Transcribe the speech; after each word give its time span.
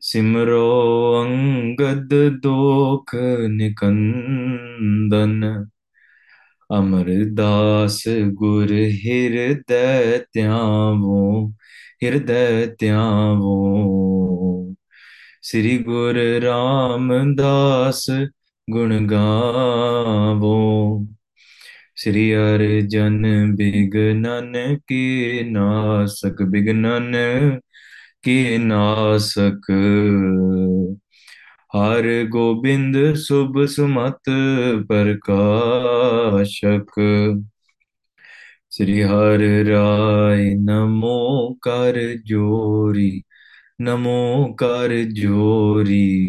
सिमरो 0.00 1.12
अंगद 1.12 2.08
दोख 2.12 3.10
निकंदन। 3.50 5.66
अमरदास 6.72 8.04
गुर 8.08 8.72
हृदय 8.72 10.24
त्यावो 10.32 11.54
हृदय 12.02 12.74
त्यावो। 12.80 14.74
श्री 15.44 15.78
गुर 15.78 16.40
रामदास 16.42 18.06
गुण 18.70 19.06
गावो। 19.06 21.08
श्री 21.96 22.32
अर्जन 22.32 23.54
बिघनन 23.54 24.76
के 24.80 25.50
नासक 25.50 26.42
बिघनन 26.42 27.12
कि 28.24 28.58
नासक 28.58 29.60
हर 31.76 32.28
गोविंद 32.28 33.14
शुभ 33.14 33.64
सुमत 33.64 34.20
प्रकाशक 34.88 36.86
श्री 38.72 39.00
हर 39.00 39.64
राय 39.64 40.54
नमो 40.54 41.58
कर 41.62 42.22
जोरी, 42.26 43.22
नमो 43.80 44.52
कर 44.52 45.04
जोरी। 45.04 46.28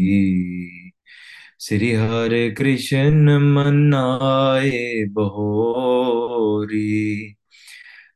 श्री 1.60 1.92
हर 1.92 2.54
कृष्ण 2.58 3.38
मनाए 3.38 5.04
बहोरी। 5.04 7.36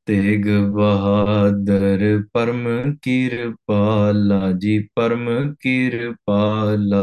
ਤੇਗ 0.06 0.48
ਬਹਾਦਰ, 0.48 2.22
ਪਰਮ 2.33 2.97
ਕਿਰਪਾਲਾ 3.02 4.52
ਜੀ, 4.58 4.88
ਪਰਮ 4.94 5.55
ਕਿਰਪਾਲਾ। 5.60 7.02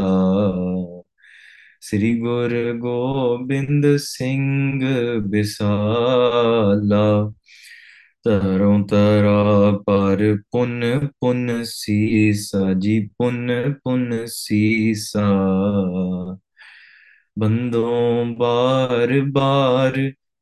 ਸ੍ਰੀ 1.80 2.20
ਗੁਰ 2.20 2.78
ਗੋਬਿੰਦ 2.78 3.96
ਸਿੰਘ 3.96 4.80
ਬਿਸਾਲਾ 5.20 7.32
ਤਰੋਂ 8.24 8.86
ਤਰਾ 8.86 9.82
ਪਰ 9.86 10.38
ਪੁਨ 10.50 11.08
ਪੁਨ 11.20 11.64
ਸੀਸਾ 11.64 12.74
ਜੀ, 12.78 13.10
ਪੁਨ 13.18 13.74
ਪੁਨ 13.84 14.22
ਸੀਸਾ। 14.26 15.32
ਬੰਦੋਂ 17.38 18.24
ਬਾਰ 18.24 19.20
ਬਾਰ 19.20 20.12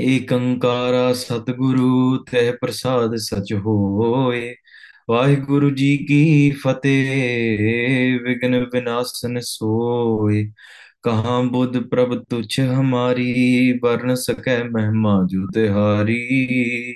ਏਕੰਕਾਰਾ 0.00 1.12
ਸਤਿਗੁਰੂ 1.12 2.16
ਤਹਿ 2.16 2.52
ਪ੍ਰਸਾਦ 2.52 3.16
ਸਚ 3.16 3.54
ਹੋਏ। 3.54 4.54
ਵਾਹਿਗੁਰੂ 5.10 5.70
ਜੀ 5.70 5.96
ਕੀ 5.96 6.50
ਫਤਿਹ 6.50 8.20
ਵਿਗਨ 8.20 8.64
ਵਿਨਾਸ਼ਨ 8.64 9.38
ਸੋਏ। 9.40 10.50
ਕਹਾਂ 11.02 11.42
ਬੁੱਧ 11.42 11.78
ਪ੍ਰਭ 11.78 12.24
ਤੁਛ 12.30 12.60
ਹਮਾਰੀ, 12.60 13.72
ਵਰਨ 13.82 14.14
ਸਕੈ 14.14 14.64
ਮਹਿਮਾ 14.64 15.26
ਜੁ 15.30 15.46
ਤਿਹਾਰੀ 15.54 16.94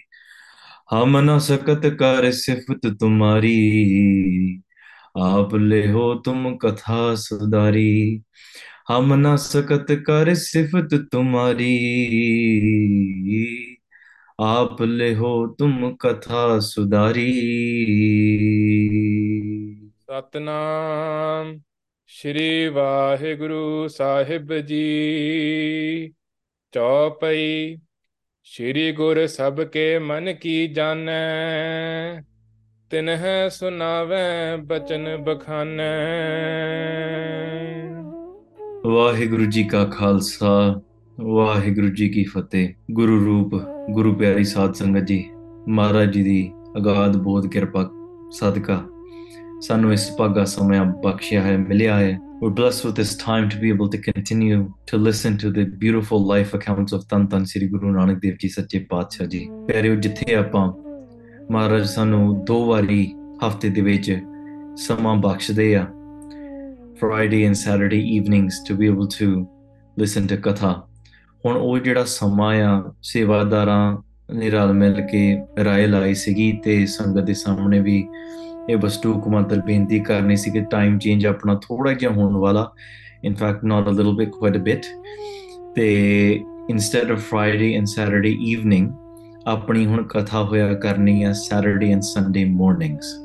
ਹਮ 0.94 1.20
ਨ 1.20 1.38
ਸਕਤ 1.38 1.86
ਕਰ 1.86 2.32
ਸਿਫਤ 2.32 2.94
ਤੁਮਾਰੀ, 3.00 4.60
ਆਪ 5.16 5.54
ਲੈ 5.54 5.92
ਹੋ 5.92 6.14
ਤੁਮ 6.14 6.58
ਕਥਾ 6.58 7.14
ਸੁਦਾਰੀ 7.14 8.22
हम 8.88 9.28
न 9.28 9.36
सकत 9.36 9.86
कर 9.90 10.34
सिफत 10.34 11.08
तुम्हारी। 11.12 11.64
आप 14.40 14.76
ले 14.80 15.14
हो 15.14 15.46
तुम 15.58 15.92
कथा 15.92 16.58
सुधारी। 16.58 17.32
सतनाम 20.00 21.60
श्री 22.08 22.68
वाहेगुरु 22.68 23.88
साहिब 23.88 24.48
जी। 24.52 24.94
चौपई 26.74 27.76
श्री 28.44 28.92
गुर 28.92 29.26
सबके 29.26 29.98
मन 29.98 30.34
की 30.42 30.68
जान। 30.68 31.06
तिन्ह 32.90 33.48
सुनावे 33.48 34.56
बचन 34.56 35.24
बखान। 35.28 35.78
ਵਾਹਿਗੁਰੂ 38.86 39.44
ਜੀ 39.44 39.64
ਕਾ 39.64 39.84
ਖਾਲਸਾ, 39.84 40.80
ਵਾਹਿਗੁਰੂ 41.20 41.88
ਜੀ 41.88 42.08
ਕੀ 42.08 42.24
ਫਤਿਹ। 42.24 42.68
ਗੁਰੂ 42.90 43.24
ਰੂਪ, 43.24 43.54
ਗੁਰੂ 43.90 44.14
ਪਿਆਰੀ 44.14 44.44
ਸਾਧ 44.44 44.72
ਸੰਗਤ 44.72 45.06
ਜੀ, 45.06 45.30
ਮਹਾਰਾਜ 45.68 46.12
ਜੀ 46.12 46.22
ਦੀ 46.22 46.52
ਅਗਾਧ 46.76 47.16
ਬੋਧ 47.16 47.46
ਕਿਰਪਾ 47.46 47.90
ਸਦਕਾ। 48.30 48.84
ਸਾਨੂੰ 49.60 49.92
ਇਸ 49.92 50.10
ਭਾਗਾ 50.18 50.44
ਸਮਾਂ 50.44 50.84
ਬਖਸ਼ਿਆ 50.84 51.42
ਹੈ, 51.42 51.58
ਮਿਲਿਆ 51.58 51.98
ਹੈ। 51.98 52.18
We're 52.42 52.54
blessed 52.54 52.88
with 52.88 52.96
this 53.02 53.12
time 53.12 53.48
to 53.48 53.62
be 53.62 53.72
able 53.76 53.88
to 53.96 54.12
continue 54.12 54.60
to 54.64 55.02
listen 55.06 55.38
to 55.44 55.54
the 55.58 55.66
beautiful 55.84 56.18
life 56.20 56.60
accounts 56.60 56.96
of 56.98 57.00
Tan 57.14 57.26
Tan 57.26 57.42
Sri 57.42 57.72
Guru 57.74 57.96
Nanak 57.96 58.14
Dev 58.14 58.32
Ji 58.32 58.48
ਸੱਚੇ 58.48 58.78
ਪਾਤਸ਼ਾਹ 58.78 59.26
ਜੀ। 59.26 59.48
ਪਿਆਰਿਓ, 59.68 59.94
ਜਿੱਥੇ 59.94 60.34
ਆਪਾਂ 60.34 60.72
ਮਹਾਰਾਜ 61.50 61.86
ਸਾਨੂੰ 61.86 62.44
ਦੋ 62.44 62.66
ਵਾਰੀ 62.66 63.14
ਹਫ਼ਤੇ 63.46 63.68
ਦੇ 63.68 63.80
ਵਿੱਚ 63.80 64.18
ਸਮਾਂ 64.76 65.16
ਬਖਸ਼ਦੇ 65.16 65.76
ਆ 65.76 65.86
Friday 67.04 67.44
and 67.44 67.54
Saturday 67.54 67.98
evenings 67.98 68.64
to 68.68 68.74
be 68.74 68.86
able 68.86 69.06
to 69.06 69.46
listen 69.98 70.26
to 70.26 70.36
katha. 70.42 70.86
ਹੁਣ 71.46 71.56
ਉਹ 71.56 71.78
ਜਿਹੜਾ 71.78 72.04
ਸਮਾਂ 72.04 72.62
ਆ, 72.62 72.92
ਸੇਵਾਦਾਰਾਂ 73.02 73.96
ਨੇ 74.34 74.50
ਰਲ 74.50 74.72
ਮਿਲ 74.72 75.00
ਕੇ 75.00 75.38
ਰਾਏ 75.64 75.86
ਲਾਈ 75.86 76.14
ਸੀਗੀ 76.14 76.52
ਤੇ 76.52 76.86
ਸੰਗਤ 76.86 77.22
ਦੇ 77.22 77.34
ਸਾਹਮਣੇ 77.34 77.80
ਵੀ 77.80 78.08
ਇਹ 78.70 78.76
ਵਸਤੂ 78.76 79.20
ਕੁਮਾਂਤਰ 79.20 79.60
ਬੇਨਤੀ 79.60 80.00
ਕਰਨੀ 80.00 80.36
ਸੀ 80.36 80.50
ਕਿ 80.50 80.60
ਟਾਈਮ 80.60 80.98
ਚੇਂਜ 80.98 81.26
ਆਪਣਾ 81.26 81.54
ਥੋੜਾ 81.54 81.92
ਜਿਹਾ 81.92 82.12
ਹੋਣ 82.12 82.36
ਵਾਲਾ। 82.36 82.72
In 83.24 83.34
fact 83.34 83.64
not 83.64 83.88
a 83.88 83.90
little 83.90 84.12
bit 84.12 84.28
quite 84.28 84.56
a 84.56 84.60
bit 84.60 84.82
ਤੇ 85.74 86.44
instead 86.70 87.10
of 87.10 87.18
Friday 87.18 87.74
and 87.74 87.86
Saturday 87.86 88.36
evening 88.40 88.90
ਆਪਣੀ 89.46 89.86
ਹੁਣ 89.86 90.02
ਕਥਾ 90.02 90.42
ਹੋਇਆ 90.42 90.74
ਕਰਨੀ 90.74 91.24
ਹੈ 91.24 91.32
Saturday 91.32 91.92
and 91.92 92.02
Sunday 92.02 92.44
mornings 92.44 93.16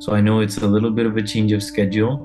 so 0.00 0.12
I 0.12 0.22
know 0.22 0.42
it's 0.42 0.58
a 0.58 0.66
little 0.66 0.90
bit 0.90 1.06
of 1.06 1.16
a 1.16 1.20
change 1.20 1.54
of 1.54 1.60
schedule 1.60 2.16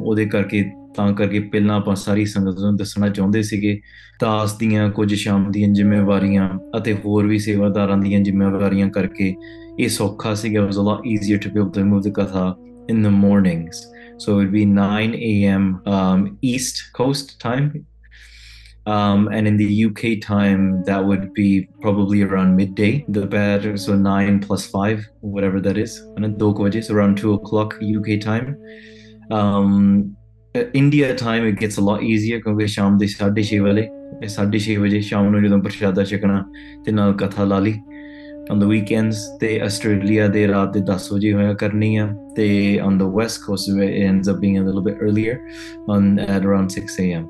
ਉਹਦੇ 0.00 0.24
ਕਰਕੇ 0.26 0.64
ਤਾਂ 0.96 1.12
ਕਰਕੇ 1.12 1.40
ਪਹਿਲਾਂ 1.40 1.76
ਆਪਾਂ 1.76 1.94
ਸਾਰੀ 1.96 2.24
ਸੰਗਤ 2.24 2.58
ਨੂੰ 2.58 2.76
ਦੱਸਣਾ 2.76 3.08
ਚਾਹੁੰਦੇ 3.08 3.42
ਸੀਗੇ 3.42 3.80
ਦਾਸ 4.20 4.52
ਦੀਆਂ 4.58 4.90
ਕੁਝ 4.90 5.14
ਸ਼ਾਮ 5.14 5.50
ਦੀਆਂ 5.52 5.68
ਜ਼ਿੰਮੇਵਾਰੀਆਂ 5.74 6.48
ਅਤੇ 6.78 6.94
ਹੋਰ 7.04 7.26
ਵੀ 7.26 7.38
ਸੇਵਾਦਾਰਾਂ 7.38 7.96
ਦੀਆਂ 7.98 8.20
ਜ਼ਿੰਮੇਵਾਰੀਆਂ 8.20 8.88
ਕਰਕੇ 8.90 9.34
ਇਹ 9.80 9.88
ਸੌਖਾ 9.88 10.34
ਸੀਗਾ 10.34 10.62
it 10.62 10.68
was 10.68 10.78
a 10.82 10.86
lot 10.88 11.04
easier 11.14 11.40
to 11.46 11.52
be 11.54 11.60
able 11.62 11.74
to 11.78 11.84
move 11.88 12.02
the 12.06 12.14
katha 12.20 12.46
in 12.94 13.02
the 13.06 13.12
mornings 13.18 13.82
so 14.18 14.32
it 14.32 14.36
would 14.36 14.52
be 14.52 14.64
9 14.64 15.14
a.m. 15.30 15.66
Um, 15.86 16.38
East 16.42 16.80
Coast 16.98 17.38
time 17.40 17.86
um, 18.86 19.28
and 19.28 19.46
in 19.46 19.56
the 19.56 19.68
UK 19.84 20.12
time 20.26 20.82
that 20.84 21.04
would 21.04 21.34
be 21.34 21.68
probably 21.80 22.22
around 22.22 22.56
midday 22.56 23.04
the 23.08 23.26
better 23.26 23.76
so 23.76 23.96
9 23.96 24.40
plus 24.46 24.66
5 24.66 25.06
whatever 25.20 25.60
that 25.60 25.80
is 25.84 25.96
and 26.16 26.38
ਦੋ 26.38 26.52
ਕੁ 26.54 26.64
ਵਜੇ 26.64 26.80
so 26.80 26.96
around 26.96 27.24
2 27.24 27.34
o'clock 27.34 27.78
UK 27.92 28.18
time 28.26 28.54
um, 29.30 30.14
India 30.74 31.12
time 31.20 31.46
it 31.46 31.60
gets 31.62 31.78
a 31.78 31.82
lot 31.82 32.02
easier 32.02 32.40
ਕਿਉਂਕਿ 32.40 32.66
ਸ਼ਾਮ 32.74 32.98
ਦੇ 32.98 33.06
6:30 33.14 33.58
ਵਜੇ 33.64 33.82
6:30 34.26 34.76
ਵਜੇ 34.82 35.00
ਸ਼ਾਮ 35.08 35.28
ਨੂੰ 35.30 35.42
ਜਦੋਂ 35.42 35.58
ਪ੍ਰਸ਼ਾਦਾ 35.62 36.04
ਛਕਣਾ 36.12 36.44
ਤੇ 36.84 36.92
ਨਾਲ 36.92 37.12
ਕਥਾ 37.22 37.44
ਲਾ 37.44 37.58
ਲਈ 37.58 37.74
on 38.52 38.60
the 38.62 38.68
weekends 38.70 39.20
ਤੇ 39.40 39.48
ਆਸਟ੍ਰੇਲੀਆ 39.60 40.26
ਦੇ 40.28 40.46
ਰਾਤ 40.48 40.72
ਦੇ 40.72 40.80
10 40.90 41.06
ਵਜੇ 41.12 41.32
ਹੋਇਆ 41.32 41.54
ਕਰਨੀ 41.62 41.94
ਆ 41.96 42.06
ਤੇ 42.36 42.46
on 42.80 42.98
the 43.02 43.08
west 43.16 43.42
coast 43.46 43.72
it 43.76 43.96
ends 44.02 44.30
up 44.32 44.40
being 44.44 44.58
a 44.60 44.64
little 44.66 44.84
bit 44.88 45.02
earlier 45.06 45.36
on 45.94 46.06
at 46.26 46.46
around 46.50 46.76
6 46.82 46.98
a.m. 47.04 47.24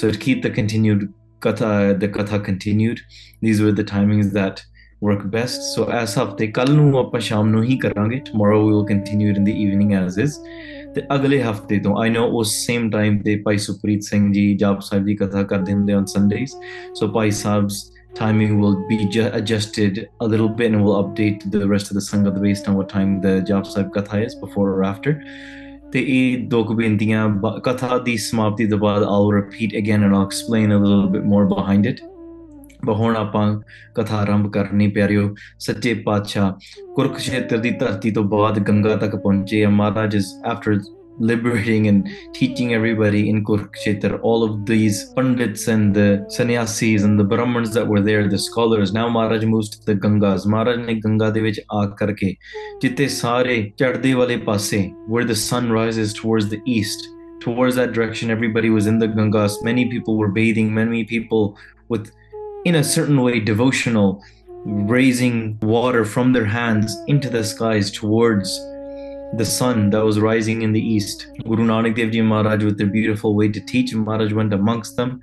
so 0.00 0.10
to 0.12 0.20
keep 0.26 0.44
the 0.44 0.52
continued 0.58 1.06
katha 1.46 1.70
the 2.02 2.10
katha 2.16 2.40
continued 2.48 3.02
these 3.46 3.62
were 3.64 3.72
the 3.80 3.86
timings 3.92 4.30
that 4.36 4.62
work 5.02 5.24
best 5.34 5.68
so 5.74 5.88
as 6.00 6.16
ਹਫਤੇ 6.18 6.46
ਕੱਲ 6.58 6.72
ਨੂੰ 6.74 6.98
ਆਪਾਂ 6.98 7.20
ਸ਼ਾਮ 7.20 7.48
ਨੂੰ 7.48 7.62
ਹੀ 7.64 7.76
ਕਰਾਂਗੇ 7.78 8.20
tomorrow 8.30 8.60
we 8.64 8.72
will 8.76 8.88
continue 8.92 9.32
it 9.32 9.42
in 9.42 9.50
the 9.50 9.56
evening 9.64 9.94
as 10.00 10.20
is 10.24 10.38
ਤੇ 10.95 11.01
ਅਗਲੇ 11.15 11.41
ਹਫਤੇ 11.43 11.79
ਤੋਂ 11.79 11.97
ਆਈ 12.01 12.09
نو 12.09 12.23
ਉਸ 12.39 12.53
ਸੇਮ 12.65 12.89
ਟਾਈਮ 12.89 13.17
ਤੇ 13.19 13.35
ਭਾਈ 13.45 13.57
ਸੁਪ੍ਰੀਤ 13.57 14.03
ਸਿੰਘ 14.03 14.31
ਜੀ 14.33 14.53
ਜਾਪ 14.57 14.79
ਸਾਹਿਬ 14.81 15.05
ਦੀ 15.05 15.15
ਕਥਾ 15.15 15.43
ਕਰਦੇ 15.43 15.73
ਹੁੰਦੇ 15.73 15.93
on 15.93 16.05
ਸੰਡੇਸ 16.05 16.55
so 16.93 17.07
Bhai 17.07 17.31
Sahib's 17.41 17.83
timing 18.17 18.51
will 18.59 18.75
be 18.89 18.97
adjusted 19.29 19.97
a 20.19 20.27
little 20.27 20.47
bit 20.49 20.71
and 20.71 20.83
we'll 20.83 20.95
update 20.97 21.41
the 21.51 21.67
rest 21.67 21.89
of 21.91 21.97
the 21.97 22.03
sangat 22.03 22.37
based 22.41 22.69
on 22.69 22.75
what 22.75 22.87
time 22.89 23.09
the 23.19 23.33
Jaap 23.41 23.67
Sahib 23.67 23.89
katha 23.91 24.19
is 24.25 24.35
before 24.35 24.67
or 24.69 24.83
after. 24.85 25.15
ਤੇ 25.91 25.99
ਇਹ 26.09 26.47
ਦੋ 26.49 26.63
ਕਬਿੰਦੀਆਂ 26.63 27.27
ਕਥਾ 27.65 27.97
ਦੀ 28.05 28.15
ਸਮਾਪਤੀ 28.17 28.65
ਤੋਂ 28.67 28.77
ਬਾਅਦ 28.77 29.03
I'll 29.03 29.33
repeat 29.33 29.75
again 29.77 30.03
and 30.03 30.13
I'll 30.13 30.23
explain 30.23 30.73
a 30.73 30.79
little 30.79 31.07
bit 31.09 31.23
more 31.23 31.45
behind 31.45 31.85
it 31.85 31.99
but 32.86 32.96
ਹੁਣ 32.96 33.16
ਆਪਾਂ 33.16 33.60
ਕਥਾ 33.94 34.16
ਆਰੰਭ 34.16 34.50
ਕਰਨੀ 34.52 34.88
ਪਿਆਰਿਓ 34.88 35.34
ਸੱਚੇ 35.58 35.94
ਪਾਤਸ਼ਾਹ 36.06 36.52
ਕੁਰਕਸ਼ੇਤਰ 36.96 37.58
ਦੀ 37.58 37.70
ਧਰਤੀ 37.80 38.10
ਤੋਂ 38.10 38.24
ਬਾਅਦ 38.24 38.58
ਗੰਗਾ 38.68 38.96
ਤੱਕ 38.96 39.16
ਪਹੁੰਚੇ 39.16 39.64
ਆ 39.64 39.70
ਮਹਾਰਾਜ 39.70 40.16
is 40.16 40.32
after 40.52 40.78
liberating 41.20 41.86
and 41.88 42.08
teaching 42.32 42.72
everybody 42.74 43.28
in 43.28 43.44
Kurukshetra, 43.44 44.18
all 44.22 44.42
of 44.42 44.52
these 44.66 45.04
pundits 45.16 45.68
and 45.68 45.94
the 45.94 46.24
sannyasis 46.28 47.02
and 47.02 47.20
the 47.20 47.24
brahmins 47.24 47.74
that 47.74 47.86
were 47.86 48.00
there, 48.00 48.26
the 48.26 48.38
scholars. 48.38 48.92
Now 48.92 49.08
Maharaj 49.08 49.44
moves 49.44 49.68
to 49.70 49.84
the 49.86 49.96
Gangas. 50.04 50.46
Maharaj 50.54 50.78
ਨੇ 50.84 50.94
ਗੰਗਾ 51.04 51.30
ਦੇ 51.30 51.40
ਵਿੱਚ 51.40 51.60
ਆ 51.72 51.84
ਕਰਕੇ 51.98 52.34
ਜਿੱਤੇ 52.82 53.08
ਸਾਰੇ 53.16 53.60
ਚੜ੍ਹਦੇ 53.78 54.12
ਵਾਲੇ 54.14 54.36
ਪਾਸੇ 54.46 54.80
where 55.08 55.26
the 55.32 55.38
sun 55.42 55.70
rises 55.78 56.14
towards 56.20 56.48
the 56.54 56.60
east 56.76 57.04
towards 57.44 57.76
that 57.80 57.92
direction 57.98 58.32
everybody 58.36 58.72
was 58.78 58.88
in 58.92 58.98
the 59.02 59.10
Gangas 59.18 59.58
many 59.68 59.84
people 59.92 60.18
were 60.22 60.32
bathing 60.40 60.72
many 60.80 61.04
people 61.12 61.46
with 61.94 62.10
in 62.65 62.75
a 62.75 62.83
certain 62.83 63.21
way 63.21 63.39
devotional 63.39 64.23
raising 64.65 65.57
water 65.61 66.03
from 66.03 66.33
their 66.33 66.45
hands 66.45 66.95
into 67.07 67.29
the 67.29 67.43
skies 67.43 67.91
towards 67.91 68.49
the 69.37 69.45
sun 69.45 69.91
that 69.91 70.03
was 70.03 70.19
rising 70.19 70.63
in 70.63 70.73
the 70.73 70.81
east. 70.81 71.27
Guru 71.43 71.65
Nanak 71.65 71.95
Dev 71.95 72.11
Ji 72.11 72.21
Maharaj, 72.21 72.63
with 72.63 72.77
their 72.77 72.87
beautiful 72.87 73.35
way 73.35 73.49
to 73.49 73.59
teach, 73.59 73.93
Maharaj 73.93 74.33
went 74.33 74.53
amongst 74.53 74.95
them, 74.95 75.21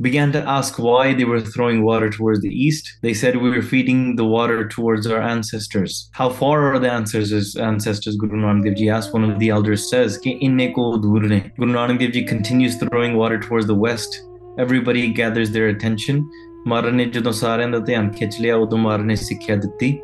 began 0.00 0.30
to 0.30 0.48
ask 0.48 0.78
why 0.78 1.14
they 1.14 1.24
were 1.24 1.40
throwing 1.40 1.82
water 1.82 2.08
towards 2.10 2.40
the 2.42 2.50
east. 2.50 2.98
They 3.02 3.14
said, 3.14 3.36
We 3.36 3.50
were 3.50 3.62
feeding 3.62 4.14
the 4.14 4.24
water 4.24 4.68
towards 4.68 5.06
our 5.06 5.20
ancestors. 5.20 6.08
How 6.12 6.28
far 6.30 6.72
are 6.72 6.78
the 6.78 6.92
ancestors? 6.92 7.56
Ancestors, 7.56 8.16
Guru 8.16 8.36
Nanak 8.36 8.64
Dev 8.64 8.76
Ji 8.76 8.90
asked. 8.90 9.12
One 9.12 9.24
of 9.24 9.38
the 9.40 9.48
elders 9.48 9.88
says, 9.90 10.18
"Ki 10.18 10.38
inne 10.40 10.72
ko. 10.74 10.98
Guru 10.98 11.28
Nanak 11.28 11.98
Dev 11.98 12.12
Ji 12.12 12.24
continues 12.24 12.76
throwing 12.76 13.16
water 13.16 13.40
towards 13.40 13.66
the 13.66 13.74
west. 13.74 14.22
Everybody 14.58 15.12
gathers 15.12 15.50
their 15.50 15.68
attention. 15.68 16.28
ਮਹਾਰਾਜ 16.67 16.93
ਨੇ 16.93 17.05
ਜਦੋਂ 17.05 17.31
ਸਾਰਿਆਂ 17.31 17.69
ਦਾ 17.69 17.79
ਧਿਆਨ 17.79 18.09
ਖਿੱਚ 18.09 18.39
ਲਿਆ 18.41 18.55
ਉਦੋਂ 18.55 18.77
ਮਹਾਰਾਜ 18.77 19.05
ਨੇ 19.05 19.15
ਸਿੱਖਿਆ 19.15 19.55
ਦਿੱਤੀ 19.55 19.99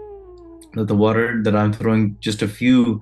that 0.78 0.88
the 0.88 0.96
water 0.96 1.42
that 1.46 1.56
I'm 1.56 1.72
throwing 1.74 2.18
just 2.20 2.42
a 2.42 2.48
few 2.48 3.00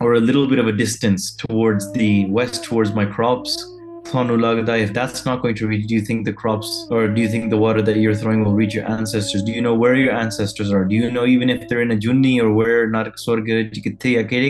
or 0.00 0.14
a 0.14 0.20
little 0.20 0.46
bit 0.46 0.58
of 0.58 0.66
a 0.66 0.72
distance 0.72 1.24
towards 1.42 1.92
the 1.92 2.26
west 2.30 2.64
towards 2.64 2.90
my 2.98 3.06
crops 3.16 3.54
ਤੁਹਾਨੂੰ 3.54 3.54
ਲੱਗਦਾ 3.54 3.69
if 4.05 4.93
that's 4.93 5.25
not 5.25 5.41
going 5.41 5.55
to 5.55 5.67
reach, 5.67 5.87
do 5.87 5.95
you 5.95 6.01
think 6.01 6.25
the 6.25 6.33
crops 6.33 6.87
or 6.91 7.07
do 7.07 7.21
you 7.21 7.29
think 7.29 7.49
the 7.49 7.57
water 7.57 7.81
that 7.81 7.97
you're 7.97 8.13
throwing 8.13 8.43
will 8.43 8.53
reach 8.53 8.73
your 8.73 8.89
ancestors? 8.89 9.41
Do 9.43 9.51
you 9.51 9.61
know 9.61 9.73
where 9.73 9.95
your 9.95 10.13
ancestors 10.13 10.71
are? 10.71 10.83
Do 10.85 10.95
you 10.95 11.09
know 11.09 11.25
even 11.25 11.49
if 11.49 11.67
they're 11.69 11.81
in 11.81 11.91
a 11.91 11.95
junni 11.95 12.39
or 12.39 12.51
where 12.51 12.89
narak 12.89 13.15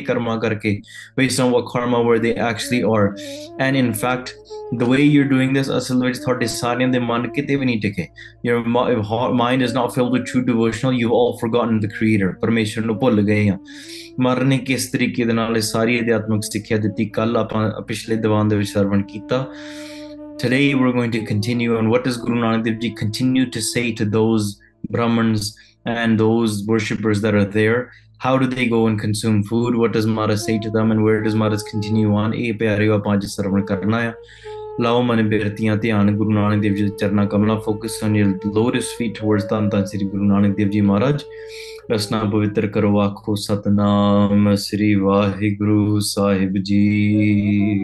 karma 0.06 0.39
karke, 0.39 0.83
based 1.15 1.39
on 1.39 1.51
what 1.51 1.68
karma 1.68 2.01
where 2.01 2.19
they 2.19 2.36
actually 2.36 2.83
are? 2.83 3.15
And 3.59 3.75
in 3.75 3.94
fact, 3.94 4.36
the 4.74 4.86
way 4.86 5.01
you're 5.01 5.25
doing 5.25 5.54
this, 5.54 5.68
your 8.44 8.63
mind 8.63 9.62
is 9.62 9.74
not 9.74 9.94
filled 9.94 10.12
with 10.13 10.25
true 10.25 10.44
devotional, 10.45 10.94
you've 10.94 11.12
all 11.12 11.38
forgotten 11.39 11.81
the 11.81 11.89
creator 11.89 12.39
ਪਰਮੇਸ਼ਰ 14.11 14.25
ਨੂੰ 14.25 14.25
ਭੁੱਲ 14.25 14.25
ਗਏ 14.25 14.25
ਆ 14.25 14.25
ਮਹਾਰਾਜ 14.25 14.49
ਨੇ 14.49 14.58
ਕਿਸ 14.58 14.91
ਤਰੀਕੇ 14.91 15.25
ਦੇ 15.25 15.32
ਨਾਲ 15.32 15.56
ਇਹ 15.56 15.62
ਸਾਰੀ 15.62 16.00
ਅਧਿਆਤਮਿਕ 16.00 16.43
ਸਿੱਖਿਆ 16.43 16.79
ਦਿੱਤੀ 16.79 17.05
ਕੱਲ 17.05 17.37
ਆਪਾਂ 17.37 17.82
ਪਿਛਲੇ 17.82 18.17
ਦੀਵਾਨ 18.17 18.49
ਦੇ 18.49 18.56
ਵਿੱਚ 18.56 18.69
ਸਰਵਣ 18.69 19.03
ਕੀਤਾ 19.03 19.47
today 20.43 20.75
we're 20.75 20.93
going 20.93 21.12
to 21.12 21.25
continue 21.25 21.76
on 21.76 21.87
what 21.88 22.03
does 22.05 22.17
Guru 22.17 22.41
Nanak 22.41 22.64
Dev 22.64 22.75
Ji 22.79 22.91
continue 22.94 23.50
to 23.50 23.61
say 23.61 23.93
to 24.00 24.05
those 24.05 24.61
Brahmins 24.91 25.55
and 25.87 26.20
those 26.20 26.67
worshippers 26.67 27.23
that 27.23 27.35
are 27.35 27.44
there 27.44 27.91
how 28.19 28.38
do 28.38 28.47
they 28.47 28.67
go 28.69 28.87
and 28.87 29.00
consume 29.00 29.38
food 29.44 29.76
what 29.76 29.93
does 29.93 30.06
Maharaj 30.06 30.38
say 30.38 30.58
to 30.58 30.70
them 30.70 30.91
and 30.91 31.03
where 31.03 31.23
does 31.23 31.35
Maharaj 31.35 31.64
continue 31.70 32.12
on 32.14 32.32
ਇਹ 32.32 32.55
ਪਿਆਰਿਓ 32.55 32.94
ਆਪਾਂ 32.94 33.14
ਅੱਜ 33.14 33.26
ਸਰਵਣ 33.26 33.64
ਕਰਨਾ 33.64 33.97
ਆ 33.99 34.12
ਲਾਓ 34.81 35.01
ਮਨ 35.01 35.30
ਬਿਰਤੀਆਂ 35.30 35.78
ਧਿਆਨ 35.78 36.12
ਗੁਰੂ 36.12 36.31
ਨਾਨਕ 36.31 36.62
ਦੇਵ 36.62 36.74
ਜੀ 36.74 36.83
ਦੇ 36.83 36.89
ਚਰਨਾਂ 37.00 37.25
ਕਮਲਾਂ 37.25 37.60
focus 37.60 38.04
on 38.04 38.16
your 38.16 38.25
lotus 38.25 38.86
feet 38.98 39.19
towards 39.19 39.50
ਧੰਨ 39.50 39.69
ਧੰਨ 39.69 39.86
ਸ੍ਰੀ 39.86 40.06
ਗੁਰੂ 40.06 40.24
ਨਾਨਕ 40.24 40.56
ਦੇਵ 40.56 40.69
ਜੀ 40.69 40.81
ਮਹਾਰਾਜ। 40.81 41.24
ਰਸਨਾ 41.92 42.19
ਪਵਿੱਤਰ 42.24 42.68
ਕਰੋ 42.68 43.00
ਆਖੋ 43.00 43.36
ਸਤਨਾਮ 43.36 44.56
ਸ੍ਰੀ 44.56 44.95
ਵਾਹਿਗੁਰੂ 44.95 46.00
ਸਾਹਿਬ 46.00 46.54
ਜੀ। 46.57 47.80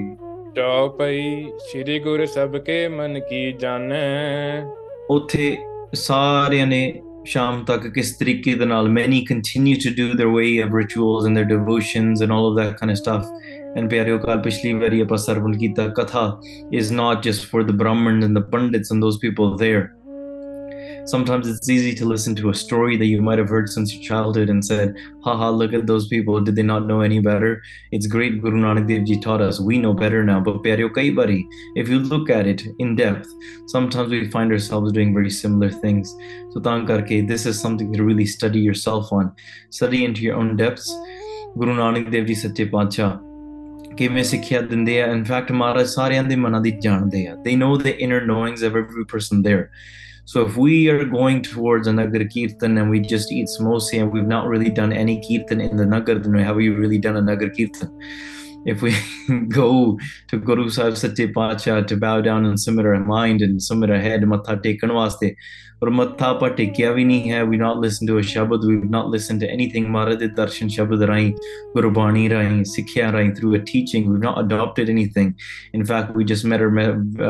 ਚੌਪਈ 0.55 1.45
ਸ੍ਰੀ 1.59 1.99
ਗੁਰ 1.99 2.25
ਸਭ 2.25 2.57
ਕੇ 2.57 2.88
ਮਨ 2.88 3.19
ਕੀ 3.19 3.51
ਜਾਣੈ 3.51 4.63
ਉੱਥੇ 5.09 5.57
ਸਾਰਿਆਂ 5.94 6.67
ਨੇ 6.67 7.01
ਸ਼ਾਮ 7.25 7.63
ਤੱਕ 7.63 7.88
ਕਿਸ 7.88 8.17
ਤਰੀਕੇ 8.17 8.53
ਦੇ 8.53 8.65
ਨਾਲ 8.65 8.89
many 8.89 9.19
continue 9.33 9.75
to 9.75 9.91
do 9.95 10.05
their 10.19 10.31
way 10.33 10.49
of 10.65 10.75
rituals 10.75 11.25
and 11.27 11.39
their 11.39 11.49
devotions 11.53 12.23
and 12.25 12.35
all 12.35 12.45
of 12.47 12.57
that 12.59 12.75
kind 12.81 12.91
of 12.91 12.99
stuff 12.99 13.25
And 13.77 13.91
Pyariyokal 13.91 14.44
Pichli 14.44 14.74
Variyapa 14.74 15.19
Sarvan 15.24 15.59
Gita 15.59 15.91
Katha 15.95 16.44
is 16.74 16.89
not 16.89 17.21
just 17.21 17.45
for 17.45 17.63
the 17.63 17.71
Brahmins 17.71 18.25
and 18.25 18.35
the 18.35 18.41
Pandits 18.41 18.89
and 18.89 19.03
those 19.03 19.19
people 19.19 19.56
there. 19.56 19.94
Sometimes 21.06 21.47
it's 21.47 21.69
easy 21.69 21.94
to 21.94 22.06
listen 22.06 22.35
to 22.38 22.50
a 22.50 22.56
story 22.56 22.97
that 22.97 23.06
you 23.06 23.21
might 23.21 23.38
have 23.38 23.50
heard 23.50 23.69
since 23.69 23.94
your 23.94 24.03
childhood 24.03 24.50
and 24.50 24.65
said, 24.65 24.95
haha, 25.24 25.51
look 25.51 25.74
at 25.74 25.85
those 25.85 26.07
people. 26.07 26.41
Did 26.41 26.56
they 26.56 26.63
not 26.63 26.88
know 26.88 27.01
any 27.01 27.19
better? 27.19 27.62
It's 27.91 28.07
great 28.07 28.41
Guru 28.41 28.57
Nanak 28.62 28.88
Dev 28.88 29.06
Ji 29.06 29.19
taught 29.19 29.41
us. 29.41 29.59
We 29.59 29.77
know 29.77 29.94
better 29.94 30.23
now. 30.23 30.39
But 30.39 30.63
Pyaryo 30.63 30.89
Kaibari, 30.89 31.45
if 31.75 31.88
you 31.88 32.00
look 32.00 32.31
at 32.31 32.47
it 32.47 32.63
in 32.80 32.95
depth, 32.95 33.30
sometimes 33.68 34.09
we 34.09 34.31
find 34.31 34.51
ourselves 34.51 34.91
doing 34.91 35.13
very 35.13 35.30
similar 35.30 35.69
things. 35.69 36.09
So 36.50 36.59
Tankarke, 36.59 37.27
this 37.27 37.45
is 37.45 37.62
something 37.62 37.94
to 37.94 38.03
really 38.03 38.25
study 38.25 38.59
yourself 38.59 39.13
on. 39.13 39.33
Study 39.69 40.03
into 40.03 40.23
your 40.23 40.35
own 40.35 40.57
depths. 40.57 40.91
Guru 41.59 41.75
Nanak 41.75 42.12
Dev 42.12 42.25
Ji 42.25 42.33
Satya 42.33 42.65
Pacha 42.65 43.21
ਕਿਵੇਂ 43.96 44.24
ਸਿੱਖਿਆ 44.24 44.60
ਦਿੰਦੇ 44.60 45.02
ਆ 45.02 45.06
in fact 45.06 45.52
ਮਹਾਰਾਜ 45.52 45.86
ਸਾਰਿਆਂ 45.86 46.24
ਦੇ 46.24 46.36
ਮਨਾਂ 46.36 46.60
ਦੀ 46.60 46.70
ਜਾਣਦੇ 46.70 47.26
ਆ 47.26 47.34
they 47.34 47.60
know 47.62 47.82
the 47.82 47.92
inner 48.06 48.20
knowings 48.30 48.64
of 48.70 48.78
every 48.80 49.04
person 49.14 49.42
there 49.48 49.64
so 50.32 50.48
if 50.48 50.52
we 50.52 50.74
are 50.94 51.04
going 51.04 51.40
towards 51.40 51.90
a 51.92 51.92
nagar 51.92 52.24
kirtan 52.34 52.78
and 52.82 52.94
we 52.94 53.00
just 53.14 53.32
eat 53.36 53.48
samosa 53.55 54.00
and 54.00 54.12
we've 54.12 54.31
not 54.34 54.50
really 54.55 54.72
done 54.81 54.94
any 55.05 55.17
kirtan 55.29 55.64
in 55.69 55.82
the 55.82 55.86
nagar 55.94 56.17
then 56.19 56.38
have 56.48 56.60
we 56.60 56.69
really 56.82 57.00
done 57.08 57.19
a 57.22 57.24
nagar 57.31 57.50
kirtan 57.58 57.91
If 58.68 58.81
we 58.81 58.94
go 59.47 59.97
to 60.28 60.38
Guru 60.38 60.69
Sahib 60.69 60.97
Sache 60.97 61.33
Pacha 61.33 61.83
to 61.83 61.97
bow 61.97 62.19
down 62.21 62.45
and 62.45 62.59
submit 62.59 62.86
our 62.86 63.00
mind 63.00 63.42
and 63.42 63.64
submit 63.64 63.90
our 63.90 64.00
head 64.00 64.28
matha 64.28 64.57
tekan 64.57 64.94
waste 64.97 65.33
or 65.81 65.90
matha 65.90 66.30
pa 66.42 66.50
tekya 66.57 66.90
hmm. 66.90 66.97
vi 66.97 67.06
nahi 67.12 67.31
hai 67.36 67.44
we 67.52 67.59
not 67.62 67.80
listen 67.86 68.12
to 68.12 68.18
a 68.24 68.26
shabad 68.33 68.68
we've 68.71 68.90
not 68.95 69.07
listened 69.16 69.45
to 69.45 69.50
anything 69.56 69.88
Maharaj 69.95 70.26
darshan 70.42 70.74
shabad 70.76 71.06
rahi 71.14 71.30
gurbani 71.78 72.26
rahi 72.36 72.59
sikhya 72.74 73.07
rahi 73.18 73.31
through 73.40 73.56
a 73.62 73.64
teaching 73.71 74.12
we've 74.12 74.28
not 74.28 74.44
adopted 74.44 74.94
anything. 74.95 75.33
In 75.74 75.86
fact 75.94 76.14
we 76.16 76.26
just 76.33 76.45
met 76.54 76.62
our, 76.68 76.69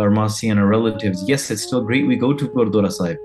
our 0.01 0.11
masi 0.19 0.51
and 0.51 0.59
our 0.59 0.67
relatives. 0.73 1.23
Yes 1.29 1.49
it's 1.51 1.69
still 1.69 1.85
great 1.93 2.07
we 2.07 2.19
go 2.25 2.33
to 2.33 2.49
Gurdwara 2.49 2.91
Sahib. 2.91 3.17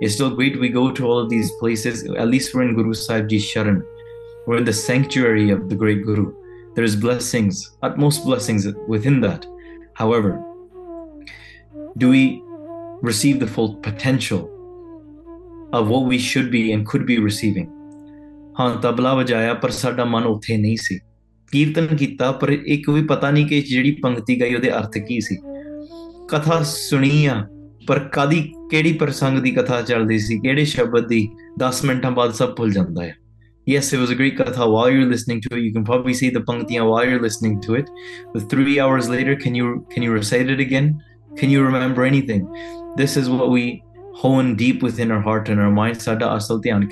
It's 0.00 0.14
still 0.14 0.34
great 0.40 0.60
we 0.60 0.68
go 0.80 0.88
to 0.92 1.06
all 1.06 1.18
of 1.18 1.30
these 1.36 1.52
places 1.60 2.08
at 2.24 2.28
least 2.28 2.54
we're 2.54 2.68
in 2.70 2.74
Guru 2.80 2.94
Sahib 2.94 3.28
Ji's 3.28 3.52
sharan. 3.52 3.84
We're 4.46 4.58
in 4.58 4.64
the 4.64 4.80
sanctuary 4.86 5.50
of 5.50 5.68
the 5.68 5.74
great 5.74 6.04
Guru 6.04 6.32
there's 6.75 6.95
blessings, 6.95 7.77
utmost 7.81 8.23
blessings 8.25 8.67
within 8.87 9.21
that. 9.21 9.45
However, 9.95 10.41
do 11.97 12.09
we 12.09 12.41
receive 13.01 13.39
the 13.39 13.47
full 13.47 13.75
potential 13.77 14.49
of 15.73 15.87
what 15.87 16.05
we 16.05 16.17
should 16.19 16.51
be 16.51 16.71
and 16.71 16.85
could 16.85 17.05
be 17.05 17.19
receiving? 17.19 17.69
ਹਾਂ 18.59 18.75
ਤਬਲਾ 18.81 19.13
ਵਜਾਇਆ 19.13 19.53
ਪਰ 19.53 19.69
ਸਾਡਾ 19.71 20.05
ਮਨ 20.05 20.23
ਉੱਥੇ 20.23 20.57
ਨਹੀਂ 20.57 20.77
ਸੀ 20.77 20.99
ਕੀਰਤਨ 21.51 21.95
ਕੀਤਾ 21.97 22.31
ਪਰ 22.31 22.49
ਇੱਕ 22.49 22.89
ਵੀ 22.89 23.01
ਪਤਾ 23.07 23.31
ਨਹੀਂ 23.31 23.45
ਕਿ 23.47 23.61
ਜਿਹੜੀ 23.61 23.91
ਪੰਕਤੀ 24.03 24.39
ਗਈ 24.41 24.55
ਉਹਦੇ 24.55 24.71
ਅਰਥ 24.71 24.97
ਕੀ 24.97 25.19
ਸੀ 25.21 25.37
ਕਥਾ 26.29 26.61
ਸੁਣੀ 26.63 27.25
ਆ 27.25 27.35
ਪਰ 27.87 27.99
ਕਾਦੀ 28.13 28.41
ਕਿਹੜੀ 28.71 28.93
ਪ੍ਰਸੰਗ 28.93 29.39
ਦੀ 29.39 29.51
ਕਥਾ 29.51 29.81
ਚੱਲਦੀ 29.81 30.19
ਸੀ 30.19 30.37
ਕਿਹੜੇ 30.39 30.65
ਸ਼ਬਦ 30.65 31.07
ਦੀ 31.07 31.27
10 31.63 31.85
ਮਿੰਟਾਂ 31.85 32.11
ਬਾਅਦ 32.11 32.33
ਸਭ 32.33 32.55
ਭੁੱਲ 32.55 32.71
ਜਾਂਦਾ 32.71 33.03
ਹੈ 33.03 33.15
Yes, 33.66 33.92
it 33.92 33.98
was 33.98 34.10
a 34.10 34.14
great 34.14 34.38
katha. 34.38 34.70
While 34.70 34.90
you're 34.90 35.06
listening 35.06 35.40
to 35.42 35.56
it, 35.56 35.62
you 35.62 35.72
can 35.72 35.84
probably 35.84 36.14
say 36.14 36.30
the 36.30 36.40
pangtiya 36.40 36.88
while 36.88 37.04
you're 37.04 37.20
listening 37.20 37.60
to 37.62 37.74
it. 37.74 37.90
But 38.32 38.48
three 38.48 38.78
hours 38.78 39.08
later, 39.08 39.34
can 39.34 39.56
you 39.56 39.84
can 39.90 40.04
you 40.04 40.12
recite 40.12 40.48
it 40.48 40.60
again? 40.60 41.02
Can 41.36 41.50
you 41.50 41.64
remember 41.64 42.04
anything? 42.04 42.46
This 42.96 43.16
is 43.16 43.28
what 43.28 43.50
we 43.50 43.82
hone 44.14 44.54
deep 44.54 44.84
within 44.84 45.10
our 45.10 45.20
heart 45.20 45.48
and 45.48 45.60
our 45.60 45.72
mind. 45.72 46.00
Sada 46.00 46.30
asal 46.30 46.62
dhyan 46.62 46.88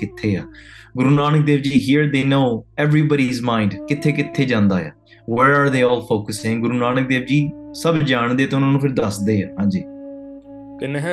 Guru 0.97 1.09
Nanak 1.09 1.45
Dev 1.45 1.63
Ji, 1.63 1.79
here 1.79 2.11
they 2.11 2.23
know 2.25 2.65
everybody's 2.77 3.41
mind. 3.41 3.79
Kithe 3.89 4.15
kithe 4.17 4.47
janda. 4.49 4.91
Where 5.27 5.55
are 5.55 5.69
they 5.69 5.83
all 5.83 6.05
focusing? 6.05 6.61
Guru 6.61 6.77
Nanak 6.79 7.09
Dev 7.09 7.25
Ji, 7.25 7.53
sab 7.71 7.95
jaande 7.95 8.49
to 8.49 8.55
unhonu 8.57 8.81
fir 8.81 8.89
dasde 8.89 9.35
hai. 9.35 9.53
Haan 9.57 9.71
ji. 9.71 9.94
किन्ह 10.81 11.03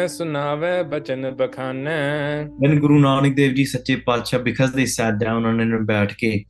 When 2.59 2.81
Guru 2.81 3.01
Nanak 3.01 3.37
Dev 3.37 3.55
Ji 3.55 3.65
Sache 3.65 4.05
Palcha, 4.05 4.43
because 4.43 4.73
they 4.73 4.87
sat 4.87 5.21
down 5.21 5.45
on 5.47 5.61
an 5.61 5.87
Batke, 5.87 6.47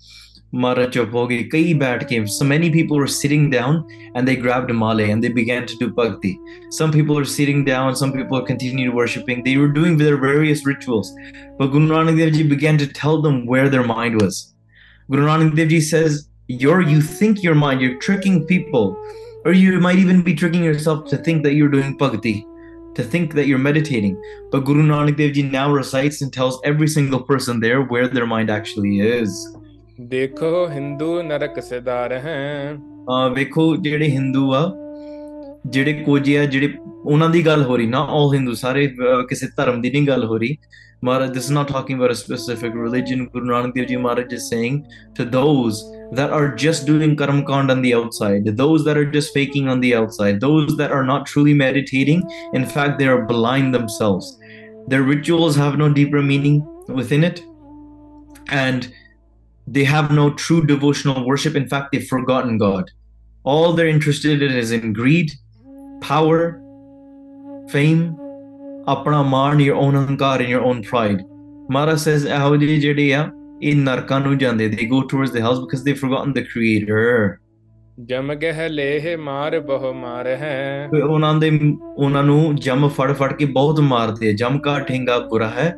Maharaj 0.51 0.97
Chopoge, 0.97 2.29
So 2.31 2.45
many 2.47 2.71
people 2.71 2.97
were 2.97 3.07
sitting 3.07 3.51
down 3.51 3.87
and 4.15 4.27
they 4.27 4.35
grabbed 4.35 4.71
the 4.71 4.73
Malay 4.73 5.11
and 5.11 5.23
they 5.23 5.29
began 5.29 5.67
to 5.67 5.77
do 5.77 5.91
bhakti. 5.91 6.39
Some 6.71 6.91
people 6.91 7.15
were 7.15 7.27
sitting 7.27 7.67
down, 7.67 7.97
some 7.97 8.15
people 8.15 8.41
continued 8.41 8.95
worshipping. 8.95 9.45
They 9.45 9.59
were 9.59 9.69
doing 9.69 9.99
their 9.99 10.17
various 10.17 10.65
rituals. 10.65 11.15
But 11.59 11.67
Guru 11.67 11.89
Nanak 11.89 12.17
Dev 12.17 12.33
Ji 12.33 12.43
began 12.45 12.79
to 12.79 12.87
tell 12.87 13.21
them 13.21 13.45
where 13.45 13.69
their 13.69 13.85
mind 13.85 14.23
was. 14.23 14.55
Guru 15.11 15.27
Nanak 15.27 15.55
Dev 15.55 15.69
Ji 15.69 15.81
says, 15.83 16.29
"You 16.49 17.03
think 17.03 17.43
your 17.43 17.55
mind, 17.55 17.83
you're 17.83 17.99
tricking 17.99 18.47
people, 18.47 18.97
or 19.45 19.53
you 19.53 19.79
might 19.81 19.99
even 19.99 20.23
be 20.23 20.35
tricking 20.35 20.65
yourself 20.65 21.11
to 21.11 21.19
think 21.19 21.43
that 21.43 21.53
you're 21.55 21.69
doing 21.69 21.97
bhakti. 21.99 22.47
To 22.97 23.05
think 23.13 23.35
that 23.35 23.47
you're 23.47 23.65
meditating 23.67 24.17
but 24.53 24.65
Guru 24.65 24.83
Nanak 24.83 25.17
Dev 25.17 25.33
Ji 25.37 25.43
now 25.43 25.67
recites 25.73 26.21
and 26.23 26.33
tells 26.39 26.59
every 26.71 26.89
single 26.95 27.23
person 27.31 27.61
there 27.61 27.81
where 27.93 28.09
their 28.09 28.27
mind 28.27 28.51
actually 28.59 28.95
is. 29.21 29.31
ਦੇਖੋ 30.09 30.69
ਹਿੰਦੂ 30.69 31.23
ਨਰਕ 31.23 31.61
ਸਿਦਾਰ 31.63 32.13
ਹੈ 32.13 32.77
ਅਹ 33.11 33.29
ਵੇਖੋ 33.35 33.65
ਜਿਹੜੇ 33.77 34.09
ਹਿੰਦੂ 34.09 34.53
ਆ 34.55 34.61
ਜਿਹੜੇ 35.67 35.93
ਕੁਝ 35.93 36.37
ਆ 36.37 36.45
ਜਿਹੜੇ 36.45 36.73
ਉਹਨਾਂ 37.05 37.29
ਦੀ 37.31 37.47
ਗੱਲ 37.47 37.63
ਹੋ 37.63 37.77
ਰਹੀ 37.77 37.87
ਨਾ 37.87 38.01
all 38.17 38.35
ਹਿੰਦੂ 38.35 38.55
ਸਾਰੇ 38.55 38.87
ਕਿਸੇ 39.29 39.47
ਧਰਮ 39.57 39.81
ਦੀ 39.81 39.91
ਨਹੀਂ 39.91 40.07
ਗੱਲ 40.07 40.25
ਹੋ 40.25 40.39
ਰਹੀ 40.39 40.57
Maharaj, 41.05 41.31
this 41.31 41.45
is 41.47 41.51
not 41.51 41.67
talking 41.67 41.97
about 41.97 42.13
a 42.13 42.15
specific 42.15 42.75
religion. 42.75 43.27
Guru 43.27 43.47
Nanak 43.47 43.75
Dev 43.75 43.89
Ji 43.89 43.97
Maharaj 43.97 44.33
is 44.33 44.49
saying 44.49 44.87
to 45.17 45.25
those 45.25 45.83
that 46.13 46.31
are 46.31 46.55
just 46.55 46.87
doing 46.87 47.17
karma 47.17 47.45
kand 47.45 47.73
on 47.73 47.83
the 47.83 47.93
outside, 47.93 48.45
those 48.57 48.85
that 48.85 48.97
are 48.97 49.05
just 49.05 49.35
faking 49.35 49.69
on 49.69 49.81
the 49.81 49.97
outside, 49.97 50.41
those 50.41 50.77
that 50.77 50.93
are 50.93 51.03
not 51.03 51.27
truly 51.27 51.55
meditating, 51.55 52.23
in 52.53 52.65
fact, 52.65 53.01
they 53.01 53.09
are 53.09 53.23
blind 53.23 53.75
themselves. 53.75 54.39
Their 54.87 55.03
rituals 55.03 55.57
have 55.57 55.77
no 55.77 55.93
deeper 55.93 56.23
meaning 56.23 56.65
within 56.87 57.25
it, 57.25 57.43
and 58.51 58.95
they 59.67 59.83
have 59.83 60.13
no 60.13 60.33
true 60.35 60.65
devotional 60.65 61.27
worship. 61.27 61.57
In 61.57 61.69
fact, 61.69 61.91
they've 61.91 62.07
forgotten 62.07 62.59
God. 62.59 62.89
All 63.43 63.73
they're 63.73 63.89
interested 63.89 64.41
in 64.41 64.53
is 64.53 64.71
in 64.71 64.93
greed, 64.93 65.33
power, 66.01 66.63
fame, 67.71 68.17
ਆਪਣਾ 68.88 69.22
ਮਾਣ 69.24 69.62
your 69.62 69.76
own 69.76 69.98
ਅਹੰਕਾਰ 69.98 70.42
and 70.42 70.54
your 70.56 70.64
own 70.70 70.84
pride. 70.92 71.24
Mara 71.76 71.98
says 71.98 72.28
ਇਹੋ 72.28 72.56
ਜਿਹੇ 72.56 72.78
ਜਿਹੜੇ 72.80 73.14
ਆ 73.14 73.30
ਇਹ 73.64 73.76
ਨਰਕਾਂ 73.76 74.20
ਨੂੰ 74.20 74.38
ਜਾਂਦੇ 74.38 74.70
they 74.70 74.88
go 74.94 75.02
towards 75.14 75.36
the 75.36 75.44
hells 75.48 75.60
because 75.66 75.84
they've 75.84 76.02
forgotten 76.06 76.34
the 76.38 76.46
creator. 76.54 77.40
ਜਮ 78.10 78.34
ਗਹਿ 78.34 78.68
ਲੇਹ 78.70 79.18
ਮਾਰ 79.18 79.60
ਬਹੁ 79.60 79.94
ਮਾਰ 79.94 80.28
ਹੈ 80.28 80.88
ਤੇ 80.92 81.02
ਉਹਨਾਂ 81.02 81.34
ਦੇ 81.34 81.50
ਉਹਨਾਂ 81.98 82.24
ਨੂੰ 82.24 82.56
ਜਮ 82.56 82.88
ਫੜ 82.88 83.12
ਫੜ 83.14 83.32
ਕੇ 83.34 83.46
ਬਹੁਤ 83.46 83.80
ਮਾਰਦੇ 83.80 84.30
ਆ 84.30 84.32
ਜਮ 84.32 84.60
ਕਾ 84.60 84.78
ਠੇਂਗਾ 84.80 85.18
ਬੁਰਾ 85.20 85.48
ਹੈ 85.50 85.74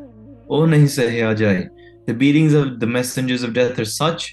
ਉਹ 0.49 0.67
ਨਹੀਂ 0.67 0.87
ਸਹਿਆ 0.87 1.33
ਜਾਏ 1.33 1.63
the 2.09 2.13
beatings 2.13 2.53
of 2.59 2.69
the 2.81 2.89
messengers 2.95 3.43
of 3.47 3.53
death 3.55 3.79
are 3.81 3.89
such 3.93 4.23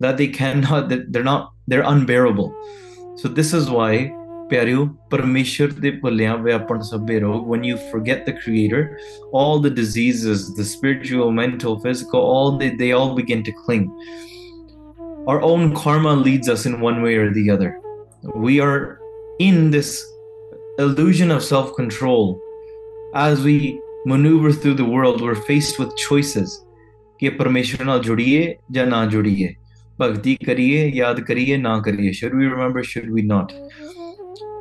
that 0.00 0.20
they 0.20 0.28
cannot 0.38 0.88
that 0.90 1.02
they're 1.12 1.28
not 1.28 1.48
they're 1.70 1.88
unbearable 1.92 2.48
so 3.22 3.30
this 3.38 3.52
is 3.58 3.68
why 3.76 3.90
ਪਿਆਰਿਓ 4.50 4.86
ਪਰਮੇਸ਼ਰ 5.10 5.70
ਦੇ 5.80 5.90
ਭੁੱਲਿਆਂ 6.02 6.36
ਵਿਆਪਣ 6.38 6.80
ਸਭੇ 6.88 7.18
ਰੋਗ 7.20 7.48
when 7.52 7.64
you 7.68 7.76
forget 7.92 8.26
the 8.28 8.34
creator 8.42 8.82
all 9.38 9.62
the 9.64 9.72
diseases 9.78 10.44
the 10.58 10.66
spiritual 10.72 11.32
mental 11.38 11.78
physical 11.86 12.26
all 12.34 12.52
they, 12.60 12.68
they 12.82 12.90
all 12.98 13.14
begin 13.16 13.42
to 13.48 13.54
cling 13.62 13.88
our 15.32 15.40
own 15.48 15.72
karma 15.80 16.12
leads 16.26 16.52
us 16.54 16.66
in 16.70 16.76
one 16.88 17.00
way 17.06 17.14
or 17.22 17.26
the 17.38 17.46
other 17.56 17.70
we 18.46 18.60
are 18.66 18.98
in 19.48 19.58
this 19.70 19.90
illusion 20.86 21.34
of 21.38 21.42
self 21.48 21.74
control 21.80 22.32
as 23.26 23.42
we 23.48 23.56
maneuver 24.14 24.52
through 24.52 24.76
the 24.82 24.88
world 24.94 25.26
we're 25.26 25.42
faced 25.50 25.82
with 25.82 25.98
choices 26.06 26.62
ਕਿ 27.18 27.28
ਪਰਮੇਸ਼ਰ 27.36 27.84
ਨਾਲ 27.84 28.00
ਜੁੜੀਏ 28.02 28.54
ਜਾਂ 28.72 28.86
ਨਾ 28.86 29.04
ਜੁੜੀਏ 29.10 29.54
ਭਗਤੀ 30.00 30.34
ਕਰੀਏ 30.46 30.86
ਯਾਦ 30.94 31.20
ਕਰੀਏ 31.28 31.56
ਨਾ 31.56 31.78
ਕਰੀਏ 31.84 32.10
should 32.18 32.34
we 32.40 32.48
remember 32.54 32.82
should 32.88 33.06
we 33.16 33.22
not 33.30 33.54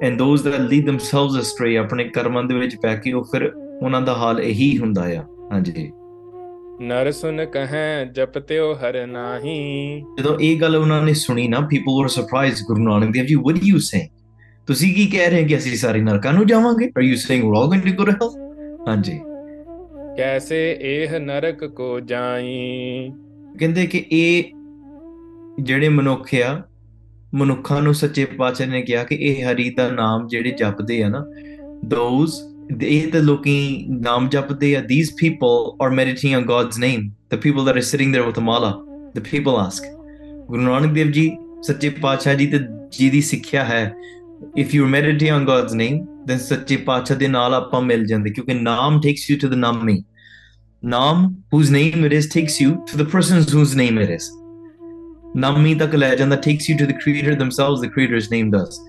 And 0.07 0.19
those 0.21 0.45
that 0.45 0.61
lead 0.61 0.89
themselves 0.89 1.39
astray 1.41 1.85
ਆਪਣੇ 1.85 2.05
ਕਰਮਾਂ 2.05 2.45
ਦੇ 2.45 2.55
ਵਿੱਚ 2.55 2.77
ਪੈ 2.83 2.97
ਕੇ 2.97 3.13
ਉਹ 3.13 3.25
ਫਿਰ 3.25 3.53
ਉਹਨਾਂ 3.83 4.01
ਦਾ 4.01 4.15
ਹਾਲ 4.15 4.41
ਇਹੀ 4.41 4.79
ਹੁੰਦਾ 4.79 5.03
ਆ। 5.03 5.25
ਹਾਂਜੀ। 5.53 5.93
ਨਰ 6.81 7.13
ਸੁਨ 7.13 7.47
ਕਹੈ 7.47 8.05
ਜਪਤਿਓ 8.05 8.75
ਹਰ 8.75 9.07
ਨਾਹੀ। 9.07 10.03
ਜਦੋਂ 10.19 10.39
ਇਹ 10.41 10.61
ਗੱਲ 10.61 10.77
ਉਹਨਾਂ 10.77 11.03
ਨੇ 11.03 11.15
ਸੁਣੀ 11.15 11.49
ਨਾ 11.49 11.59
people 11.59 12.03
were 12.03 12.23
surprised 12.23 12.65
ਗੁਰੂ 12.67 12.83
ਨਾਨਕ 12.83 13.13
ਦੇਵ 13.13 13.25
ਜੀ 13.25 13.37
what 13.37 13.55
are 13.55 13.63
you 13.63 13.77
saying? 13.77 14.09
ਤੁਸੀਂ 14.67 14.95
ਕੀ 14.95 15.07
ਕਹਿ 15.07 15.31
ਰਹੇ 15.31 15.43
ਹੋ 15.43 15.49
ਕਿ 15.49 15.57
ਅਸੀਂ 15.57 15.77
ਸਾਰੇ 15.77 16.01
ਨਰਕਾਂ 16.01 16.33
ਨੂੰ 16.33 16.47
ਜਾਵਾਂਗੇ? 16.47 16.87
Are 16.87 17.09
you 17.09 17.17
saying 17.17 17.49
we're 17.49 17.63
all 17.63 17.71
going 17.73 17.89
to 17.89 17.99
go 17.99 18.09
to 18.11 18.15
hell? 18.15 18.55
ਹਾਂਜੀ। 18.89 19.21
ਕੈਸੇ 20.17 20.79
ਇਹ 20.81 21.21
ਨਰਕ 21.21 21.65
ਕੋ 21.65 22.01
ਜਾਈ? 22.01 23.11
ਕਹਿੰਦੇ 23.59 23.87
ਕਿ 23.87 24.05
ਇਹ 24.13 24.45
ਜਿਹੜੇ 25.63 25.89
ਮਨੁੱਖ 25.89 26.29
ਆ 26.35 26.63
ਮਨੁੱਖਾਂ 27.35 27.83
ਨੂੰ 27.83 27.95
ਸੱਚੇ 27.95 28.25
ਪਾਤਸ਼ਾਹ 28.25 28.67
ਨੇ 28.67 28.83
ਕਿਹਾ 28.83 29.05
ਕਿ 29.05 29.15
ਇਹ 29.15 29.45
ਹਰੀ 29.45 29.71
ਦਾ 29.71 29.91
ਨਾਮ 29.91 30.27
ਜਿਹੜੇ 30.29 30.51
ਜਪਦੇ 30.51 31.03
ਆ 31.03 31.09
ਨਾ 31.09 31.25
those 31.95 32.33
ਇਹ 32.83 33.11
ਤਾਂ 33.13 33.21
ਲੋਕੀ 33.21 33.87
ਨਾਮ 33.89 34.29
ਜਪਦੇ 34.29 34.77
ਆ 34.77 34.81
these 34.81 35.13
people 35.23 35.77
are 35.85 35.91
meditating 35.91 36.35
on 36.41 36.49
God's 36.51 36.81
name 36.85 37.05
the 37.35 37.39
people 37.45 37.65
that 37.69 37.79
are 37.81 37.87
sitting 37.91 38.17
there 38.17 38.27
with 38.29 38.41
a 38.43 38.45
mala 38.49 38.73
the 39.19 39.25
people 39.31 39.61
ask 39.69 39.87
ਗੁਰੂ 40.51 40.63
ਨਾਨਕ 40.63 40.93
ਦੇਵ 40.93 41.11
ਜੀ 41.11 41.31
ਸੱਚੇ 41.63 41.89
ਪਾਤਸ਼ਾਹ 41.89 42.35
ਜੀ 42.35 42.47
ਤੇ 42.47 42.59
ਜੀ 42.93 43.11
ਦੀ 43.11 43.21
ਸਿੱਖਿਆ 43.21 43.65
ਹੈ 43.65 43.95
if 44.59 44.77
you 44.77 44.89
meditate 44.97 45.33
on 45.39 45.49
God's 45.49 45.77
name 45.83 45.99
then 46.31 46.39
ਸੱਚੇ 46.39 46.77
ਪਾਤਸ਼ਾਹ 46.77 47.19
ਦੇ 47.19 47.29
ਨਾਲ 47.29 47.55
ਆਪਾਂ 47.55 47.83
ਮਿਲ 47.83 48.07
ਜਾਂਦੇ 48.07 48.31
ਕਿਉਂਕਿ 48.31 48.55
ਨਾਮ 48.55 49.01
takes 49.07 49.31
you 49.31 49.39
to 49.45 49.53
the 49.55 49.61
nami 49.65 49.97
ਨਾਮ 50.85 51.35
whose 51.55 51.73
name 51.79 52.07
it 52.09 52.19
is 52.21 52.29
takes 52.37 52.61
you 52.65 52.71
to 52.93 53.03
the 53.03 53.09
person 53.17 53.45
whose 53.55 53.77
name 53.83 54.03
it 54.05 54.15
is 54.19 54.40
Nami 55.36 55.76
tak 55.76 55.94
le 55.94 56.16
janda 56.16 56.42
takes 56.42 56.70
you 56.70 56.78
to 56.78 56.86
the 56.86 56.94
creator 56.94 57.36
themselves, 57.36 57.82
the 57.82 57.90
creator's 57.90 58.30
name 58.32 58.52
does. 58.52 58.80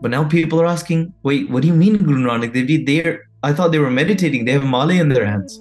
But 0.00 0.10
now 0.10 0.24
people 0.24 0.60
are 0.60 0.66
asking, 0.66 1.12
wait, 1.22 1.48
what 1.48 1.62
do 1.62 1.68
you 1.68 1.74
mean 1.74 1.98
Guru 1.98 2.24
Nanak 2.24 2.52
Dev 2.52 2.66
Ji? 2.66 2.84
They're 2.84 3.20
I 3.42 3.52
thought 3.52 3.72
they 3.72 3.78
were 3.78 3.90
meditating, 3.90 4.44
they 4.44 4.52
have 4.52 4.64
Male 4.64 4.90
in 4.90 5.08
their 5.08 5.26
hands. 5.26 5.60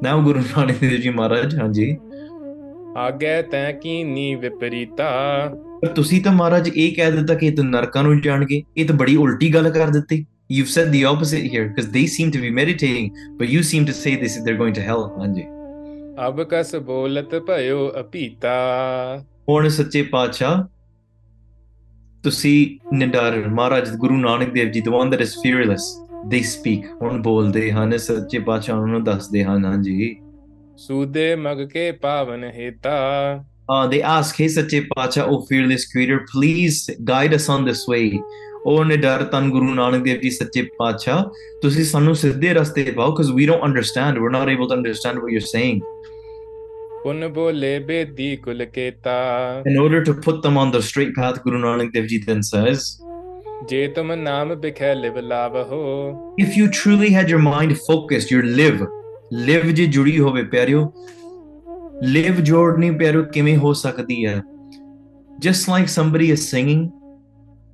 Now 0.00 0.20
Guru 0.20 0.42
Nanak 0.42 0.80
Dev 0.80 1.00
Ji 1.00 1.10
Maharaj, 1.10 1.54
Hanji. 1.54 1.88
ਆਗੇ 2.98 3.40
ਤੈ 3.50 3.70
ਕੀਨੀ 3.80 4.34
ਵਿਪਰੀਤਾ 4.34 5.08
ਪਰ 5.80 5.88
ਤੁਸੀਂ 5.94 6.20
ਤਾਂ 6.22 6.32
ਮਹਾਰਾਜ 6.32 6.68
ਇਹ 6.68 6.94
ਕਹਿ 6.96 7.10
ਦਿੱਤਾ 7.12 7.34
ਕਿ 7.34 7.46
ਇਹ 7.46 7.56
ਤਾਂ 7.56 7.64
ਨਰਕਾਂ 7.64 8.02
ਨੂੰ 8.04 8.20
ਜਾਣਗੇ 8.22 8.62
ਇਹ 8.76 8.86
ਤਾਂ 8.86 8.94
ਬੜੀ 8.96 9.16
ਉਲਟੀ 9.16 9.52
ਗੱਲ 9.54 9.70
ਕਰ 9.70 9.90
ਦਿੱਤੀ 9.90 10.24
you've 10.48 10.70
said 10.72 10.90
the 10.94 11.02
opposite 11.10 11.46
here 11.52 11.66
because 11.68 11.90
they 11.96 12.06
seem 12.14 12.32
to 12.34 12.40
be 12.42 12.50
meditating 12.58 13.06
but 13.38 13.48
you 13.54 13.62
seem 13.70 13.86
to 13.88 13.94
say 14.00 14.14
this 14.22 14.36
they're 14.44 14.60
going 14.62 14.76
to 14.78 14.84
hell 14.88 15.02
ਹਾਂਜੀ 15.20 15.44
ਅਬ 16.26 16.42
ਕਸ 16.50 16.74
ਬੋਲਤ 16.90 17.34
ਭਇਓ 17.46 17.90
ਅਪੀਤਾ 18.00 18.54
ਹੁਣ 19.51 19.67
ਸੱਚੇ 19.69 20.01
ਪਾਤਸ਼ਾਹ 20.01 20.63
ਤੁਸੀਂ 22.23 22.87
ਨਿਡਰ 22.93 23.47
ਮਹਾਰਾਜ 23.47 23.89
ਗੁਰੂ 23.95 24.17
ਨਾਨਕ 24.17 24.49
ਦੇਵ 24.53 24.69
ਜੀ 24.71 24.81
the 24.81 24.93
one 24.93 25.09
that 25.13 25.23
is 25.25 25.33
fearless 25.39 25.87
they 26.33 26.39
speak 26.51 26.85
ਹੁਣ 27.01 27.21
ਬੋਲਦੇ 27.21 27.71
ਹਨ 27.71 27.97
ਸੱਚੇ 27.97 28.39
ਪਾਤਸ਼ਾਹ 28.39 28.75
ਉਹਨਾਂ 28.75 28.87
ਨੂੰ 28.87 29.03
ਦੱਸਦੇ 29.03 29.43
ਹਨ 29.43 29.65
ਹਾਂਜੀ 29.65 30.15
ਸੂਦੇ 30.77 31.35
ਮਗ 31.35 31.67
ਕੇ 31.69 31.91
ਪਾਵਨ 31.91 32.43
ਹੇਤਾ 32.43 32.95
uh, 33.73 33.89
they 33.91 34.01
ask 34.13 34.41
hey 34.41 34.47
ਸੱਚੇ 34.47 34.79
ਪਾਤਸ਼ਾਹ 34.95 35.27
oh 35.27 35.41
fearless 35.51 35.85
creator 35.91 36.21
please 36.33 36.79
guide 37.11 37.37
us 37.39 37.49
on 37.57 37.67
this 37.69 37.83
way 37.93 38.19
ਉਹ 38.65 38.83
ਨਿਡਰ 38.85 39.23
ਤਨ 39.23 39.49
ਗੁਰੂ 39.49 39.73
ਨਾਨਕ 39.73 40.03
ਦੇਵ 40.03 40.19
ਜੀ 40.21 40.29
ਸੱਚੇ 40.29 40.61
ਪਾਤਸ਼ਾਹ 40.79 41.23
ਤੁਸੀਂ 41.61 41.85
ਸਾਨੂੰ 41.85 42.15
ਸਿੱਧੇ 42.15 42.53
ਰਸਤੇ 42.53 42.91
ਪਾਓ 42.91 43.15
because 43.15 43.33
we 43.39 43.49
don't 43.51 43.69
understand 43.69 44.23
we're 44.23 44.37
not 44.39 44.53
able 44.55 44.71
to 44.73 44.77
understand 44.79 45.23
what 45.23 45.35
you're 45.35 45.49
saying 45.55 45.81
In 47.03 47.23
order 49.79 50.03
to 50.03 50.13
put 50.13 50.43
them 50.43 50.55
on 50.55 50.71
the 50.71 50.81
straight 50.83 51.15
path, 51.15 51.43
Guru 51.43 51.59
Nanak 51.59 51.93
Dev 51.93 52.05
Ji 52.07 52.19
then 52.19 52.43
says, 52.43 53.01
If 56.37 56.57
you 56.57 56.69
truly 56.69 57.09
had 57.09 57.27
your 57.27 57.39
mind 57.39 57.79
focused, 57.79 58.29
your 58.29 58.43
live, 58.43 58.87
live 59.31 59.73
ji 59.73 59.87
juri 59.87 60.17
hove 60.17 60.45
pyaryo, 60.51 60.93
live 62.01 62.35
jodni 62.35 62.95
pyaryo 62.95 63.31
kime 63.33 63.57
ho 63.57 63.73
sakdi 63.73 64.31
hai. 64.31 64.43
Just 65.39 65.67
like 65.67 65.89
somebody 65.89 66.29
is 66.29 66.47
singing, 66.47 66.93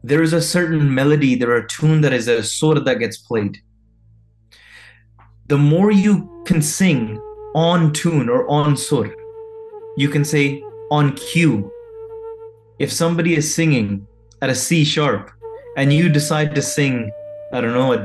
there 0.03 0.22
is 0.22 0.31
a 0.31 0.41
certain 0.41 0.93
melody, 0.93 1.36
there 1.36 1.51
are 1.51 1.57
a 1.57 1.67
tune 1.67 2.00
that 2.00 2.13
is 2.13 2.29
a 2.29 2.41
surah 2.41 2.79
that 2.81 3.00
gets 3.00 3.17
played. 3.17 3.57
The 5.48 5.57
more 5.57 5.91
you 5.91 6.43
can 6.46 6.62
sing, 6.62 7.19
on 7.57 7.92
tune 7.92 8.28
or 8.28 8.40
on 8.49 8.76
sur 8.76 9.04
you 9.97 10.09
can 10.09 10.25
say 10.25 10.62
on 10.90 11.12
cue 11.12 11.71
if 12.78 12.90
somebody 13.02 13.35
is 13.42 13.54
singing 13.54 14.07
at 14.40 14.50
a 14.50 14.59
c 14.64 14.85
sharp 14.85 15.31
and 15.76 15.92
you 15.92 16.09
decide 16.09 16.54
to 16.54 16.62
sing 16.62 16.99
i 17.52 17.61
don't 17.61 17.75
know 17.75 17.92
a 17.92 18.00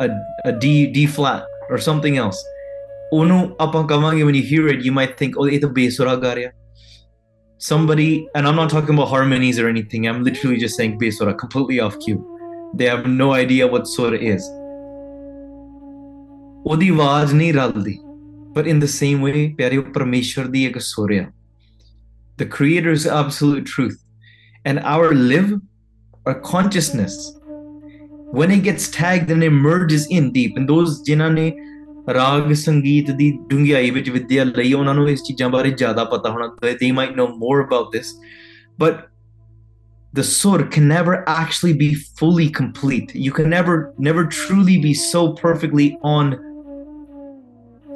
a, 0.00 0.08
a 0.44 0.52
D 0.52 0.86
D 0.86 1.06
flat 1.06 1.46
or 1.70 1.78
something 1.78 2.16
else. 2.16 2.40
Onu 3.12 3.38
ਆਪਾਂ 3.64 3.82
ਕਵਾਂਗੇ 3.88 4.24
when 4.24 4.34
you 4.34 4.44
hear 4.52 4.68
it, 4.72 4.84
you 4.86 4.92
might 4.98 5.16
think, 5.20 5.36
oh, 5.36 5.46
ਇਹ 5.48 5.60
ਤਾਂ 5.60 5.68
ਬੇਸੁਰਾ 5.78 6.14
ਗਾ 6.24 6.34
ਰਿਹਾ. 6.34 6.50
Somebody, 7.58 8.26
and 8.34 8.46
I'm 8.46 8.56
not 8.56 8.68
talking 8.68 8.94
about 8.94 9.08
harmonies 9.08 9.58
or 9.58 9.68
anything. 9.68 10.06
I'm 10.08 10.22
literally 10.24 10.58
just 10.62 10.76
saying 10.76 10.98
besura, 11.02 11.34
completely 11.42 11.78
off 11.80 11.98
cue. 12.04 12.18
They 12.78 12.88
have 12.92 13.06
no 13.06 13.28
idea 13.32 13.68
what 13.74 13.86
sura 13.94 14.18
is. 14.34 14.50
ਉਹਦੀ 16.66 16.88
ਆਵਾਜ਼ 16.88 17.34
ਨਹੀਂ 17.34 17.52
ਰਲਦੀ 17.54 17.98
ਪਰ 18.58 18.64
in 18.72 18.80
the 18.84 18.90
same 18.96 19.22
way 19.26 19.54
ਪਿਆਰਿਓ 19.56 19.82
ਪਰਮੇਸ਼ਰ 19.82 20.46
ਦੀ 20.46 20.64
ਇੱਕ 20.64 20.78
ਸੁਰ 20.78 21.12
ਆ 21.12 21.26
the 22.42 22.46
creator's 22.56 23.06
absolute 23.20 23.66
truth 23.74 23.98
and 24.68 24.80
our 24.94 25.12
live 25.14 25.50
our 26.28 26.38
consciousness 26.52 27.16
when 28.38 28.50
it 28.50 28.62
gets 28.68 28.88
tagged 28.96 29.30
and 29.30 29.44
emerges 29.48 30.06
in 30.18 30.32
deep 30.38 30.60
and 30.60 30.74
those 30.74 31.02
ਜਿਨ੍ਹਾਂ 31.06 31.30
ਨੇ 31.30 31.52
ਰਾਗ 32.14 32.52
ਸੰਗੀਤ 32.52 33.10
ਦੀ 33.16 33.30
ਡੂੰਘਾਈ 33.50 33.90
ਵਿੱਚ 33.90 34.10
ਵਿਦਿਆ 34.10 34.44
ਲਈ 34.44 34.72
ਉਹਨਾਂ 34.72 34.94
ਨੂੰ 34.94 35.08
ਇਸ 35.10 35.22
ਚੀਜ਼ਾਂ 35.26 35.48
ਬਾਰੇ 35.50 35.70
ਜ਼ਿਆਦਾ 35.70 36.04
ਪਤਾ 36.04 36.30
ਹੋਣਾ 36.30 36.46
they 36.62 36.92
might 37.00 37.14
know 37.18 37.28
more 37.42 37.58
about 37.64 37.92
this 37.96 38.14
but 38.82 39.02
the 40.18 40.22
sur 40.22 40.58
can 40.74 40.86
never 40.88 41.14
actually 41.26 41.74
be 41.82 41.88
fully 42.18 42.48
complete 42.58 43.14
you 43.26 43.32
can 43.38 43.48
never 43.54 43.76
never 44.08 44.24
truly 44.40 44.76
be 44.84 44.92
so 45.04 45.22
perfectly 45.40 45.86
on 46.10 46.34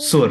sur 0.07 0.31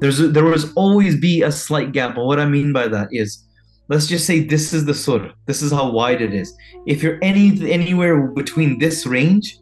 there's 0.00 0.20
a, 0.20 0.28
there 0.28 0.44
was 0.44 0.72
always 0.74 1.18
be 1.18 1.42
a 1.42 1.52
slight 1.52 1.92
gap 1.92 2.16
and 2.16 2.26
what 2.26 2.40
i 2.40 2.46
mean 2.46 2.72
by 2.72 2.86
that 2.88 3.08
is 3.10 3.44
let's 3.88 4.06
just 4.06 4.26
say 4.26 4.40
this 4.40 4.72
is 4.72 4.84
the 4.84 4.94
sur. 4.94 5.32
This 5.46 5.62
is 5.62 5.72
how 5.72 5.90
wide 5.90 6.20
it 6.20 6.34
is. 6.34 6.54
If 6.86 7.02
you're 7.02 7.18
any 7.22 7.70
anywhere 7.70 8.28
between 8.28 8.78
this 8.78 9.06
range 9.06 9.58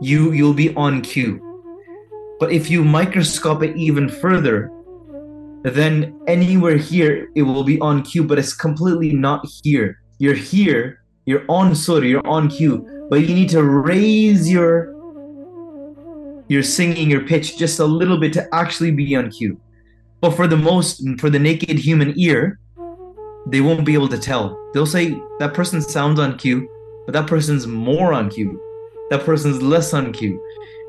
you 0.00 0.32
you'll 0.32 0.54
be 0.54 0.74
on 0.76 1.02
cue 1.02 1.42
but 2.38 2.52
if 2.52 2.70
you 2.70 2.84
microscope 2.84 3.64
it 3.64 3.76
even 3.76 4.08
further 4.08 4.70
then 5.64 6.16
anywhere 6.28 6.76
here 6.76 7.28
it 7.34 7.42
will 7.42 7.64
be 7.64 7.80
on 7.80 8.02
cue 8.02 8.22
but 8.22 8.38
it's 8.38 8.54
completely 8.54 9.12
not 9.12 9.44
here. 9.64 9.98
You're 10.18 10.34
here 10.34 11.02
you're 11.26 11.44
on 11.48 11.74
sur 11.74 12.04
you're 12.04 12.26
on 12.26 12.48
cue 12.48 13.06
but 13.10 13.20
you 13.20 13.34
need 13.34 13.48
to 13.50 13.62
raise 13.62 14.48
your 14.50 14.94
you're 16.48 16.62
singing 16.62 17.10
your 17.10 17.22
pitch 17.22 17.56
just 17.56 17.78
a 17.78 17.84
little 17.84 18.18
bit 18.18 18.32
to 18.34 18.48
actually 18.54 18.90
be 18.90 19.14
on 19.16 19.30
cue. 19.30 19.60
But 20.20 20.32
for 20.32 20.46
the 20.46 20.56
most, 20.56 21.02
for 21.20 21.30
the 21.30 21.38
naked 21.38 21.78
human 21.78 22.18
ear, 22.18 22.58
they 23.46 23.60
won't 23.60 23.84
be 23.84 23.94
able 23.94 24.08
to 24.08 24.18
tell. 24.18 24.58
They'll 24.72 24.86
say 24.86 25.16
that 25.38 25.54
person 25.54 25.80
sounds 25.80 26.18
on 26.18 26.36
cue, 26.38 26.68
but 27.06 27.12
that 27.12 27.26
person's 27.26 27.66
more 27.66 28.12
on 28.12 28.30
cue. 28.30 28.60
That 29.10 29.24
person's 29.24 29.62
less 29.62 29.94
on 29.94 30.12
cue. 30.12 30.40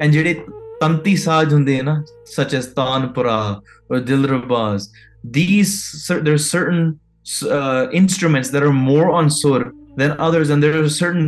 And 0.01 0.13
ਜਿਹੜੇ 0.13 0.45
tanti 0.79 1.15
saaj 1.15 1.51
na 1.83 2.01
such 2.25 2.53
as 2.53 2.73
tanpura 2.73 3.61
or 3.89 3.99
dilrubas 3.99 4.89
these 5.23 6.07
there's 6.21 6.49
certain 6.49 6.99
uh, 7.43 7.87
instruments 7.91 8.49
that 8.51 8.63
are 8.63 8.71
more 8.71 9.11
on 9.11 9.29
sur 9.29 9.71
than 9.97 10.11
others 10.19 10.49
and 10.49 10.63
there 10.63 10.81
are 10.81 10.89
certain 10.89 11.27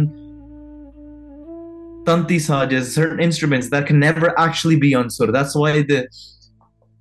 tanti 2.05 2.38
sajas, 2.38 2.86
certain 2.93 3.20
instruments 3.20 3.70
that 3.70 3.86
can 3.88 4.00
never 4.00 4.38
actually 4.39 4.77
be 4.77 4.93
on 4.96 5.10
sur. 5.10 5.31
That's 5.31 5.55
why 5.55 5.81
the 5.84 6.08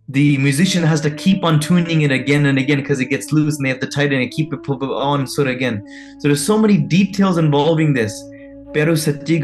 the 0.08 0.38
musician 0.38 0.82
has 0.82 1.00
to 1.00 1.10
keep 1.10 1.44
on 1.44 1.60
tuning 1.60 2.02
it 2.02 2.10
again 2.10 2.46
and 2.46 2.58
again 2.58 2.80
because 2.80 2.98
it 2.98 3.06
gets 3.06 3.32
loose 3.32 3.56
and 3.56 3.64
they 3.64 3.68
have 3.68 3.78
to 3.78 3.86
tighten 3.86 4.20
and 4.20 4.30
keep 4.32 4.52
it 4.52 4.68
on 4.68 5.26
sur 5.26 5.46
again. 5.46 5.84
So 6.18 6.28
there's 6.28 6.44
so 6.44 6.58
many 6.58 6.78
details 6.78 7.38
involving 7.38 7.94
this. 7.94 8.12
Pero 8.72 8.94
satti 8.94 9.40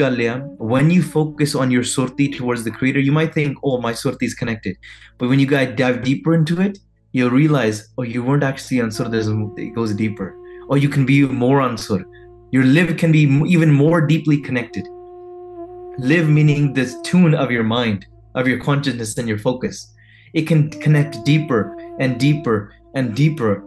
when 0.59 0.91
you 0.91 1.03
focus 1.03 1.55
on 1.55 1.71
your 1.71 1.83
surti 1.83 2.37
towards 2.37 2.65
the 2.65 2.71
creator, 2.71 3.01
you 3.01 3.13
might 3.13 3.35
think, 3.35 3.57
oh, 3.65 3.81
my 3.81 3.93
surti 3.93 4.23
is 4.23 4.35
connected. 4.35 4.77
But 5.19 5.29
when 5.29 5.41
you 5.41 5.47
guys 5.47 5.75
dive 5.77 6.03
deeper 6.03 6.35
into 6.35 6.61
it, 6.61 6.79
you'll 7.13 7.31
realize, 7.31 7.89
oh, 7.99 8.03
you 8.03 8.23
weren't 8.23 8.45
actually 8.45 8.81
on 8.81 8.91
sur, 8.91 9.09
it 9.13 9.75
goes 9.75 9.95
deeper. 9.95 10.37
Or 10.69 10.79
you 10.79 10.89
can 10.89 11.07
be 11.07 11.23
more 11.23 11.61
on 11.61 11.77
sur. 11.77 12.05
Your 12.53 12.65
live 12.65 12.97
can 12.97 13.11
be 13.11 13.23
even 13.49 13.73
more 13.73 14.01
deeply 14.01 14.41
connected. 14.41 14.87
live 16.00 16.30
meaning 16.30 16.74
this 16.74 16.96
tune 17.04 17.36
of 17.36 17.52
your 17.52 17.64
mind 17.64 18.06
of 18.36 18.48
your 18.48 18.60
consciousness 18.60 19.18
and 19.18 19.28
your 19.28 19.38
focus 19.38 19.94
it 20.34 20.48
can 20.48 20.70
connect 20.70 21.24
deeper 21.26 21.76
and 22.00 22.20
deeper 22.20 22.74
and 22.96 23.16
deeper 23.16 23.64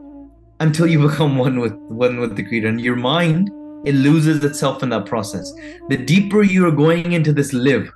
until 0.60 0.86
you 0.86 1.02
become 1.02 1.36
one 1.36 1.60
with 1.60 1.74
one 2.04 2.18
with 2.18 2.36
the 2.36 2.44
creator 2.44 2.68
and 2.68 2.80
your 2.80 2.96
mind 2.96 3.50
it 3.84 3.94
loses 3.94 4.42
itself 4.44 4.82
in 4.82 4.88
that 4.88 5.04
process 5.06 5.52
the 5.88 5.96
deeper 5.96 6.42
you 6.42 6.66
are 6.66 6.76
going 6.84 7.12
into 7.12 7.32
this 7.32 7.52
live 7.52 7.92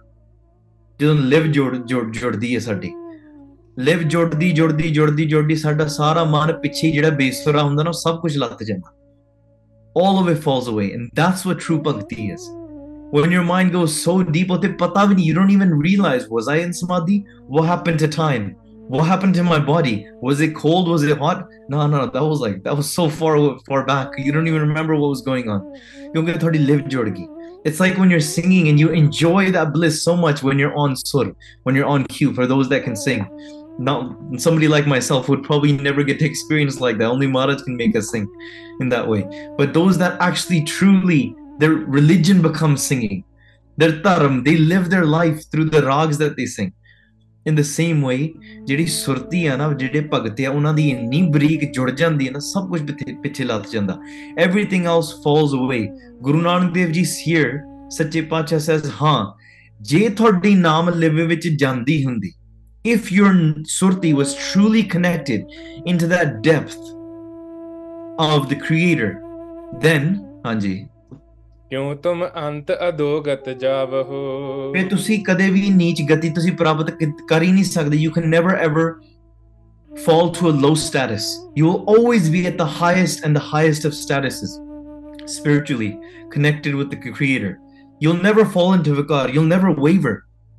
ਜਦੋਂ 1.00 1.14
ਲਿਵ 1.14 1.46
ਜੋੜ 1.52 1.76
ਜੋੜ 1.76 2.04
ਜੁੜਦੀ 2.12 2.54
ਹੈ 2.54 2.60
ਸਾਡੀ 2.60 2.90
ਲਿਵ 3.78 4.02
ਜੁੜਦੀ 4.02 4.52
ਜੁੜਦੀ 4.52 4.88
ਜੁੜਦੀ 4.90 5.24
ਜੁੜਦੀ 5.24 5.54
ਸਾਡਾ 5.56 5.86
ਸਾਰਾ 5.86 6.24
ਮਨ 6.24 6.52
ਪਿੱਛੇ 6.52 6.90
ਜਿਹੜਾ 6.90 7.10
ਬੇਸੁਰਾ 7.10 7.62
ਹੁੰਦਾ 7.62 7.82
ਨਾ 7.82 7.90
ਉਹ 7.90 7.94
ਸਭ 7.94 8.20
ਕੁਝ 8.20 8.36
ਲੱਤ 8.36 8.62
ਜਾਂਦਾ 8.62 8.96
all 10.00 10.18
of 10.20 10.28
it 10.32 10.40
falls 10.46 10.66
away 10.72 10.86
and 10.96 11.10
that's 11.18 11.44
what 11.48 11.60
true 11.66 11.78
bhakti 11.86 12.24
is 12.34 12.42
when 13.13 13.31
your 13.31 13.43
mind 13.43 13.71
goes 13.71 13.93
so 14.03 14.23
deep 14.23 14.47
with 14.49 14.63
it 14.65 14.75
patavini 14.79 15.23
you 15.23 15.33
don't 15.35 15.51
even 15.51 15.71
realize 15.71 16.27
was 16.29 16.47
i 16.47 16.55
in 16.57 16.73
samadhi? 16.73 17.23
What 17.45 17.65
happened 17.67 17.99
to 17.99 18.07
time? 18.07 18.55
What 18.93 19.03
happened 19.03 19.35
to 19.35 19.43
my 19.43 19.59
body? 19.59 20.07
Was 20.21 20.41
it 20.41 20.55
cold? 20.55 20.87
Was 20.87 21.03
it 21.03 21.15
hot? 21.19 21.47
No 21.69 21.85
no 21.85 22.07
that 22.07 22.25
was 22.25 22.41
like 22.41 22.63
that 22.63 22.75
was 22.75 22.91
so 22.91 23.09
far 23.09 23.35
far 23.67 23.85
back. 23.85 24.17
You 24.17 24.31
don't 24.31 24.47
even 24.47 24.61
remember 24.61 24.95
what 24.95 25.09
was 25.09 25.21
going 25.21 25.47
on. 25.47 25.61
You 25.99 26.21
only 26.21 26.31
get 26.31 26.41
thodi 26.41 26.65
live 26.69 26.81
jorgi. 26.95 27.27
It's 27.63 27.79
like 27.79 27.99
when 27.99 28.09
you're 28.09 28.25
singing 28.29 28.67
and 28.69 28.79
you 28.79 28.89
enjoy 28.89 29.51
that 29.51 29.73
bliss 29.73 30.01
so 30.01 30.17
much 30.17 30.41
when 30.41 30.57
you're 30.57 30.75
on 30.75 30.95
sur, 30.95 31.35
when 31.67 31.75
you're 31.75 31.91
on 31.97 32.05
cue, 32.15 32.33
for 32.33 32.47
those 32.47 32.67
that 32.69 32.83
can 32.83 32.95
sing. 32.95 33.21
Not 33.77 34.17
somebody 34.47 34.67
like 34.67 34.87
myself 34.87 35.29
would 35.29 35.43
probably 35.43 35.71
never 35.73 36.03
get 36.03 36.17
to 36.19 36.25
experience 36.25 36.81
like 36.81 36.97
that. 36.97 37.13
Only 37.13 37.27
Maharaj 37.27 37.61
can 37.61 37.77
make 37.77 37.95
us 37.95 38.09
sing 38.09 38.27
in 38.81 38.89
that 38.89 39.07
way. 39.07 39.23
But 39.55 39.73
those 39.73 39.99
that 39.99 40.19
actually 40.19 40.63
truly 40.63 41.35
their 41.62 41.74
religion 41.98 42.42
becomes 42.48 42.82
singing 42.90 43.22
their 43.78 43.94
dharam 44.04 44.42
they 44.48 44.56
live 44.72 44.90
their 44.94 45.06
life 45.18 45.40
through 45.50 45.68
the 45.76 45.82
rags 45.86 46.18
that 46.22 46.36
they 46.38 46.46
sing 46.56 46.72
in 47.46 47.54
the 47.60 47.66
same 47.70 48.02
way 48.08 48.20
ਜਿਹੜੀ 48.66 48.86
ਸੁਰਤੀ 48.86 49.44
ਆ 49.46 49.56
ਨਾ 49.56 49.72
ਜਿਹੜੇ 49.72 50.00
ਭਗਤ 50.12 50.40
ਆ 50.40 50.50
ਉਹਨਾਂ 50.50 50.72
ਦੀ 50.74 50.88
ਇੰਨੀ 50.90 51.22
ਬਰੀਕ 51.32 51.64
ਜੁੜ 51.72 51.90
ਜਾਂਦੀ 51.90 52.26
ਹੈ 52.26 52.32
ਨਾ 52.32 52.38
ਸਭ 52.38 52.68
ਕੁਝ 52.68 52.80
ਪਿੱਛੇ 52.90 53.12
ਪਿੱਛੇ 53.22 53.44
ਲੱਤ 53.44 53.70
ਜਾਂਦਾ 53.72 53.98
everything 54.46 54.88
else 54.94 55.12
falls 55.26 55.54
away 55.60 55.82
ਗੁਰੂ 56.22 56.40
ਨਾਨਕ 56.40 56.72
ਦੇਵ 56.74 56.90
ਜੀ 56.92 57.02
here 57.02 57.54
ਸੱਚੇ 57.96 58.20
ਪਾਤਸ਼ਾਹ 58.20 58.58
says 58.58 58.90
ਹਾਂ 59.02 59.24
ਜੇ 59.90 60.08
ਤੁਹਾਡੀ 60.08 60.54
ਨਾਮ 60.54 60.90
ਲਿਵੇ 60.90 61.26
ਵਿੱਚ 61.26 61.48
ਜਾਂਦੀ 61.48 62.04
ਹੁੰਦੀ 62.04 62.32
if 62.88 63.08
your 63.14 63.32
surti 63.76 64.10
was 64.18 64.34
truly 64.42 64.82
connected 64.92 65.56
into 65.92 66.06
that 66.12 66.36
depth 66.46 66.84
of 68.26 68.46
the 68.52 68.58
creator 68.66 69.10
then 69.86 70.06
ਹਾਂਜੀ 70.46 70.86
ਕਿਉ 71.72 71.94
ਤੁਮ 71.94 72.24
ਅੰਤ 72.48 72.72
ਅਦੋਗਤ 72.88 73.48
ਜਾਵਹੋ 73.60 74.72
ਫਿਰ 74.74 74.88
ਤੁਸੀਂ 74.88 75.18
ਕਦੇ 75.24 75.50
ਵੀ 75.50 75.70
ਨੀਚ 75.70 76.02
ਗਤੀ 76.10 76.30
ਤੁਸੀਂ 76.34 76.52
ਪ੍ਰਾਪਤ 76.52 76.90
ਕ- 76.90 77.26
ਕਰ 77.28 77.42
ਹੀ 77.42 77.50
ਨਹੀਂ 77.52 77.64
ਸਕਦੇ 77.64 77.98
you 78.06 78.12
can 78.18 78.28
never 78.34 78.54
ever 78.68 78.84
fall 80.06 80.28
to 80.38 80.48
a 80.48 80.54
low 80.62 80.72
status 80.80 81.26
you 81.58 81.66
will 81.68 81.82
always 81.92 82.26
be 82.34 82.40
at 82.50 82.56
the 82.60 82.66
highest 82.72 83.22
and 83.28 83.38
the 83.38 83.44
highest 83.46 83.86
of 83.88 83.94
statuses 84.00 84.50
spiritually 85.32 85.88
connected 86.34 86.76
with 86.80 86.90
the 86.94 86.98
creator 87.18 87.50
you'll 88.04 88.20
never 88.26 88.44
fall 88.56 88.70
into 88.76 88.94
vikar 88.98 89.22
you'll 89.36 89.50
never 89.54 89.72
waver 89.86 90.12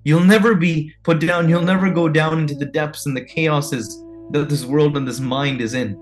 you'll 0.06 0.28
never 0.32 0.52
be 0.66 0.72
put 1.10 1.22
down 1.24 1.50
you'll 1.54 1.70
never 1.70 1.92
go 2.00 2.06
down 2.20 2.36
into 2.42 2.58
the 2.64 2.70
depths 2.78 3.06
and 3.06 3.20
the 3.20 3.26
chaoses 3.34 3.90
that 4.34 4.50
this 4.54 4.66
world 4.74 5.00
and 5.02 5.12
this 5.12 5.22
mind 5.36 5.64
is 5.68 5.78
in 5.84 5.94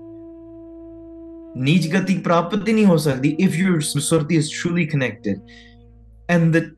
Nij 1.55 1.87
prapati 2.23 2.73
nahi 2.73 3.35
if 3.37 3.55
your 3.55 3.77
surti 3.77 4.37
is 4.37 4.49
truly 4.49 4.85
connected. 4.85 5.39
And 6.29 6.53
the 6.53 6.75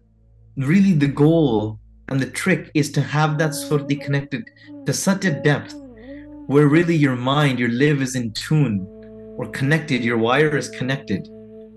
really 0.58 0.94
the 0.94 1.08
goal 1.08 1.80
and 2.10 2.20
the 2.20 2.30
trick 2.30 2.72
is 2.74 2.92
to 2.92 3.02
have 3.02 3.38
that 3.38 3.52
surti 3.52 4.02
connected 4.02 4.44
to 4.86 4.94
such 4.94 5.26
a 5.26 5.32
depth 5.32 5.74
where 6.48 6.68
really 6.68 6.96
your 6.96 7.16
mind, 7.16 7.58
your 7.58 7.70
live 7.70 8.02
is 8.02 8.16
in 8.16 8.32
tune 8.34 8.86
or 9.38 9.50
connected, 9.52 10.04
your 10.04 10.18
wire 10.18 10.56
is 10.56 10.70
connected 10.70 11.28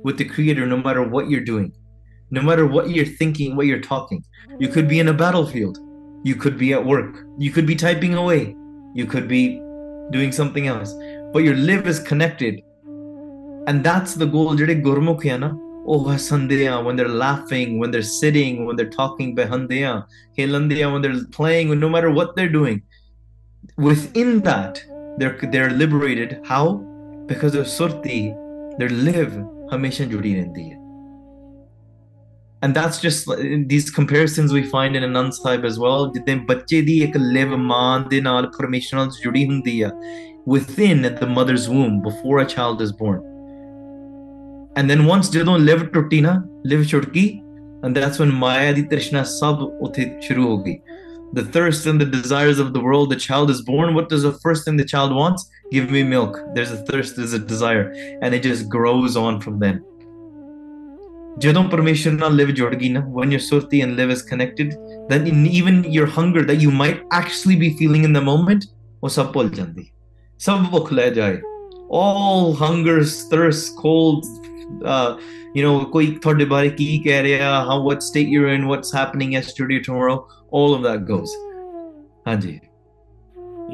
with 0.03 0.19
the 0.19 0.25
creator 0.25 0.67
no 0.67 0.77
matter 0.77 1.03
what 1.03 1.31
you're 1.31 1.41
doing, 1.41 1.73
no 2.31 2.43
matter 2.43 2.67
what 2.67 2.91
you're 2.91 3.07
thinking, 3.07 3.57
what 3.57 3.67
you're 3.67 3.81
talking. 3.81 4.23
You 4.59 4.69
could 4.69 4.89
be 4.89 5.01
in 5.01 5.09
a 5.09 5.15
battlefield, 5.15 5.79
you 6.25 6.35
could 6.35 6.59
be 6.59 6.73
at 6.73 6.85
work, 6.85 7.25
you 7.39 7.51
could 7.51 7.67
be 7.67 7.75
typing 7.75 8.15
away, 8.15 8.55
you 8.95 9.07
could 9.07 9.29
be 9.29 9.63
doing 10.11 10.33
something 10.33 10.67
else, 10.67 10.95
but 11.33 11.45
your 11.45 11.57
live 11.57 11.87
is 11.87 12.01
connected 12.01 12.61
and 13.72 13.86
that's 13.86 14.16
the 14.24 14.28
goal 14.36 14.56
ਜਿਹੜੇ 14.58 14.76
ਗੁਰਮੁਖ 14.76 15.26
ਆ 15.28 15.38
ਨਾ 15.38 15.58
ਉਹ 15.86 16.12
ਹੱਸਦੇ 16.13 16.68
ਆ 16.68 16.78
when 16.84 17.00
they're 17.00 17.16
laughing 17.22 17.72
when 17.82 17.92
they're 17.94 18.10
sitting 18.10 18.60
when 18.68 18.78
they're 18.80 18.94
talking 18.96 19.34
ਬਹਿੰਦੇ 19.36 19.84
ਆ 19.84 20.00
ਖੇਲੰਦੇ 20.36 20.84
ਆ 20.84 20.89
when 20.96 21.02
they're 21.06 21.24
playing 21.39 21.74
no 21.84 21.89
matter 21.96 22.12
what 22.20 22.30
they're 22.38 22.54
doing 22.60 22.78
within 23.88 24.32
that 24.50 24.82
they're 25.20 25.50
they're 25.56 25.74
liberated 25.84 26.38
how 26.52 26.63
because 27.32 27.58
of 27.62 27.68
surti 27.80 28.22
their 28.80 28.94
live 29.10 29.34
ਹਮੇਸ਼ਾ 29.76 30.06
ਜੁੜੀ 30.06 30.36
ਰਹਿੰਦੀ 30.36 30.70
ਹੈ 30.72 30.78
and 32.66 32.74
that's 32.80 33.00
just 33.06 33.28
like- 33.30 33.68
these 33.72 33.88
comparisons 33.96 34.54
we 34.58 34.62
find 34.74 34.96
in 35.00 35.04
Anand 35.10 35.34
Sahib 35.38 35.66
as 35.72 35.78
well 35.84 36.12
ਜਿੱਦਾਂ 36.13 36.36
ਬੱਚੇ 36.36 36.82
ਦੀ 36.82 36.98
ਇੱਕ 37.04 37.18
ਲਿਵ 37.18 37.56
ਮਾਂ 37.58 38.00
ਦੇ 38.10 38.22
ਨਾਲ 38.22 38.48
ਪਰਮੇਸ਼ਰ 38.58 38.98
ਨਾਲ 38.98 39.10
ਜੁੜੀ 39.24 39.46
ਹੁੰਦੀ 39.48 39.82
ਆ 39.82 39.92
within 40.56 41.04
the 41.22 41.28
mother's 41.38 41.68
womb 41.74 42.02
before 42.10 42.38
a 42.44 42.48
child 42.56 42.82
is 42.86 42.94
born 43.04 43.22
and 44.78 44.89
then 44.89 45.06
once 45.10 45.32
ਜਦੋਂ 45.32 45.58
ਲਿਵ 45.60 45.86
ਟੁੱਟੀ 45.94 46.22
ਨਾ 46.22 46.42
ਲਿਵ 46.68 46.84
ਛੁਟਕੀ 46.84 47.30
and 47.86 47.98
that's 47.98 48.20
when 48.22 48.34
ਮਾਇਆ 48.34 48.72
ਦੀ 48.72 48.82
ਤ੍ਰਿਸ਼ਨਾ 48.82 49.24
ਸਭ 49.24 49.62
ਉੱਥੇ 49.82 50.10
ਸ਼ੁਰੂ 50.22 50.48
ਹੋ 50.48 50.63
ਗਈ 50.63 50.78
the 51.38 51.44
thirst 51.54 51.88
and 51.92 52.02
the 52.02 52.10
desires 52.16 52.60
of 52.63 52.68
the 52.74 52.82
world 52.88 53.12
the 53.12 53.20
child 53.24 53.52
is 53.54 53.62
born 53.70 53.96
what 53.96 54.12
does 54.13 54.26
the 54.28 54.34
first 54.44 54.66
thing 54.66 54.76
the 54.82 54.89
child 54.92 55.16
wants 55.20 55.48
give 55.76 55.88
me 55.96 56.04
milk 56.10 56.38
there's 56.58 56.74
a 56.76 56.82
thirst 56.89 57.16
there's 57.20 57.34
a 57.38 57.42
desire 57.54 57.86
and 58.22 58.38
it 58.38 58.46
just 58.50 58.70
grows 58.76 59.18
on 59.26 59.42
from 59.46 59.60
then 59.66 59.82
ਜਦੋਂ 61.39 61.63
ਪਰਮੇਸ਼ਰ 61.70 62.12
ਨਾਲ 62.12 62.36
ਲਿਵ 62.36 62.50
ਜੁੜ 62.52 62.74
ਗਈ 62.76 62.89
ਨਾ 62.89 63.00
when 63.16 63.32
your 63.36 63.44
surti 63.46 63.80
and 63.86 64.00
live 64.00 64.12
is 64.16 64.22
connected 64.32 64.76
then 65.10 65.26
in 65.32 65.39
even 65.60 65.80
your 65.96 66.06
hunger 66.18 66.44
that 66.50 66.62
you 66.66 66.74
might 66.82 67.00
actually 67.20 67.58
be 67.63 67.70
feeling 67.80 68.06
in 68.10 68.20
the 68.20 68.24
moment 68.30 68.68
ਉਹ 69.04 69.10
ਸਭ 69.10 69.32
ਭੁੱਲ 69.34 69.50
ਜਾਂਦੀ 69.50 69.86
ਸਭ 70.39 70.66
ਭੁੱਖ 70.72 70.94
ਲੈ 70.94 71.10
ਜਾਏ 71.10 71.38
all 72.02 72.54
hungers 72.60 73.16
thirst 73.32 73.76
cold 73.82 74.24
uh, 74.26 74.47
you 75.57 75.63
know 75.65 75.87
ਕੋਈ 75.91 76.07
ਤੁਹਾਡੇ 76.23 76.45
ਬਾਰੇ 76.45 76.69
ਕੀ 76.69 76.99
ਕਹਿ 76.99 77.23
ਰਿਹਾ 77.23 77.67
how 77.69 77.79
what 77.89 78.07
state 78.09 78.33
you're 78.37 78.55
in 78.57 78.67
what's 78.71 78.95
happening 79.01 79.37
yesterday 79.39 79.83
tomorrow 79.91 80.17
all 80.53 80.79
of 80.79 80.87
that 80.89 81.05
goes 81.13 81.37
ਹਾਂਜੀ 82.29 82.59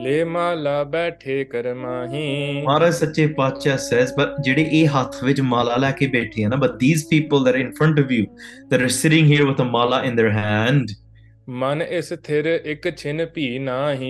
ਲੈ 0.03 0.25
ਮਾਲਾ 0.25 0.83
ਬੈਠੇ 0.85 1.45
ਕਰ 1.45 1.73
ਮਾਹੀ 1.75 2.63
ਮਹਾਰਾਜ 2.63 2.95
ਸੱਚੇ 2.95 3.27
ਪਾਤਸ਼ਾਹ 3.27 3.77
says 3.77 4.13
but 4.21 4.43
ਜਿਹੜੇ 4.45 4.63
ਇਹ 4.63 4.89
ਹੱਥ 4.89 5.23
ਵਿੱਚ 5.25 5.41
ਮਾਲਾ 5.41 5.77
ਲੈ 5.77 5.91
ਕੇ 5.91 6.07
ਬੈਠੇ 6.07 6.45
ਆ 6.45 6.49
ਨਾ 6.49 6.57
but 6.57 6.77
these 6.81 7.05
people 7.13 7.47
that 7.47 7.59
are 7.59 7.65
in 7.67 7.73
front 7.81 8.03
of 8.05 8.13
you 8.17 8.25
that 8.73 8.85
are 8.87 8.93
sitting 8.97 9.33
here 9.33 9.47
with 9.51 9.65
a 9.67 9.69
mala 9.71 10.03
in 10.11 10.21
their 10.21 10.33
hand 10.39 10.95
ਮਨ 11.51 11.83
ਇਸ 11.83 12.13
ਥਿਰ 12.25 12.47
ਇੱਕ 12.65 12.89
ਛਿਨ 12.97 13.27
ਭੀ 13.35 13.59
ਨਾਹੀ 13.59 14.09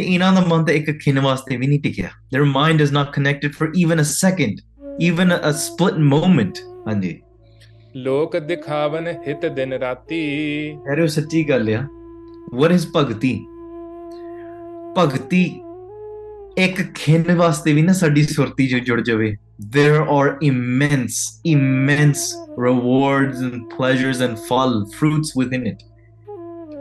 ਇਹਨਾਂ 0.00 0.32
ਦਾ 0.32 0.40
ਮਨ 0.48 0.64
ਤਾਂ 0.64 0.74
ਇੱਕ 0.74 0.90
ਖਿੰਨ 0.98 1.18
ਵਾਸਤੇ 1.20 1.56
ਵੀ 1.56 1.66
ਨਹੀਂ 1.66 1.80
ਟਿਕਿਆ 1.80 2.08
their 2.34 2.46
mind 2.46 2.86
is 2.86 2.92
not 2.98 3.12
connected 3.18 3.56
for 3.60 3.68
even 3.82 4.02
a 4.02 4.08
second 4.12 4.60
even 5.00 5.30
a, 5.32 5.50
split 5.50 5.98
moment 5.98 6.52
ਹਾਂਜੀ 6.86 7.22
ਲੋਕ 7.96 8.36
ਦਿਖਾਵਨ 8.36 9.06
ਹਿਤ 9.06 9.46
ਦਿਨ 9.46 9.72
ਰਾਤੀ 9.72 10.70
ਕਹਿ 10.86 10.96
ਰਹੇ 10.96 11.06
ਸੱਚੀ 11.06 11.48
ਗੱਲ 11.48 11.68
ਆ 11.68 11.86
what 12.56 12.72
is 12.72 12.82
ਭਗਤੀ 12.96 13.46
ਭਗਤੀ 14.98 15.60
ਇੱਕ 16.58 16.94
ਖਿੰਨ 16.94 17.36
ਵਾਸਤੇ 17.36 17.72
ਵੀ 17.72 17.82
ਨਾ 17.82 17.92
ਸਾਡੀ 17.92 18.22
ਸੁਰਤੀ 18.22 18.68
ਜੋ 18.68 18.78
ਜੁੜ 18.78 19.00
ਜਾਵੇ 19.00 19.36
there 19.76 20.00
are 20.02 20.30
immense 20.52 21.18
immense 21.54 22.24
rewards 22.66 23.38
and 23.48 23.54
pleasures 23.54 24.18
and 24.28 24.34
fall 24.36 24.74
fruits 24.96 25.30
within 25.42 25.66
it 25.66 25.76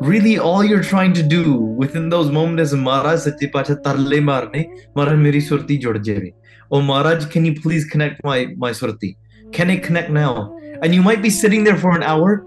really 0.08 0.34
all 0.38 0.66
you're 0.70 0.88
trying 0.94 1.14
to 1.14 1.28
do 1.36 1.44
within 1.84 2.10
those 2.16 2.32
moments 2.38 2.64
is 2.64 2.74
maharaj 2.74 3.20
sache 3.20 3.50
pacha 3.58 3.76
tarle 3.88 4.20
marne 4.26 4.64
maharaj 4.98 5.20
meri 5.20 5.42
surti 5.52 5.78
jud 5.86 6.02
jave 6.10 6.30
oh 6.72 6.82
Maharaj, 6.82 7.26
can 7.28 7.46
you 7.46 7.60
please 7.60 7.86
connect 7.86 8.24
my, 8.24 8.54
my 8.58 8.72
surati? 8.72 9.18
Can 9.52 9.70
it 9.70 9.84
connect 9.84 10.10
now? 10.10 10.58
And 10.82 10.94
you 10.94 11.02
might 11.02 11.22
be 11.22 11.30
sitting 11.30 11.64
there 11.64 11.78
for 11.78 11.92
an 11.92 12.04
hour, 12.04 12.46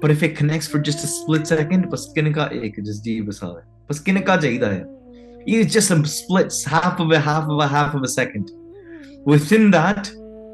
but 0.00 0.10
if 0.10 0.22
it 0.22 0.36
connects 0.36 0.66
for 0.66 0.78
just 0.78 1.04
a 1.04 1.06
split 1.06 1.46
second, 1.46 1.90
it's 5.46 5.72
just 5.72 5.88
some 5.88 6.04
splits, 6.04 6.64
half 6.64 7.00
of 7.00 7.10
a 7.10 7.20
half 7.20 7.48
of 7.48 7.58
a 7.58 7.66
half 7.66 7.94
of 7.94 8.02
a 8.02 8.08
second. 8.08 8.50
Within 9.24 9.70
that, 9.70 10.10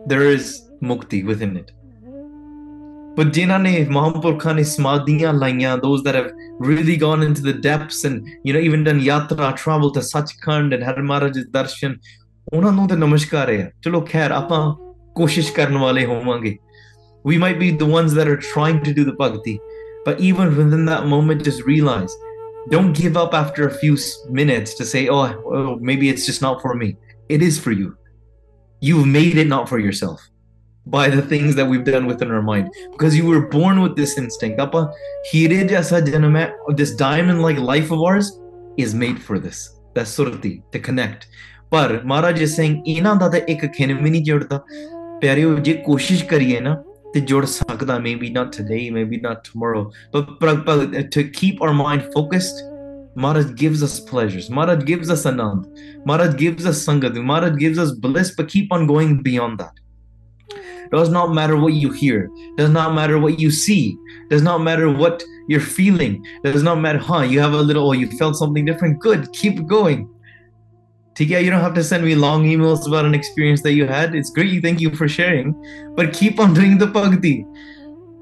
there 0.07 0.23
is 0.23 0.69
mukti 0.83 1.25
within 1.25 1.57
it. 1.57 1.73
But 3.17 3.37
ne 3.37 3.85
those 3.85 6.03
that 6.03 6.15
have 6.15 6.33
really 6.59 6.97
gone 6.97 7.23
into 7.23 7.43
the 7.43 7.53
depths 7.53 8.05
and 8.05 8.27
you 8.43 8.53
know 8.53 8.59
even 8.59 8.85
done 8.85 9.01
yatra, 9.01 9.57
travel 9.57 9.91
to 9.93 10.01
Sachkhand 10.01 10.75
and 10.75 10.83
Har 10.83 10.97
darshan, 10.97 11.99
ਉਹਨਾਂ 12.54 12.72
ਨੂੰ 12.72 12.88
ਤੇ 12.88 12.96
ਨਮਸਕਾਰ 12.96 13.50
ਹੈ 13.52 13.72
ਚਲੋ 13.84 14.02
ਖੈਰ 14.12 14.32
ਆਪਾਂ 14.32 14.62
ਕੋਸ਼ਿਸ਼ 15.16 15.52
ਕਰਨ 15.54 15.78
ਵਾਲੇ 15.78 16.06
ਹੋਵਾਂਗੇ 16.06 16.58
we 17.30 17.38
might 17.44 17.58
be 17.62 17.68
the 17.80 17.88
ones 17.94 18.14
that 18.18 18.30
are 18.34 18.42
trying 18.50 18.78
to 18.84 18.92
do 18.98 19.04
the 19.08 19.14
bhakti 19.22 19.54
but 20.06 20.20
even 20.28 20.52
within 20.60 20.86
that 20.90 21.08
moment 21.14 21.42
just 21.48 21.64
realize 21.70 22.14
don't 22.74 23.00
give 23.00 23.18
up 23.22 23.34
after 23.40 23.66
a 23.70 23.72
few 23.82 23.98
s- 24.04 24.06
minutes 24.38 24.78
to 24.80 24.86
say 24.92 25.02
oh, 25.16 25.26
oh 25.58 25.74
maybe 25.90 26.12
it's 26.12 26.28
just 26.30 26.44
not 26.46 26.62
for 26.66 26.72
me 26.84 26.88
it 27.38 27.44
is 27.48 27.58
for 27.66 27.74
you 27.80 27.90
you've 28.82 29.10
made 29.18 29.36
it 29.44 29.50
not 29.56 29.68
for 29.74 29.80
yourself 29.88 30.24
by 30.86 31.04
the 31.18 31.26
things 31.34 31.60
that 31.60 31.68
we've 31.74 31.86
done 31.92 32.08
within 32.12 32.32
our 32.38 32.46
mind 32.52 32.70
because 32.94 33.20
you 33.20 33.26
were 33.32 33.44
born 33.58 33.82
with 33.86 34.00
this 34.02 34.16
instinct 34.24 34.64
Appa, 34.68 34.86
ਹੀਰੇ 35.34 35.64
ਜੈਸਾ 35.74 36.00
ਜਨਮ 36.10 36.38
ਹੈ, 36.38 36.50
this 36.82 36.96
diamond 37.04 37.46
like 37.48 37.60
life 37.74 37.92
of 37.98 38.08
ours 38.12 38.32
is 38.86 38.96
made 39.04 39.20
for 39.28 39.44
this 39.48 39.62
that's 39.98 40.16
surati 40.20 40.54
to 40.78 40.86
connect 40.90 41.28
ਪਰ 41.74 42.00
ਮਹਾਰਾਜ 42.06 42.44
is 42.44 42.56
saying 42.60 42.78
ਇਹਨਾਂ 42.88 43.16
ਦਾ 43.16 43.30
ਤਾਂ 43.30 43.40
ਇੱਕ 43.54 43.66
ਖਿੰਨ 43.74 43.94
ਵੀ 44.04 44.10
ਨਹੀਂ 44.10 44.24
ਜੁੜਦਾ 44.24 44.60
ਪਿਆਰਿਓ 45.22 45.58
ਜੇ 45.68 45.74
ਕੋਸ਼ਿਸ਼ 45.86 46.24
ਕਰੀਏ 46.26 46.60
ਨਾ 46.60 46.76
ਤੇ 47.14 47.20
ਜੁੜ 47.20 47.46
ਸਕਦਾ 47.46 47.98
maybe 47.98 48.32
not 48.38 48.52
today 48.58 48.82
maybe 48.98 49.20
not 49.28 49.46
tomorrow 49.50 49.84
but, 50.16 50.28
but, 50.42 50.60
but 50.66 50.98
to 51.16 51.24
keep 51.40 51.64
our 51.68 51.74
mind 51.82 52.10
focused 52.18 52.66
Maharaj 53.24 53.54
gives 53.62 53.84
us 53.88 54.00
pleasures 54.10 54.50
Maharaj 54.58 54.84
gives 54.90 55.10
us 55.16 55.26
anand 55.32 55.66
Maharaj 56.12 56.36
gives 56.42 56.68
us 56.72 56.82
sangat 56.90 57.18
Maharaj 57.32 57.58
gives 57.64 57.80
us 57.86 57.94
bliss 58.06 58.34
but 58.38 58.52
keep 58.56 58.76
on 58.78 58.86
going 58.92 59.16
beyond 59.30 59.64
that 59.64 59.82
does 60.92 61.10
not 61.10 61.34
matter 61.40 61.58
what 61.64 61.74
you 61.74 61.92
hear 62.04 62.30
does 62.58 62.70
not 62.70 62.94
matter 63.00 63.18
what 63.26 63.40
you 63.40 63.52
see 63.52 63.98
does 64.30 64.46
not 64.50 64.62
matter 64.70 64.88
what 65.02 65.26
you're 65.48 65.68
feeling 65.80 66.16
does 66.44 66.64
not 66.70 66.80
matter 66.86 67.04
huh 67.10 67.22
you 67.34 67.40
have 67.40 67.54
a 67.54 67.66
little 67.72 67.90
oh 67.90 67.98
you 68.04 68.08
felt 68.22 68.36
something 68.36 68.66
different 68.66 69.00
good 69.00 69.28
keep 69.34 69.66
going 69.68 70.08
Tika, 71.15 71.41
you 71.41 71.51
don't 71.51 71.61
have 71.61 71.75
to 71.75 71.85
send 71.85 72.05
me 72.05 72.17
long 72.17 72.45
emails 72.45 72.89
about 72.89 73.05
an 73.05 73.15
experience 73.15 73.63
that 73.63 73.75
you 73.75 73.87
had. 73.87 74.15
It's 74.17 74.31
great. 74.31 74.61
Thank 74.63 74.81
you 74.81 74.95
for 74.97 75.07
sharing. 75.09 75.55
But 75.95 76.13
keep 76.13 76.41
on 76.41 76.55
doing 76.55 76.77
the 76.77 76.89
bhakti. 76.89 77.47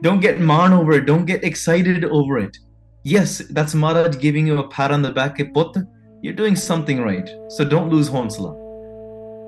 Don't 0.03 0.21
get 0.21 0.41
man 0.41 0.73
over 0.75 0.93
it. 0.93 1.07
Don't 1.07 1.25
get 1.25 1.43
excited 1.43 2.05
over 2.05 2.39
it. 2.39 2.59
Yes, 3.05 3.39
that's 3.51 3.75
Maharaj 3.75 4.19
giving 4.19 4.47
you 4.47 4.59
a 4.59 4.69
pat 4.69 4.91
on 4.91 5.01
the 5.01 5.11
back. 5.11 5.39
You're 5.39 6.35
doing 6.35 6.55
something 6.55 7.01
right. 7.01 7.29
So 7.49 7.65
don't 7.65 7.89
lose 7.89 8.11
honsala. 8.11 8.61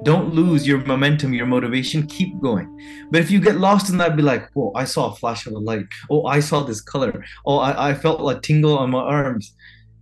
Don't 0.05 0.35
lose 0.35 0.67
your 0.67 0.79
momentum, 0.85 1.35
your 1.35 1.47
motivation. 1.47 2.07
Keep 2.07 2.41
going. 2.41 2.69
But 3.11 3.21
if 3.21 3.31
you 3.31 3.41
get 3.41 3.57
lost 3.57 3.91
in 3.91 3.99
that, 3.99 4.17
be 4.17 4.23
like, 4.23 4.49
oh, 4.57 4.73
I 4.75 4.85
saw 4.85 5.13
a 5.13 5.15
flash 5.15 5.47
of 5.47 5.53
a 5.53 5.59
light. 5.59 5.87
Oh, 6.11 6.27
I 6.27 6.41
saw 6.41 6.63
this 6.63 6.81
color. 6.81 7.25
Oh, 7.47 7.59
I, 7.59 7.91
I 7.91 7.95
felt 7.95 8.21
a 8.31 8.41
tingle 8.41 8.79
on 8.79 8.91
my 8.91 9.01
arms. 9.01 9.55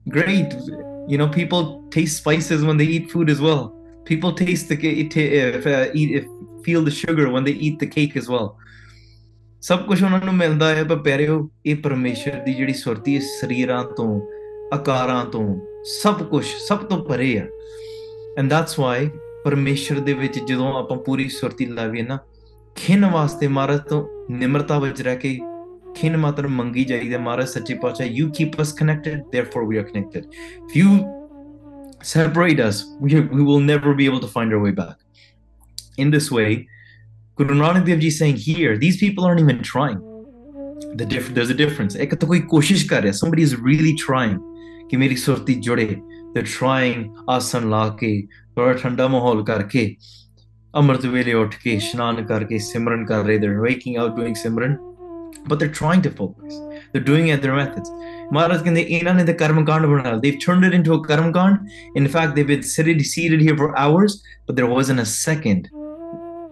Great. 0.09 0.53
You 1.09 1.19
know, 1.19 1.29
people 1.29 1.89
taste 1.91 2.17
spices 2.17 2.65
when 2.65 2.77
they 2.77 2.85
eat 2.87 3.11
food 3.11 3.29
as 3.29 3.41
well. 3.41 3.73
People 4.05 4.33
taste 4.33 4.69
the 4.69 4.77
ca- 4.77 5.09
ta- 5.09 5.31
if, 5.59 5.67
uh, 5.67 5.89
eat 5.95 6.11
if 6.11 6.25
feel 6.65 6.85
the 6.85 6.91
sugar 6.91 7.29
when 7.29 7.45
they 7.45 7.53
eat 7.53 7.79
the 7.79 7.87
cake 7.87 8.17
as 8.17 8.29
well. 8.29 8.49
ਸਭ 9.63 9.83
ਕੁਝ 9.87 10.03
ਉਹਨਾਂ 10.03 10.21
ਨੂੰ 10.25 10.35
ਮਿਲਦਾ 10.35 10.75
ਹੈ 10.75 10.85
ਪਰ 10.85 10.97
ਪਿਆਰਿਓ 10.97 11.51
ਇਹ 11.67 11.77
ਪਰਮੇਸ਼ਰ 11.77 12.39
ਦੀ 12.45 12.55
ਜਿਹੜੀ 12.55 12.73
ਸੁਰਤੀ 12.73 13.15
ਹੈ 13.15 13.21
ਸਰੀਰਾਂ 13.41 13.85
ਤੋਂ 13.97 14.21
ਆਕਾਰਾਂ 14.75 15.25
ਤੋਂ 15.25 15.45
ਸਭ 15.85 16.23
ਕੁਝ 16.23 16.45
ਸਭ 16.69 16.79
ਤੋਂ 16.79 16.99
ਪਰੇ 17.05 17.39
ਆ 17.39 17.45
ਐਂਡ 18.39 18.51
ਦੈਟਸ 18.51 18.79
ਵਾਈ 18.79 19.09
ਪਰਮੇਸ਼ਰ 19.45 20.01
ਦੇ 20.01 20.13
ਵਿੱਚ 20.13 20.39
ਜਦੋਂ 20.39 20.73
ਆਪਾਂ 20.79 20.97
ਪੂਰੀ 20.97 21.29
ਸੁਰਤੀ 21.29 21.67
ਲਾਵੀਏ 21.67 22.03
ਨਾ 22.03 22.19
ਖਿੰਨ 22.77 23.05
ਵਾਸਤੇ 23.05 23.49
ਮਹਾਰਾਜ 23.49 23.81
ਤੋਂ 23.89 24.05
ਨਿਮਰਤਾ 24.31 24.79
ਵਿੱਚ 24.79 25.03
ਰਹਿ 25.03 25.17
ਕੇ 25.17 25.39
ਖਿੰਨ 25.96 26.18
ਮਾਤਰ 26.18 26.48
ਮੰਗੀ 26.48 26.84
ਜਾਈਦਾ 26.86 27.18
ਮਹਾਰਾਜ 27.18 27.48
ਸੱਚੇ 27.50 27.76
ਪਾਤਸ਼ਾਹ 27.84 28.08
you 28.18 28.26
keep 28.40 28.58
us 28.64 28.74
connected 28.82 29.22
therefore 29.36 29.64
we 29.70 29.80
are 29.82 29.86
connected 29.92 30.26
if 30.66 30.76
you 30.80 30.90
separate 32.10 32.60
us 32.60 32.82
we, 33.06 33.14
we 33.38 33.46
will 33.48 33.64
never 33.70 33.94
be 34.00 34.06
able 34.10 34.20
to 34.26 34.30
find 34.34 34.56
our 34.58 34.62
way 34.66 34.74
back 34.80 34.98
in 36.04 36.12
this 36.16 36.28
way 36.40 36.50
Guru 37.40 37.56
Nanak 37.62 37.86
Dev 37.88 38.00
Ji 38.04 38.12
is 38.14 38.20
saying 38.20 38.38
here 38.44 38.76
these 38.84 38.98
people 38.98 39.26
aren't 39.30 39.42
even 39.46 39.64
trying 39.72 39.98
the 41.02 41.08
diff- 41.14 41.32
there's 41.38 41.54
a 41.56 41.58
difference 41.64 41.96
ਇੱਕ 42.06 42.16
ਤਾਂ 42.16 42.28
ਕੋਈ 42.30 42.40
ਕੋਸ਼ਿਸ਼ 42.54 42.86
ਕਰ 42.90 43.02
ਰਿਹਾ 43.02 43.14
somebody 43.24 43.48
is 43.48 43.56
really 43.70 43.94
trying 44.04 44.38
ਕਿ 44.90 44.98
ਮੇਰੀ 44.98 45.16
ਸੁਰਤੀ 45.16 45.54
ਜੁੜੇ 45.68 45.88
they're 46.36 46.52
trying 46.54 47.04
ਆਸਨ 47.30 47.70
ਲਾ 47.70 47.88
ਕੇ 48.00 48.12
ਥੋੜਾ 48.56 48.74
ਠੰਡਾ 48.74 49.08
ਮਾਹੌਲ 49.08 49.44
ਕਰਕੇ 49.44 49.96
ਅੰਮ੍ਰਿਤ 50.78 51.06
ਵੇਲੇ 51.06 51.34
ਉੱਠ 51.34 51.56
ਕੇ 51.64 51.74
ਇਸ਼ਨਾਨ 51.74 52.26
ਕਰਕੇ 52.26 52.58
ਸਿਮਰਨ 52.58 53.06
ਕਰ 53.06 53.24
ਰਹੇ 53.24 53.38
they're 53.38 53.64
waking 53.68 54.00
out 54.04 54.20
doing 54.20 54.34
Simran 54.44 54.76
but 55.47 55.59
they're 55.59 55.69
trying 55.69 56.03
to 56.03 56.11
focus. 56.11 56.59
They're 56.93 57.03
doing 57.03 57.29
it 57.29 57.43
their 57.43 57.55
methods. 57.55 57.91
Maharaj 58.31 58.63
can 58.63 58.75
the 58.75 58.85
karmakanda 58.85 60.23
They've 60.23 60.41
turned 60.41 60.65
it 60.65 60.75
into 60.75 60.95
a 60.95 61.07
karmakand. 61.07 61.69
In 61.95 62.09
fact, 62.09 62.35
they've 62.35 62.47
been 62.47 62.63
seated, 62.63 63.05
seated 63.05 63.41
here 63.41 63.57
for 63.57 63.77
hours, 63.79 64.23
but 64.47 64.57
there 64.57 64.67
wasn't 64.67 65.01
a 65.01 65.07
second 65.07 65.71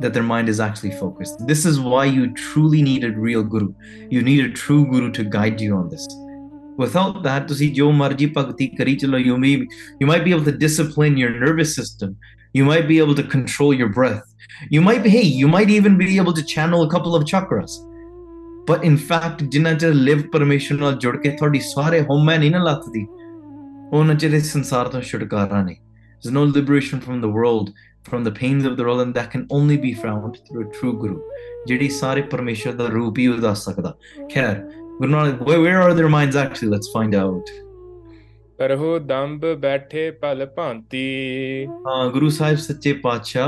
that 0.01 0.15
their 0.15 0.23
mind 0.23 0.49
is 0.49 0.61
actually 0.61 0.93
focused. 0.93 1.47
This 1.47 1.67
is 1.67 1.79
why 1.79 2.07
you 2.07 2.33
truly 2.33 2.83
need 2.83 3.05
a 3.05 3.13
real 3.13 3.43
guru. 3.43 3.75
You 4.09 4.23
need 4.23 4.45
a 4.45 4.51
true 4.51 4.87
guru 4.91 5.11
to 5.13 5.25
guide 5.25 5.61
you 5.61 5.77
on 5.77 5.91
this. 5.91 6.07
Without 6.77 7.23
that, 7.23 7.47
to 7.49 7.55
see 7.55 7.71
jo 7.71 7.93
marji 7.93 8.33
you 9.25 9.37
may 9.37 9.67
you 10.01 10.07
might 10.07 10.25
be 10.25 10.31
able 10.31 10.45
to 10.45 10.53
discipline 10.53 11.19
your 11.19 11.31
nervous 11.39 11.75
system. 11.77 12.17
You 12.55 12.65
might 12.65 12.89
be 12.89 12.99
able 12.99 13.15
to 13.15 13.23
control 13.23 13.75
your 13.75 13.91
breath. 13.91 14.23
You 14.71 14.81
might 14.81 15.03
be 15.03 15.11
hey, 15.11 15.23
you 15.23 15.47
might 15.47 15.69
even 15.69 15.99
be 15.99 16.17
able 16.17 16.33
to 16.33 16.43
channel 16.43 16.83
a 16.83 16.91
couple 16.91 17.15
of 17.15 17.25
chakras 17.25 17.71
but 18.71 18.85
in 18.91 18.97
fact 19.11 19.45
ਜਿੰਨਾ 19.45 19.73
ਚਿਰ 19.75 19.95
ਲਿਵ 19.95 20.23
ਪਰਮੇਸ਼ਰ 20.33 20.77
ਨਾਲ 20.81 20.97
ਜੁੜ 21.05 21.17
ਕੇ 21.17 21.31
ਤੁਹਾਡੀ 21.31 21.61
ਸਾਰੇ 21.61 22.01
ਹਉਮੈ 22.11 22.37
ਨਹੀਂ 22.39 22.51
ਨਾ 22.51 22.63
ਲੱਥਦੀ 22.65 23.07
ਉਹਨਾਂ 23.93 24.15
ਚਿਰ 24.15 24.35
ਇਸ 24.35 24.53
ਸੰਸਾਰ 24.53 24.89
ਤੋਂ 24.89 25.01
ਛੁਟਕਾਰਾ 25.01 25.63
ਨਹੀਂ 25.63 25.77
there's 26.23 26.35
no 26.37 26.43
liberation 26.51 27.01
from 27.07 27.21
the 27.25 27.31
world 27.37 27.69
from 28.09 28.25
the 28.27 28.33
pains 28.41 28.67
of 28.71 28.75
the 28.79 28.85
world 28.87 29.03
and 29.05 29.15
that 29.19 29.31
can 29.35 29.43
only 29.57 29.77
be 29.85 29.93
found 30.03 30.37
through 30.47 30.65
a 30.65 30.69
true 30.77 30.93
guru 31.03 31.19
ਜਿਹੜੀ 31.67 31.89
ਸਾਰੇ 31.89 32.23
ਪਰਮੇਸ਼ਰ 32.23 32.73
ਦਾ 32.73 32.87
ਰੂਪ 32.87 33.19
ਹੀ 33.19 33.27
ਦੱਸ 33.43 33.65
ਸਕਦਾ 33.65 33.95
ਖੈਰ 34.35 34.55
Guru 35.01 35.11
Nanak 35.11 35.43
where, 35.43 35.61
where 35.65 35.81
are 35.83 35.95
their 36.01 36.13
minds 36.17 36.39
actually 36.43 36.73
let's 36.75 36.93
find 36.97 37.19
out 37.23 37.53
ਕਰਹੁ 38.59 38.99
ਦੰਭ 38.99 39.45
ਬੈਠੇ 39.61 40.11
ਭਲ 40.11 40.47
ਭਾਂਤੀ 40.57 41.07
Uh, 41.93 42.09
Guru 42.15 42.31
Sahib 42.39 42.59
Sache 42.65 42.93
Pacha 43.05 43.47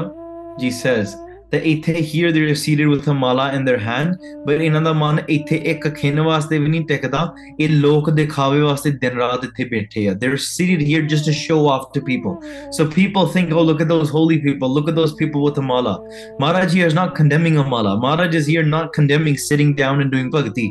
Ji 0.61 0.71
says 0.79 1.15
that 1.52 1.64
ਇੱਥੇ 1.72 1.94
here 2.12 2.32
they're 2.36 2.56
seated 2.62 2.88
with 2.94 3.06
a 3.08 3.14
mala 3.20 3.46
in 3.58 3.66
their 3.68 3.82
hand 3.84 4.16
but 4.46 4.62
ਇਹਨਾਂ 4.62 4.82
ਦਾ 4.82 4.94
ਮਨ 4.94 5.20
ਇੱਥੇ 5.36 5.56
ਇੱਕ 5.74 5.88
ਖਿੰਨ 5.96 6.20
ਵਾਸਤੇ 6.22 6.58
ਵੀ 6.60 6.68
ਨਹੀਂ 6.70 6.86
ਟਿਕਦਾ 6.88 7.22
ਇਹ 7.60 7.70
ਲੋਕ 7.70 8.10
ਦਿਖਾਵੇ 8.16 8.60
ਵਾਸਤੇ 8.62 8.92
ਦਿਨ 9.04 9.18
ਰਾਤ 9.20 9.44
ਇੱਥੇ 9.46 9.66
ਬੈਠੇ 9.76 10.08
ਆ 10.08 10.14
they're 10.24 10.42
seated 10.48 10.84
here 10.88 11.06
just 11.14 11.30
to 11.30 11.36
show 11.42 11.60
off 11.76 11.86
to 11.98 12.04
people 12.10 12.36
so 12.80 12.88
people 12.98 13.32
think 13.36 13.54
oh 13.60 13.64
look 13.70 13.86
at 13.86 13.94
those 13.94 14.12
holy 14.18 14.40
people 14.48 14.74
look 14.80 14.92
at 14.94 15.00
those 15.00 15.16
people 15.22 15.48
with 15.48 15.62
a 15.64 15.66
mala 15.70 15.96
Maharaj 16.44 16.76
here 16.80 16.90
is 16.94 16.98
not 17.00 17.16
condemning 17.22 17.62
a 17.64 17.66
mala 17.76 17.96
Maharaj 18.08 18.38
is 18.42 18.52
here 18.56 18.68
not 18.74 18.92
condemning 19.00 19.40
sitting 19.46 19.74
down 19.80 20.06
and 20.06 20.16
doing 20.18 20.30
bhakti 20.36 20.68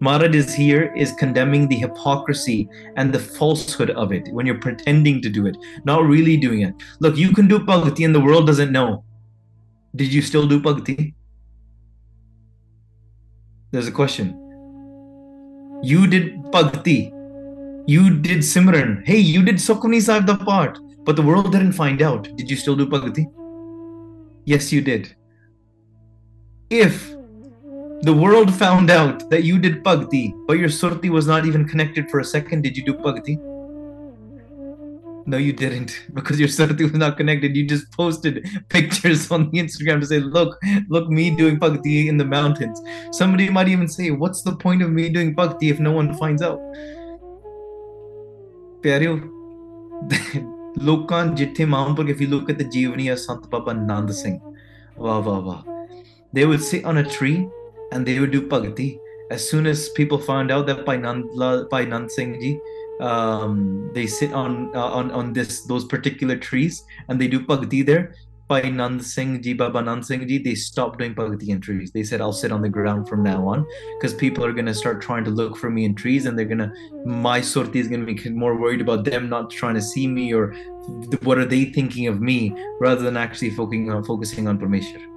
Maharaj 0.00 0.34
is 0.40 0.54
here 0.54 0.82
is 1.04 1.12
condemning 1.12 1.66
the 1.68 1.76
hypocrisy 1.76 2.68
and 2.96 3.12
the 3.12 3.18
falsehood 3.18 3.90
of 3.90 4.12
it 4.12 4.28
when 4.38 4.46
you're 4.46 4.60
pretending 4.66 5.20
to 5.22 5.28
do 5.28 5.46
it, 5.46 5.56
not 5.84 6.04
really 6.04 6.36
doing 6.36 6.60
it. 6.60 6.74
Look, 7.00 7.16
you 7.16 7.32
can 7.32 7.48
do 7.48 7.58
bhakti 7.58 8.04
and 8.04 8.14
the 8.14 8.20
world 8.20 8.46
doesn't 8.46 8.70
know. 8.70 9.02
Did 9.95 10.13
you 10.13 10.21
still 10.21 10.47
do 10.47 10.59
bhakti? 10.59 11.13
There's 13.71 13.87
a 13.87 13.91
question. 13.91 14.39
You 15.83 16.07
did 16.07 16.51
bhakti. 16.51 17.11
You 17.85 18.19
did 18.21 18.39
Simran. 18.39 19.05
Hey, 19.05 19.17
you 19.17 19.43
did 19.43 19.55
Sukhmani 19.55 20.01
Sahib 20.01 20.25
the 20.25 20.37
part, 20.37 20.79
but 21.03 21.15
the 21.15 21.21
world 21.21 21.51
didn't 21.51 21.73
find 21.73 22.01
out. 22.01 22.23
Did 22.37 22.49
you 22.49 22.55
still 22.55 22.75
do 22.75 22.85
bhakti? 22.85 23.27
Yes, 24.45 24.71
you 24.71 24.81
did. 24.81 25.15
If 26.69 27.13
the 28.03 28.13
world 28.13 28.53
found 28.53 28.89
out 28.89 29.29
that 29.29 29.43
you 29.43 29.57
did 29.57 29.83
bhakti, 29.83 30.33
but 30.47 30.57
your 30.57 30.69
surti 30.69 31.09
was 31.09 31.25
not 31.25 31.45
even 31.45 31.67
connected 31.67 32.09
for 32.09 32.19
a 32.19 32.25
second. 32.25 32.61
Did 32.61 32.75
you 32.75 32.83
do 32.83 32.95
bhakti? 32.95 33.37
No, 35.32 35.36
you 35.36 35.52
didn't, 35.52 35.92
because 36.14 36.40
your 36.40 36.48
surti 36.48 36.84
was 36.84 36.94
not 36.94 37.18
connected. 37.18 37.54
You 37.54 37.66
just 37.66 37.92
posted 37.92 38.46
pictures 38.70 39.30
on 39.30 39.50
the 39.50 39.58
Instagram 39.62 40.00
to 40.00 40.06
say, 40.06 40.20
"Look, 40.20 40.54
look, 40.88 41.10
me 41.10 41.24
doing 41.40 41.58
bhakti 41.64 42.08
in 42.12 42.16
the 42.16 42.24
mountains." 42.24 42.80
Somebody 43.18 43.48
might 43.56 43.68
even 43.68 43.88
say, 43.96 44.10
"What's 44.22 44.40
the 44.46 44.54
point 44.62 44.86
of 44.86 44.94
me 45.00 45.10
doing 45.10 45.34
bhakti 45.40 45.68
if 45.74 45.82
no 45.88 45.92
one 45.98 46.14
finds 46.22 46.46
out?" 46.48 46.60
ਪਿਆਰਿਓ 48.82 49.18
ਲੋਕਾਂ 50.84 51.24
ਜਿੱਥੇ 51.40 51.64
ਮਾਮਪੁਰ 51.74 52.10
if 52.14 52.24
you 52.24 52.30
look 52.34 52.50
at 52.54 52.58
the 52.62 52.68
ਜੀਵਨੀ 52.76 53.10
of 53.12 53.20
Sant 53.26 53.46
Baba 53.54 53.74
Nand 53.74 54.14
Singh, 54.22 54.40
wow, 55.06 55.20
wow, 55.28 55.38
wow. 55.50 55.60
They 56.38 56.46
would 56.52 56.64
sit 56.70 56.84
on 56.92 57.04
a 57.04 57.06
tree 57.18 57.36
and 57.92 58.10
they 58.10 58.18
would 58.20 58.34
do 58.38 58.42
bhakti. 58.56 58.90
As 59.36 59.46
soon 59.52 59.66
as 59.66 59.88
people 60.00 60.20
found 60.26 60.52
out 60.56 60.66
that 60.68 60.84
by 60.86 60.96
Nand, 61.06 61.24
by 61.72 61.84
Nand 61.92 62.10
Singh 62.18 62.34
Ji, 62.42 62.52
um, 63.03 63.91
they 63.93 64.07
sit 64.07 64.33
on 64.33 64.75
uh, 64.75 64.91
on 64.99 65.11
on 65.11 65.33
this 65.33 65.63
those 65.63 65.85
particular 65.85 66.37
trees 66.37 66.83
and 67.07 67.19
they 67.19 67.27
do 67.27 67.39
bhakti 67.39 67.81
there. 67.81 68.15
By 68.47 68.61
Nand 68.61 69.03
Singh 69.03 69.41
Ji, 69.41 69.53
Baba 69.53 69.81
Nand 69.81 70.03
Singh 70.05 70.27
Ji, 70.27 70.37
they 70.37 70.53
stopped 70.53 70.99
doing 70.99 71.13
bhakti 71.13 71.49
in 71.49 71.61
trees. 71.61 71.91
They 71.91 72.03
said, 72.03 72.21
"I'll 72.21 72.33
sit 72.33 72.51
on 72.51 72.61
the 72.61 72.69
ground 72.69 73.07
from 73.07 73.23
now 73.23 73.47
on," 73.47 73.65
because 73.97 74.13
people 74.13 74.45
are 74.45 74.51
gonna 74.51 74.73
start 74.73 75.01
trying 75.01 75.23
to 75.25 75.31
look 75.31 75.57
for 75.57 75.69
me 75.69 75.85
in 75.85 75.95
trees, 75.95 76.25
and 76.25 76.37
they're 76.37 76.51
gonna 76.53 76.71
my 77.05 77.39
surti 77.39 77.77
is 77.77 77.87
gonna 77.87 78.05
be 78.05 78.29
more 78.29 78.59
worried 78.59 78.81
about 78.81 79.05
them 79.05 79.29
not 79.29 79.49
trying 79.49 79.75
to 79.75 79.81
see 79.81 80.07
me 80.07 80.33
or 80.33 80.53
what 81.23 81.37
are 81.37 81.45
they 81.45 81.65
thinking 81.65 82.07
of 82.07 82.21
me 82.21 82.53
rather 82.79 83.01
than 83.01 83.17
actually 83.17 83.49
focusing 83.49 83.91
on 83.91 84.03
focusing 84.03 84.47
on 84.47 84.59
Parmeshwar. 84.59 85.12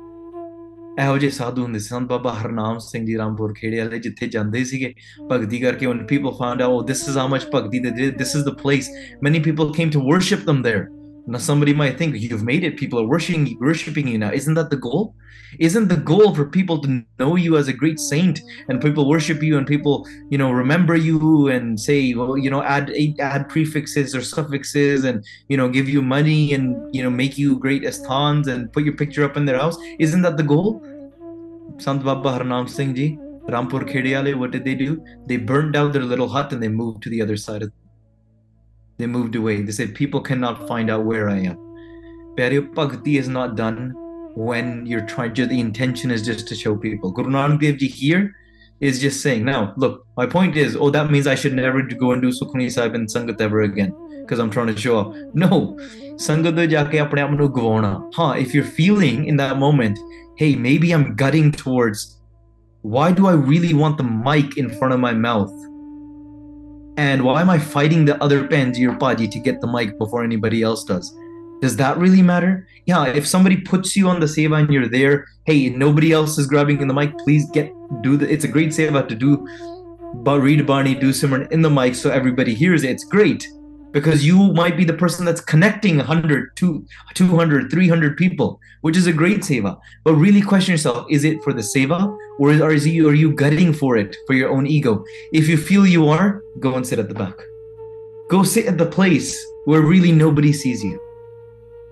ਇਹੋ 1.00 1.18
ਜਿਹੇ 1.18 1.32
ਸਾਧੂ 1.32 1.64
ਹੁੰਦੇ 1.64 1.80
ਸਨ 1.80 2.06
ਬਾਬਾ 2.06 2.34
ਹਰਨਾਮ 2.34 2.80
ਸਿੰਘ 2.80 3.06
ਜੀ 3.06 3.18
ਰਾਮਪੁਰ 3.18 3.54
ਖੇੜੇ 3.54 3.80
ਵਾਲੇ 3.80 4.00
ਜਿੱਥੇ 4.00 4.28
ਜਾਂਦੇ 4.28 4.64
ਸੀਗੇ 4.64 4.94
ਭਗਤੀ 5.32 5.60
ਕਰਕੇ 5.60 5.88
when 5.88 6.02
people 6.10 6.34
found 6.40 6.64
out 6.66 6.74
oh 6.78 6.82
this 6.90 7.04
is 7.12 7.20
how 7.22 7.28
much 7.34 7.46
bhakti 7.54 7.82
they 7.86 7.94
did 8.00 8.18
this 8.22 8.34
is 8.40 8.48
the 8.48 8.56
place 8.64 8.90
many 9.28 9.42
people 9.48 9.72
came 9.78 9.94
to 9.96 10.04
worship 10.10 10.44
them 10.50 10.60
there 10.68 10.84
now 11.27 11.39
somebody 11.39 11.75
might 11.75 11.99
think 11.99 12.15
you've 12.17 12.45
made 12.45 12.63
it 12.63 12.77
people 12.77 13.01
are 13.01 13.07
worshiping 13.07 13.59
worshiping 13.61 14.07
you 14.07 14.19
now. 14.19 14.31
Isn't 14.31 14.55
that 14.55 14.71
the 14.71 14.77
goal? 14.77 15.15
Isn't 15.59 15.89
the 15.89 15.97
goal 15.97 16.35
for 16.35 16.45
people 16.45 16.81
to 16.83 17.03
know 17.19 17.35
you 17.35 17.57
as 17.57 17.67
a 17.67 17.73
great 17.73 17.99
saint 17.99 18.41
and 18.69 18.81
people 18.81 19.09
worship 19.09 19.43
you 19.43 19.59
and 19.59 19.67
people 19.67 20.07
you 20.31 20.39
know 20.39 20.53
remember 20.53 20.97
you 20.97 21.49
and 21.49 21.81
say 21.81 22.15
well 22.15 22.37
you 22.39 22.51
know 22.51 22.63
add 22.63 22.93
add 23.19 23.49
prefixes 23.49 24.15
or 24.15 24.23
suffixes 24.23 25.05
and 25.05 25.25
you 25.49 25.57
know 25.57 25.69
give 25.69 25.89
you 25.89 26.01
money 26.01 26.53
and 26.53 26.77
you 26.95 27.03
know 27.03 27.11
make 27.11 27.37
you 27.37 27.59
great 27.59 27.83
asthans 27.83 28.47
and 28.47 28.73
put 28.73 28.85
your 28.85 28.95
picture 28.95 29.25
up 29.25 29.37
in 29.37 29.47
their 29.47 29.59
house? 29.59 29.77
Isn't 29.99 30.23
that 30.23 30.37
the 30.37 30.45
goal? 30.45 30.83
Sant 31.79 32.05
baba 32.05 32.39
harnam 32.39 32.69
singh 32.69 32.95
ji 32.95 33.19
rampur 33.49 33.83
khediale 33.91 34.35
what 34.37 34.53
did 34.53 34.65
they 34.65 34.75
do? 34.75 35.03
They 35.27 35.39
burned 35.39 35.73
down 35.73 35.91
their 35.91 36.05
little 36.05 36.29
hut 36.29 36.53
and 36.53 36.63
they 36.63 36.69
moved 36.69 37.03
to 37.05 37.11
the 37.11 37.21
other 37.21 37.37
side 37.37 37.63
of 37.63 37.73
they 38.99 39.07
moved 39.07 39.35
away. 39.35 39.63
They 39.63 39.73
said, 39.73 39.95
People 39.95 40.21
cannot 40.21 40.67
find 40.69 40.91
out 40.91 41.05
where 41.05 41.29
I 41.29 41.39
am. 41.39 41.57
Pyare 42.37 42.75
Bhakti 42.75 43.19
is 43.19 43.29
not 43.29 43.57
done 43.57 43.95
when 44.35 44.85
you're 44.87 45.07
trying 45.07 45.35
to, 45.35 45.47
the 45.47 45.61
intention 45.61 46.11
is 46.11 46.25
just 46.25 46.47
to 46.49 46.55
show 46.55 46.77
people. 46.77 47.11
Guru 47.11 47.31
Nanak 47.31 47.61
Dev 47.61 47.79
Ji 47.79 47.89
here 47.89 48.37
is 48.81 49.01
just 49.01 49.23
saying, 49.23 49.45
Now, 49.45 49.73
look, 49.77 50.07
my 50.17 50.27
point 50.27 50.57
is, 50.57 50.77
oh, 50.77 50.91
that 50.91 51.11
means 51.11 51.27
I 51.27 51.35
should 51.35 51.55
never 51.55 51.83
go 51.83 52.13
and 52.13 52.21
do 52.21 52.29
Sukhmani 52.29 52.71
Sahib 52.71 52.95
and 52.95 53.09
Sangat 53.09 53.41
ever 53.41 53.63
again 53.63 53.95
because 54.21 54.39
I'm 54.39 54.51
trying 54.51 54.67
to 54.67 54.77
show 54.77 54.99
up. 54.99 55.15
No, 55.35 55.79
Sangat 56.17 56.57
de 56.57 56.69
jaake 56.69 56.95
apne 56.95 57.21
aap 57.25 57.37
nu. 57.37 58.11
Huh, 58.15 58.33
if 58.33 58.55
you're 58.55 58.65
feeling 58.65 59.27
in 59.27 59.37
that 59.37 59.59
moment, 59.59 59.99
hey, 60.37 60.55
maybe 60.55 60.93
I'm 60.93 61.15
gutting 61.15 61.53
towards 61.53 62.17
why 62.83 63.11
do 63.11 63.27
I 63.27 63.33
really 63.33 63.75
want 63.75 63.97
the 63.99 64.05
mic 64.05 64.57
in 64.57 64.71
front 64.71 64.95
of 64.95 65.01
my 65.01 65.13
mouth? 65.13 65.53
And 66.97 67.23
why 67.23 67.41
am 67.41 67.51
i 67.51 67.59
fighting 67.59 68.05
the 68.05 68.23
other 68.23 68.49
panji 68.49 68.89
or 68.89 68.97
paji 68.97 69.31
to 69.31 69.39
get 69.39 69.61
the 69.61 69.67
mic 69.67 69.99
before 69.99 70.25
anybody 70.25 70.63
else 70.63 70.85
does? 70.85 71.15
Does 71.61 71.77
that 71.77 71.97
really 71.99 72.23
matter? 72.23 72.67
Yeah 72.87 73.07
if 73.07 73.27
somebody 73.27 73.57
puts 73.57 73.97
you 73.97 74.09
on 74.09 74.21
the 74.21 74.27
seva 74.27 74.61
and 74.61 74.73
you're 74.73 74.89
there 74.89 75.27
hey 75.45 75.69
nobody 75.69 76.13
else 76.13 76.39
is 76.39 76.47
grabbing 76.47 76.81
in 76.81 76.89
the 76.89 76.95
mic 76.95 77.17
please 77.19 77.51
get 77.51 77.73
do 78.03 78.17
the 78.17 78.31
it's 78.33 78.45
a 78.45 78.49
great 78.49 78.71
seva 78.71 79.07
to 79.09 79.15
do 79.15 79.47
but 80.15 80.41
read 80.41 80.67
Bani 80.67 80.95
do 80.95 81.11
Simran 81.11 81.51
in 81.51 81.63
the 81.63 81.71
mic 81.71 81.95
so 81.95 82.11
everybody 82.11 82.55
hears 82.55 82.85
it. 82.85 82.91
It's 82.91 83.05
great 83.05 83.47
because 83.97 84.27
you 84.27 84.53
might 84.53 84.77
be 84.77 84.85
the 84.85 84.93
person 84.93 85.25
that's 85.25 85.41
connecting 85.41 85.97
100 85.97 86.55
200 86.55 87.71
300 87.71 88.17
people 88.19 88.61
which 88.83 88.95
is 88.95 89.07
a 89.07 89.13
great 89.13 89.41
seva. 89.41 89.81
But 90.05 90.17
really 90.17 90.43
question 90.43 90.73
yourself 90.73 91.07
is 91.09 91.25
it 91.25 91.43
for 91.43 91.55
the 91.55 91.63
seva 91.63 92.15
or 92.39 92.51
is, 92.51 92.61
or 92.61 92.73
is 92.73 92.87
you, 92.87 93.09
are 93.09 93.15
you 93.15 93.33
gutting 93.33 93.73
for 93.73 93.97
it 93.97 94.15
for 94.27 94.35
your 94.35 94.51
own 94.51 94.67
ego? 94.67 95.03
If 95.33 95.49
you 95.49 95.57
feel 95.57 95.87
you 95.87 96.11
are 96.11 96.43
go 96.61 96.75
and 96.75 96.87
sit 96.87 96.99
at 96.99 97.09
the 97.09 97.15
back. 97.15 97.33
Go 98.29 98.43
sit 98.43 98.67
at 98.67 98.77
the 98.77 98.85
place 98.85 99.35
where 99.65 99.81
really 99.81 100.13
nobody 100.13 100.53
sees 100.53 100.85
you. 100.85 101.01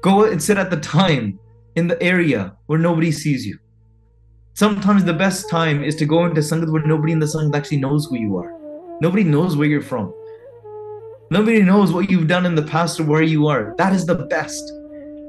Go 0.03 0.25
and 0.25 0.43
sit 0.43 0.59
at 0.59 0.69
the 0.69 0.81
time 0.81 1.38
in 1.75 1.87
the 1.87 2.01
area 2.03 2.55
where 2.67 2.79
nobody 2.79 3.12
sees 3.12 3.47
you. 3.47 3.59
Sometimes 4.53 5.05
the 5.05 5.14
best 5.14 5.49
time 5.49 5.83
is 5.83 5.97
to 5.97 6.05
go 6.05 6.27
into 6.27 6.43
sangat 6.43 6.71
where 6.71 6.87
nobody 6.87 7.14
in 7.14 7.19
the 7.19 7.33
sangat 7.35 7.57
actually 7.57 7.79
knows 7.79 8.05
who 8.05 8.19
you 8.19 8.37
are. 8.37 8.53
Nobody 9.01 9.25
knows 9.25 9.57
where 9.57 9.67
you're 9.67 9.81
from 9.81 10.12
nobody 11.32 11.62
knows 11.62 11.91
what 11.93 12.10
you've 12.10 12.28
done 12.28 12.45
in 12.45 12.56
the 12.56 12.67
past 12.74 13.00
or 13.00 13.04
where 13.04 13.22
you 13.22 13.48
are 13.48 13.76
that 13.78 13.93
is 13.93 14.06
the 14.06 14.15
best 14.34 14.74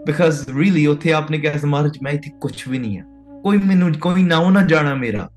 because 0.07 0.47
really 0.49 0.87
ਉੱਥੇ 0.89 1.13
ਆਪਨੇ 1.13 1.39
ਕਿਹਾ 1.39 1.59
ਸੀ 1.59 1.67
ਮਹਾਰਾਜ 1.67 1.99
ਮੈਂ 2.03 2.13
ਇੱਥੇ 2.13 2.31
ਕੁਝ 2.41 2.69
ਵੀ 2.69 2.79
ਨਹੀਂ 2.79 3.01
ਆ 3.01 3.05
ਕੋਈ 3.43 3.59
ਮੈਨੂੰ 3.59 3.93
ਕੋਈ 4.01 4.23
ਨਾਮ 4.23 4.53
ਨਾ 4.53 4.63
ਜਾਣਾ 4.67 4.95
ਮੇਰਾ 4.95 5.29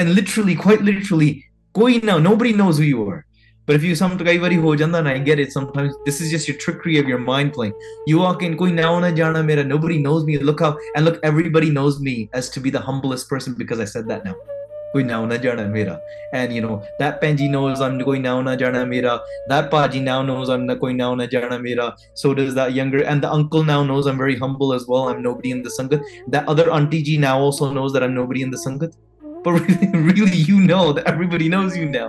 and 0.00 0.14
literally 0.18 0.56
quite 0.66 0.84
literally 0.90 1.32
ਕੋਈ 1.74 2.00
ਨਾ 2.04 2.16
nobody 2.16 2.52
knows 2.60 2.78
who 2.80 2.88
you 2.90 3.08
are 3.08 3.20
but 3.66 3.78
if 3.78 3.84
you 3.88 3.96
some 4.02 4.24
ਕਈ 4.24 4.38
ਵਾਰੀ 4.38 4.56
ਹੋ 4.56 4.76
ਜਾਂਦਾ 4.76 5.00
ਨਾ 5.00 5.10
I 5.10 5.18
get 5.18 5.42
it 5.44 5.56
sometimes 5.58 5.98
this 6.06 6.20
is 6.20 6.30
just 6.36 6.50
your 6.50 6.58
trickery 6.66 6.96
of 7.02 7.10
your 7.12 7.20
mind 7.26 7.52
playing 7.58 7.74
you 8.12 8.20
walk 8.20 8.46
in 8.48 8.56
ਕੋਈ 8.56 8.72
ਨਾਮ 8.72 9.00
ਨਾ 9.00 9.10
ਜਾਣਾ 9.10 9.42
ਮੇਰਾ 9.42 9.62
nobody 9.62 9.98
knows 10.06 10.24
me 10.30 10.38
look 10.50 10.64
how 10.66 10.72
and 10.96 11.08
look 11.08 11.20
everybody 11.32 11.74
knows 11.76 12.00
me 12.08 12.16
as 12.40 12.54
to 12.56 12.64
be 12.66 12.76
the 12.78 12.84
humblest 12.88 13.30
person 13.34 13.60
because 13.62 13.84
I 13.86 13.90
said 13.96 14.10
that 14.12 14.26
now 14.30 14.53
ਕੋਈ 14.94 15.04
ਨਾਮ 15.04 15.26
ਨਾ 15.28 15.36
ਜਾਣਾ 15.36 15.62
ਮੇਰਾ 15.72 15.98
and 16.38 16.54
you 16.54 16.62
know 16.64 16.76
that 17.00 17.20
Penji 17.22 17.48
knows 17.50 17.82
I'm 17.86 18.04
ਕੋਈ 18.04 18.18
ਨਾਮ 18.18 18.42
ਨਾ 18.44 18.54
ਜਾਣਾ 18.62 18.84
ਮੇਰਾ 18.84 19.18
that 19.50 19.68
Paji 19.74 20.00
now 20.06 20.16
knows 20.30 20.50
I'm 20.54 20.64
not 20.70 20.78
ਕੋਈ 20.78 20.94
ਨਾਮ 20.94 21.14
ਨਾ 21.16 21.26
ਜਾਣਾ 21.26 21.58
ਮੇਰਾ 21.58 21.86
so 22.22 22.32
does 22.40 22.54
that 22.54 22.74
younger 22.78 23.04
and 23.12 23.26
the 23.26 23.30
uncle 23.36 23.64
now 23.70 23.78
knows 23.90 24.08
I'm 24.12 24.18
very 24.22 24.36
humble 24.42 24.74
as 24.78 24.86
well 24.88 25.08
I'm 25.10 25.22
nobody 25.28 25.52
in 25.56 25.62
the 25.62 25.72
sangat 25.76 26.10
that 26.36 26.50
other 26.54 26.66
auntie 26.78 27.02
ji 27.10 27.16
now 27.26 27.36
also 27.46 27.70
knows 27.78 27.96
that 27.98 28.08
I'm 28.08 28.14
nobody 28.14 28.42
in 28.48 28.50
the 28.56 28.62
sangat 28.64 28.98
but 29.44 29.52
really, 29.52 29.90
really 30.10 30.42
you 30.50 30.58
know 30.72 30.82
that 30.92 31.06
everybody 31.14 31.48
knows 31.48 31.76
you 31.76 31.88
now 31.88 32.08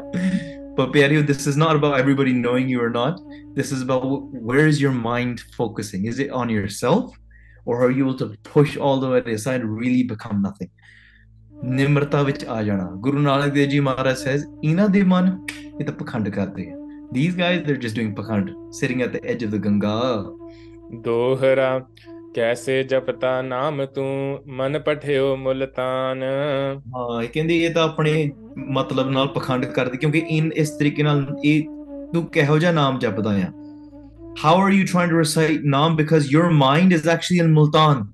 but 0.75 0.93
Pyareo, 0.93 1.21
this 1.27 1.47
is 1.47 1.57
not 1.57 1.75
about 1.75 1.99
everybody 1.99 2.33
knowing 2.33 2.67
you 2.67 2.81
or 2.81 2.89
not 2.89 3.21
this 3.55 3.71
is 3.71 3.81
about 3.81 4.05
where 4.51 4.67
is 4.67 4.81
your 4.81 4.91
mind 4.91 5.41
focusing 5.61 6.05
is 6.05 6.19
it 6.19 6.31
on 6.31 6.49
yourself 6.49 7.17
or 7.65 7.83
are 7.85 7.91
you 7.91 8.05
able 8.05 8.17
to 8.17 8.35
push 8.43 8.77
all 8.77 8.99
the 8.99 9.09
way 9.09 9.19
aside 9.33 9.61
and 9.61 9.77
really 9.77 10.03
become 10.03 10.41
nothing 10.41 10.69
ਨਿਮਰਤਾ 11.64 12.22
ਵਿੱਚ 12.22 12.44
ਆ 12.44 12.62
ਜਾਣਾ। 12.62 12.90
ਗੁਰੂ 12.96 13.18
ਨਾਨਕ 13.18 13.46
ਦੇਵ 13.46 13.68
ਜੀ 13.68 13.80
ਮਹਾਰਾਜ 13.80 14.16
says 14.16 14.60
ਇਹਨਾਂ 14.64 14.88
ਦੇ 14.88 15.02
ਮਨ 15.02 15.46
ਇਹ 15.80 15.84
ਤਾਂ 15.84 15.94
ਪਖੰਡ 15.94 16.28
ਕਰਦੇ 16.28 16.70
ਆ। 16.70 16.74
These 17.16 17.34
guys 17.36 17.64
they're 17.64 17.82
just 17.86 18.02
doing 18.02 18.14
ਪਖੰਡ 18.14 18.50
sitting 18.50 19.04
at 19.04 19.10
the 19.10 19.20
edge 19.30 19.48
of 19.48 19.52
the 19.52 19.58
Ganga 19.58 20.24
ਦੋਹਰਾ 20.94 21.86
ਕੈਸੇ 22.34 22.82
ਜਪਤਾ 22.82 23.42
ਨਾਮ 23.42 23.84
ਤੂੰ 23.84 24.38
ਮਨ 24.46 24.78
ਪਠਿਓ 24.78 25.36
ਮੁਲਤਾਨ 25.36 26.22
ਹਾਂ 26.22 27.22
ਇਹ 27.22 27.28
ਕਹਿੰਦੇ 27.28 27.64
ਇਹ 27.64 27.74
ਤਾਂ 27.74 27.84
ਆਪਣੇ 27.84 28.32
ਮਤਲਬ 28.56 29.10
ਨਾਲ 29.10 29.28
ਪਖੰਡ 29.28 29.64
ਕਰਦੇ 29.64 29.96
ਕਿਉਂਕਿ 29.96 30.18
ਇਨ 30.18 30.52
ਇਸ 30.56 30.70
ਤਰੀਕੇ 30.70 31.02
ਨਾਲ 31.02 31.36
ਇਹ 31.44 31.62
ਤੂੰ 32.14 32.26
ਕਿਹੋ 32.26 32.58
ਜਿਹਾ 32.58 32.72
ਨਾਮ 32.72 32.98
ਜਪਦਾ 32.98 33.30
ਆ। 33.30 33.52
How 34.44 34.58
are 34.62 34.74
you 34.74 34.84
trying 34.84 35.10
to 35.10 35.18
recite 35.18 35.62
naam 35.74 35.94
because 36.02 36.24
your 36.36 36.50
mind 36.50 36.94
is 36.98 37.06
actually 37.14 37.38
in 37.44 37.54
multan 37.58 38.04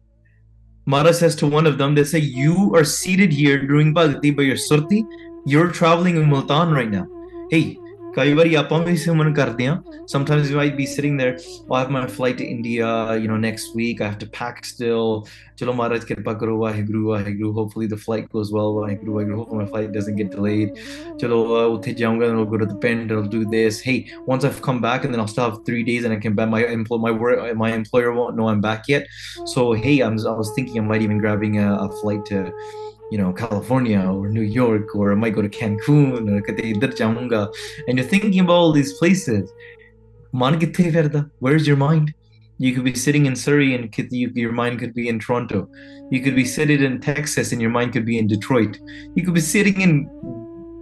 Mara 0.85 1.14
says 1.14 1.37
to 1.37 1.47
one 1.47 1.66
of 1.66 1.79
them 1.79 1.95
they 1.95 2.05
say 2.05 2.18
you 2.18 2.75
are 2.75 2.85
seated 2.85 3.33
here 3.33 3.66
doing 3.66 3.95
bhakti 3.95 4.31
but 4.31 4.42
your 4.42 4.57
surti. 4.57 5.07
You're 5.45 5.71
traveling 5.71 6.16
in 6.16 6.29
multan 6.29 6.73
right 6.73 6.90
now. 6.90 7.07
Hey 7.51 7.77
ਕਈ 8.18 8.34
ਵਾਰੀ 8.34 8.54
ਆਪਾਂ 8.56 8.80
ਵੀ 8.86 8.96
ਸਿਮਰਨ 8.98 9.34
ਕਰਦੇ 9.34 9.66
ਆ 9.68 9.82
sometimes 10.12 10.52
you 10.52 10.58
might 10.60 10.76
be 10.78 10.86
sitting 10.92 11.18
there 11.22 11.34
oh, 11.34 11.76
I 11.78 11.82
have 11.82 11.92
my 11.96 12.00
flight 12.13 12.38
to 12.40 12.46
India 12.54 12.88
you 13.24 13.28
know 13.32 13.38
next 13.42 13.76
week 13.80 14.00
I 14.02 14.08
have 14.12 14.18
to 14.24 14.30
pack 14.38 14.63
still 14.70 15.28
ਚਲੋ 15.60 15.74
ਮਹਾਰਾਜ 15.74 16.04
ਕਿਰਪਾ 16.06 16.34
ਕਰੋ 16.40 16.58
Waheguru 16.60 17.08
Waheguru 17.10 17.52
hopefully 17.58 17.90
the 17.94 18.00
flight 18.06 18.26
goes 18.38 18.54
well 18.56 18.74
Waheguru 18.78 19.13
Waheguru 19.13 19.38
hopefully 19.42 19.62
my 19.62 19.68
flight 19.74 19.94
doesn't 19.98 20.20
get 20.22 20.34
delayed 20.38 20.74
ਚਲੋ 21.20 21.40
uh, 21.58 21.68
ਉੱਥੇ 21.76 21.94
ਜਾਊਂਗਾ 22.02 22.26
then 22.26 22.40
I'll 22.40 22.50
go 22.56 22.62
to 22.63 22.70
the 22.72 22.80
pind 22.88 23.13
I'll 23.18 23.30
do 23.36 23.44
this 23.54 23.80
hey 23.90 23.98
once 24.32 24.50
I've 24.50 24.62
come 24.70 24.82
back 24.88 25.06
and 25.06 25.16
then 25.16 25.24
I'll 25.26 25.32
still 25.36 25.48
have 25.50 25.62
three 25.70 25.86
days 25.92 26.10
and 26.10 26.18
I 26.18 26.20
can 26.26 26.40
bet 26.42 26.52
my 26.56 26.63
employ 26.80 27.02
my 27.06 27.13
work 27.26 27.46
my 27.66 27.72
employer 27.78 28.18
won't 28.20 28.42
know 28.42 28.50
I'm 28.54 28.66
back 28.68 28.92
yet 28.96 29.16
so 29.56 29.70
hey 29.86 29.96
I'm 30.10 30.20
I 30.34 30.38
was 30.44 30.54
thinking 30.58 30.84
I 30.84 30.88
might 30.92 31.08
even 31.10 31.24
grabbing 31.28 31.62
a, 31.68 31.70
a 31.88 31.90
flight 32.02 32.26
to 32.34 32.44
you 33.12 33.18
know 33.18 33.31
California 33.31 34.01
or 34.01 34.31
New 34.31 34.46
York 34.61 34.94
or 34.94 35.12
I 35.12 35.14
might 35.14 35.35
go 35.35 35.42
to 35.42 35.48
Cancun 35.61 36.22
or 36.33 37.53
and 37.87 37.98
you're 37.98 38.07
thinking 38.07 38.40
about 38.40 38.55
all 38.55 38.72
these 38.72 38.94
places. 38.94 39.53
Where's 41.40 41.66
your 41.66 41.77
mind? 41.77 42.14
You 42.57 42.72
could 42.75 42.85
be 42.85 42.94
sitting 42.94 43.27
in 43.27 43.37
Surrey 43.37 43.75
and 43.75 43.94
your 44.44 44.53
mind 44.53 44.79
could 44.79 44.94
be 44.94 45.09
in 45.11 45.18
Toronto. 45.18 45.68
You 46.11 46.22
could 46.22 46.35
be 46.35 46.46
sitting 46.46 46.83
in 46.83 47.03
Texas 47.03 47.53
and 47.53 47.61
your 47.61 47.70
mind 47.70 47.92
could 47.92 48.07
be 48.07 48.16
in 48.16 48.27
Detroit. 48.29 48.79
You 49.14 49.22
could 49.25 49.35
be 49.35 49.40
sitting 49.40 49.83
in 49.83 49.92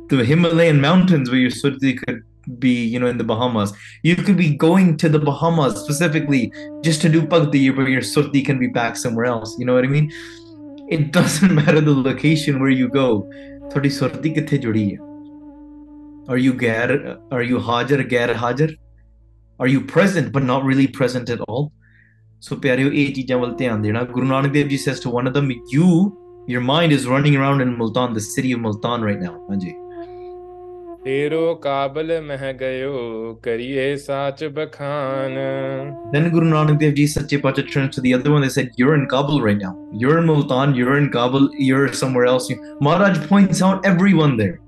the 0.08 0.24
Himalayan 0.24 0.80
mountains 0.80 1.30
where 1.30 1.40
your 1.40 1.50
surti 1.50 1.98
could 1.98 2.22
be 2.58 2.84
you 2.84 3.00
know 3.00 3.08
in 3.08 3.18
the 3.18 3.24
Bahamas. 3.24 3.72
You 4.04 4.14
could 4.14 4.36
be 4.36 4.54
going 4.54 4.96
to 4.98 5.08
the 5.08 5.18
Bahamas 5.18 5.80
specifically 5.80 6.52
just 6.82 7.02
to 7.02 7.08
do 7.08 7.22
bhakti 7.22 7.70
where 7.70 7.88
your 7.88 8.02
surti 8.02 8.44
can 8.44 8.60
be 8.60 8.68
back 8.68 8.96
somewhere 8.96 9.26
else. 9.26 9.56
You 9.58 9.66
know 9.66 9.74
what 9.74 9.84
I 9.84 9.88
mean? 9.88 10.12
it 10.89 11.11
doesn't 11.11 11.53
matter 11.59 11.81
the 11.81 11.95
location 12.07 12.59
where 12.59 12.75
you 12.81 12.89
go 12.95 13.07
ਤੁਹਾਡੀ 13.69 13.89
ਸੁਰਤੀ 13.89 14.29
ਕਿੱਥੇ 14.29 14.57
ਜੁੜੀ 14.57 14.95
ਹੈ 14.95 14.99
are 16.33 16.41
you 16.45 16.53
gair 16.63 16.97
are 17.37 17.45
you 17.51 17.61
hajar 17.69 18.01
gair 18.13 18.35
hajar 18.43 18.69
are 19.63 19.69
you 19.73 19.81
present 19.93 20.31
but 20.35 20.45
not 20.51 20.67
really 20.69 20.87
present 20.99 21.33
at 21.35 21.41
all 21.47 21.65
so 22.47 22.59
ਪਿਆਰਿਓ 22.61 22.91
ਇਹ 22.91 23.13
ਚੀਜ਼ਾਂ 23.13 23.37
ਵੱਲ 23.37 23.55
ਧਿਆਨ 23.55 23.81
ਦੇਣਾ 23.81 24.03
ਗੁਰੂ 24.03 24.27
ਨਾਨਕ 24.27 24.51
ਦੇਵ 24.51 24.67
ਜੀ 24.67 24.77
says 24.77 25.01
to 25.05 25.15
one 25.17 25.31
of 25.31 25.35
them 25.37 25.49
you 25.75 25.89
your 26.53 26.63
mind 26.69 26.95
is 26.97 27.07
running 27.13 27.37
around 27.41 27.65
in 27.65 27.73
Multan 27.81 28.17
the 28.19 28.25
city 28.27 28.53
of 28.57 28.63
Multan 28.65 29.07
right 29.09 29.21
now 29.25 29.35
ਹਾਂਜੀ 29.49 29.73
then 36.12 36.28
guru 36.30 36.50
nanak 36.50 36.78
dev 36.78 36.94
ji 36.94 37.06
sache 37.06 37.40
pacha 37.40 37.62
turned 37.62 37.90
to 37.90 38.02
the 38.02 38.12
other 38.12 38.30
one 38.30 38.42
they 38.42 38.50
said 38.50 38.70
you're 38.76 38.94
in 38.94 39.06
kabul 39.08 39.40
right 39.40 39.56
now. 39.56 39.74
You're 39.94 40.18
in 40.18 40.26
multan 40.26 40.74
you're 40.74 40.98
in 40.98 41.10
kabul 41.10 41.48
you're 41.54 41.90
somewhere 41.94 42.26
else. 42.26 42.52
Maharaj 42.82 43.26
points 43.28 43.62
out 43.62 43.86
everyone 43.86 44.36
there. 44.36 44.60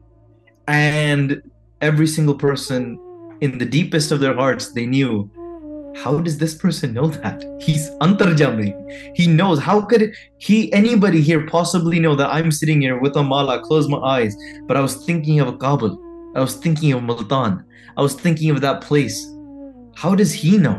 And 0.69 1.43
every 1.83 2.07
single 2.07 2.35
person 2.35 2.99
in 3.43 3.59
the 3.59 3.67
deepest 3.67 4.11
of 4.11 4.21
their 4.21 4.35
hearts 4.35 4.73
they 4.73 4.87
knew 4.87 5.31
how 6.03 6.19
does 6.19 6.39
this 6.39 6.55
person 6.55 6.95
know 6.95 7.09
that? 7.09 7.45
He's 7.61 7.91
Antar 8.01 8.29
antarjami. 8.29 8.73
He 9.15 9.27
knows. 9.27 9.59
How 9.59 9.83
could 9.83 10.15
he 10.39 10.73
anybody 10.73 11.21
here 11.21 11.47
possibly 11.47 12.01
know 12.01 12.15
that 12.15 12.31
i'm 12.31 12.51
sitting 12.51 12.81
here 12.81 12.99
with 12.99 13.17
a 13.17 13.23
mala 13.23 13.61
close 13.61 13.87
my 13.87 13.99
eyes 13.99 14.35
but 14.67 14.79
i 14.79 14.81
was 14.81 14.97
thinking 15.05 15.41
of 15.41 15.49
a 15.49 15.59
kabul? 15.59 15.99
I 16.36 16.42
was 16.42 16.56
thinking 16.56 16.94
of 16.94 17.04
Multan. 17.04 17.64
I 17.98 18.02
was 18.02 18.14
thinking 18.16 18.50
of 18.52 18.62
that 18.62 18.82
place. 18.82 19.18
How 19.96 20.14
does 20.16 20.34
he 20.34 20.58
know? 20.58 20.76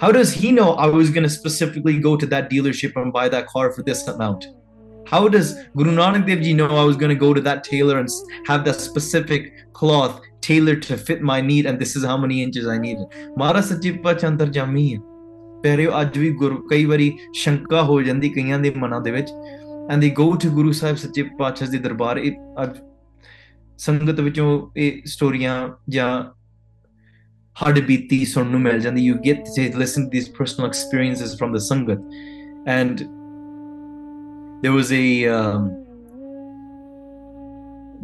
How 0.00 0.12
does 0.12 0.32
he 0.32 0.52
know 0.52 0.68
I 0.74 0.86
was 0.86 1.10
going 1.10 1.24
to 1.24 1.28
specifically 1.30 1.98
go 1.98 2.16
to 2.16 2.26
that 2.26 2.50
dealership 2.50 2.96
and 2.96 3.12
buy 3.12 3.28
that 3.28 3.48
car 3.48 3.72
for 3.72 3.82
this 3.82 4.06
amount? 4.08 4.46
How 5.06 5.28
does 5.28 5.54
Guru 5.76 5.92
Nanak 5.92 6.26
Dev 6.26 6.40
Ji 6.42 6.54
know 6.54 6.68
I 6.76 6.84
was 6.84 6.96
going 6.96 7.10
to 7.10 7.20
go 7.26 7.34
to 7.34 7.40
that 7.42 7.64
tailor 7.64 7.98
and 7.98 8.08
s- 8.08 8.22
have 8.46 8.64
that 8.66 8.80
specific 8.80 9.52
cloth 9.72 10.20
tailored 10.40 10.82
to 10.82 10.96
fit 10.96 11.22
my 11.22 11.40
need 11.40 11.66
and 11.66 11.78
this 11.78 11.96
is 11.96 12.04
how 12.04 12.16
many 12.16 12.42
inches 12.42 12.66
I 12.66 12.78
needed? 12.78 13.06
ਮਾਰਾ 13.38 13.60
ਸੱਚੀ 13.70 13.90
ਪਛ 14.04 14.24
ਅੰਤਰਜਾਮੀ 14.24 14.84
ਹੈ 14.94 15.00
ਪਿਆਰਿਓ 15.62 16.00
ਅੱਜ 16.00 16.18
ਵੀ 16.18 16.30
ਗੁਰੂ 16.42 16.56
ਕਈ 16.70 16.84
ਵਾਰੀ 16.84 17.12
ਸ਼ੰਕਾ 17.34 17.82
ਹੋ 17.82 18.00
ਜਾਂਦੀ 18.02 18.28
ਕਈਆਂ 18.28 18.58
ਦੇ 18.58 18.70
ਮਨਾਂ 18.78 19.00
ਦੇ 19.00 19.10
ਵਿੱਚ 19.10 19.30
and 19.92 20.04
they 20.04 20.10
go 20.20 20.28
to 20.44 20.50
ਗੁਰੂ 20.54 20.72
ਸਾਹਿਬ 20.80 20.96
ਸੱਚੇ 20.96 21.22
ਪਾਤਸ਼ਾਹ 21.38 21.68
ਦੇ 21.70 21.78
ਦਰਬਾਰ 21.88 22.18
ਇਹ 22.18 22.32
ਅੱਜ 22.62 22.78
ਸੰਗਤ 23.77 24.19
ਵਿੱਚੋਂ 24.19 24.71
ਇਹ 24.77 25.01
ਸਟੋਰੀਆਂ 25.05 25.69
ਜਾਂ 25.89 26.09
ਹੱਡ 27.55 27.79
ਬੀਤੀ 27.85 28.23
ਸੁਣਨ 28.25 28.51
ਨੂੰ 28.51 28.61
ਮਿਲ 28.61 28.79
ਜਾਂਦੀ 28.79 29.11
you 29.11 29.17
get 29.25 29.45
to 29.55 29.65
listen 29.83 30.05
to 30.05 30.11
these 30.15 30.29
personal 30.39 30.69
experiences 30.69 31.35
from 31.39 31.55
the 31.55 31.61
sangat 31.69 31.99
and 32.75 33.03
there 34.63 34.75
was 34.75 34.91
a 34.97 35.05
um, 35.35 35.67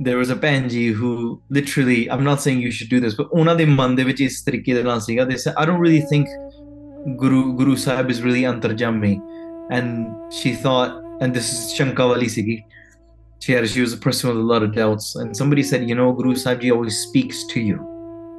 there 0.08 0.18
was 0.18 0.30
a 0.30 0.36
Panji 0.36 0.86
who 1.00 1.12
literally 1.50 2.10
I'm 2.12 2.24
not 2.24 2.42
saying 2.42 2.62
you 2.62 2.72
should 2.72 2.92
do 2.96 3.00
this 3.06 3.16
but 3.20 3.28
ਉਹਨਾਂ 3.32 3.56
ਦੇ 3.56 3.66
ਮਨ 3.66 3.96
ਦੇ 3.96 4.04
ਵਿੱਚ 4.04 4.22
ਇਸ 4.22 4.42
ਤਰੀਕੇ 4.44 4.74
ਦੇ 4.74 4.84
ਨਾਲ 4.84 5.00
ਸੀਗਾ 5.02 5.26
they 5.32 5.40
said 5.46 5.62
I 5.62 5.66
don't 5.70 5.82
really 5.86 6.04
think 6.14 6.28
Guru 7.24 7.42
Guru 7.62 7.76
Sahib 7.86 8.12
is 8.16 8.22
really 8.28 8.44
antarjami 8.54 9.14
and 9.78 10.34
she 10.40 10.54
thought 10.66 11.00
and 11.22 11.40
this 11.40 11.50
is 11.54 11.60
Shankawali 11.78 12.30
Sigi 12.36 12.58
she 13.40 13.54
had 13.54 13.68
she 13.70 13.82
was 13.82 13.94
a 13.94 13.98
person 13.98 14.30
with 14.30 14.38
a 14.38 14.42
lot 14.42 14.64
of 14.64 14.76
doubts. 14.76 15.16
And 15.16 15.36
somebody 15.36 15.64
said 15.64 15.88
you 15.90 15.96
know 15.96 16.12
Guru 16.14 16.36
Sahib 16.36 16.72
always 16.72 16.98
speaks 17.00 17.46
to 17.48 17.60
you. 17.60 17.78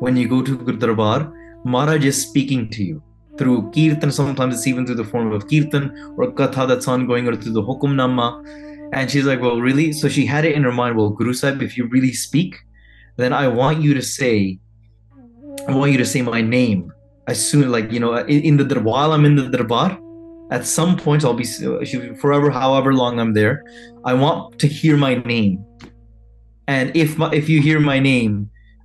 When 0.01 0.17
you 0.17 0.29
go 0.29 0.43
to 0.43 0.57
Guru 0.57 0.79
Darbar 0.79 1.33
Maharaj 1.65 2.05
is 2.05 2.23
speaking 2.23 2.71
to 2.71 2.83
you 2.83 3.03
through 3.37 3.71
kirtan 3.73 4.11
sometimes 4.11 4.55
it's 4.55 4.67
even 4.67 4.87
through 4.87 4.97
the 4.97 5.05
form 5.05 5.33
of 5.33 5.47
kirtan 5.49 6.15
or 6.17 6.33
katha 6.33 6.67
that's 6.67 6.89
ongoing 6.89 7.29
or 7.29 7.37
through 7.37 7.53
the 7.53 7.63
hukumnama 7.63 8.45
and 8.93 9.11
she's 9.11 9.25
like 9.25 9.41
well 9.41 9.61
really? 9.61 9.93
So 9.93 10.09
she 10.09 10.27
had 10.27 10.45
it 10.45 10.55
in 10.55 10.63
her 10.65 10.73
mind 10.73 10.97
well 10.97 11.11
Guru 11.11 11.33
Sahib 11.33 11.63
if 11.63 11.77
you 11.77 11.87
really 11.87 12.13
speak 12.13 12.57
then 13.17 13.33
I 13.33 13.49
want 13.49 13.83
you 13.83 13.95
to 13.95 14.03
say 14.03 14.59
I 15.69 15.75
want 15.75 15.93
you 15.93 15.99
to 15.99 16.07
say 16.07 16.23
my 16.23 16.41
name 16.41 16.93
as 17.27 17.45
soon 17.45 17.71
like 17.71 17.93
you 17.93 18.01
know 18.01 18.15
in, 18.17 18.43
in 18.43 18.57
the 18.57 18.65
dar- 18.65 18.83
while 18.83 19.13
I'm 19.13 19.25
in 19.25 19.37
the 19.37 19.49
darbar 19.49 19.99
at 20.52 20.65
some 20.71 20.95
point 21.06 21.24
I'll 21.28 21.39
be 21.41 21.48
she- 21.89 22.02
forever 22.24 22.50
however 22.58 22.91
long 23.02 23.19
I'm 23.24 23.34
there 23.39 23.56
I 24.12 24.13
want 24.24 24.60
to 24.63 24.67
hear 24.80 24.98
my 25.06 25.13
name 25.15 25.54
and 26.67 26.95
if 27.04 27.17
my, 27.17 27.30
if 27.41 27.50
you 27.50 27.62
hear 27.62 27.80
my 27.80 28.00
name 28.00 28.36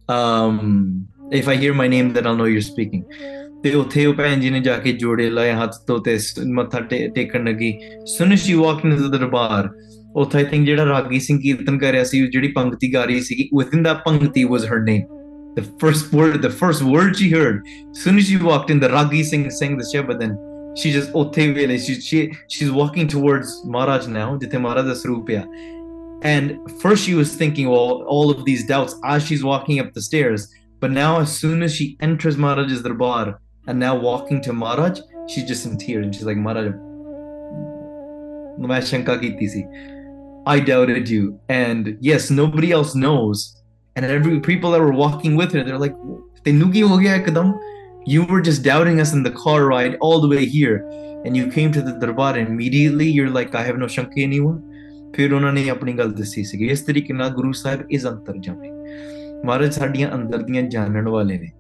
um 0.08 1.06
if 1.40 1.48
I 1.48 1.56
hear 1.56 1.74
my 1.74 1.88
name 1.88 2.12
then 2.14 2.26
I'll 2.26 2.36
know 2.42 2.48
you're 2.54 2.68
speaking 2.72 3.04
ਤੇ 3.64 3.72
ਉੱਥੇ 3.74 4.04
ਉਹ 4.06 4.14
ਭੈਣ 4.14 4.40
ਜੀ 4.40 4.50
ਨੇ 4.50 4.60
ਜਾ 4.66 4.76
ਕੇ 4.84 4.92
ਜੋੜੇ 5.00 5.28
ਲਾਏ 5.30 5.52
ਹੱਥ 5.52 5.74
ਤੋਂ 5.86 5.98
ਤੇ 6.04 6.16
ਸ- 6.18 6.38
ਮੱਥਾ 6.58 6.80
ਟੇ- 6.90 7.08
ਟੇਕਣ 7.14 7.44
ਲੱਗੀ 7.48 7.72
ਸੁਨ 8.16 8.34
ਸ਼ੀ 8.44 8.54
ਵਾਕਡ 8.54 8.84
ਇਨ 8.86 8.96
ਦ 8.96 9.10
ਦਰਬਾਰ 9.16 9.68
ਉੱਥੇ 10.22 10.38
ਆਈ 10.38 10.44
ਥਿੰਕ 10.50 10.64
ਜਿਹੜਾ 10.66 10.84
ਰਾਗੀ 10.84 11.18
ਸਿੰਘ 11.20 11.38
ਕੀਰਤਨ 11.40 11.78
ਕਰ 11.78 11.92
ਰਿਹਾ 11.92 12.04
ਸੀ 12.04 12.22
ਉਹ 12.22 12.30
ਜਿਹੜੀ 12.32 12.48
ਪੰਕਤੀ 12.52 12.92
ਗਾ 12.94 13.04
ਰਹੀ 13.04 13.20
ਸੀ 13.22 13.48
within 13.58 13.84
that 13.88 14.00
ਪੰਕਤੀ 14.06 14.44
was 14.54 14.64
her 14.70 14.78
name 14.86 15.04
the 15.58 15.64
first 15.82 16.14
word 16.20 16.38
the 16.46 16.52
first 16.62 16.86
word 16.94 17.20
she 17.20 17.28
heard 17.34 17.60
soon 18.00 18.20
as 18.22 18.30
she 18.30 18.38
walked 18.48 18.72
in 18.76 18.82
the 18.86 18.90
ragi 18.96 19.20
singh 19.32 19.44
sang 19.58 19.76
the 19.82 19.86
shabad 19.92 20.20
then 20.24 20.34
she 20.75 20.91
just 20.91 21.11
oh, 21.13 21.31
she, 21.31 22.01
she 22.01 22.33
she's 22.47 22.71
walking 22.71 23.07
towards 23.07 23.63
Maharaj 23.65 24.07
now 24.07 24.38
jithe 24.38 24.59
Maharaj 24.59 24.85
sarup 25.03 25.29
and 26.21 26.59
first 26.81 27.03
she 27.03 27.13
was 27.13 27.35
thinking 27.35 27.69
well 27.69 28.03
all 28.03 28.29
of 28.29 28.45
these 28.45 28.65
doubts 28.65 28.95
as 29.03 29.25
she's 29.25 29.43
walking 29.43 29.79
up 29.79 29.93
the 29.93 30.01
stairs 30.01 30.53
but 30.79 30.91
now 30.91 31.19
as 31.19 31.35
soon 31.35 31.63
as 31.63 31.73
she 31.73 31.97
enters 32.01 32.38
Maharaj's 32.38 32.81
darbar 32.81 33.39
and 33.67 33.79
now 33.79 33.95
walking 33.95 34.41
to 34.41 34.53
Maharaj 34.53 34.99
she's 35.27 35.45
just 35.45 35.65
in 35.65 35.77
tears 35.77 36.05
and 36.05 36.13
she's 36.15 36.25
like 36.25 36.38
Maharaj 36.38 36.73
I 40.47 40.59
doubted 40.59 41.09
you. 41.09 41.39
And 41.49 41.97
yes, 41.99 42.29
nobody 42.29 42.71
else 42.71 42.95
knows. 42.95 43.61
And 43.95 44.05
every 44.05 44.39
people 44.39 44.71
that 44.71 44.80
were 44.80 44.93
walking 44.93 45.36
with 45.36 45.53
her, 45.53 45.63
they're 45.63 45.80
like, 45.80 45.95
they 46.43 46.51
nugi 46.51 46.88
ho 46.88 46.97
gaya 46.97 47.23
kadam. 47.23 47.57
You 48.06 48.24
were 48.24 48.41
just 48.41 48.64
doubting 48.64 49.01
us 49.01 49.14
in 49.14 49.24
the 49.24 49.32
car 49.32 49.66
ride 49.66 49.97
all 49.99 50.22
the 50.22 50.28
way 50.28 50.45
here 50.45 50.78
and 51.26 51.36
you 51.36 51.49
came 51.51 51.72
to 51.72 51.82
the 51.82 51.93
darbar 51.93 52.38
and 52.38 52.47
immediately 52.47 53.08
you're 53.08 53.30
like 53.30 53.56
I 53.56 53.64
have 53.64 53.78
no 53.78 53.88
shanka 53.97 54.26
anyone 54.30 54.62
ਫਿਰ 55.16 55.34
ਉਹਨਾਂ 55.34 55.51
ਨੇ 55.53 55.70
ਆਪਣੀ 55.70 55.93
ਗੱਲ 55.93 56.12
ਦੱਸੀ 56.14 56.43
ਸੀ 56.43 56.68
ਇਸ 56.70 56.82
ਤਰੀਕੇ 56.82 57.14
ਨਾਲ 57.14 57.30
ਗੁਰੂ 57.34 57.51
ਸਾਹਿਬ 57.53 57.91
ਇਸ 57.91 58.06
ਅੰਤਰਜਾਮੀ 58.06 58.70
ਮਹਾਰਾਜ 59.45 59.72
ਸਾਡੀਆਂ 59.74 60.10
ਅੰਦਰ 60.16 60.41
ਦੀਆਂ 60.41 60.64
ਜਾਣਨ 60.64 61.08
ਵਾਲੇ 61.10 61.38
ਨੇ 61.38 61.51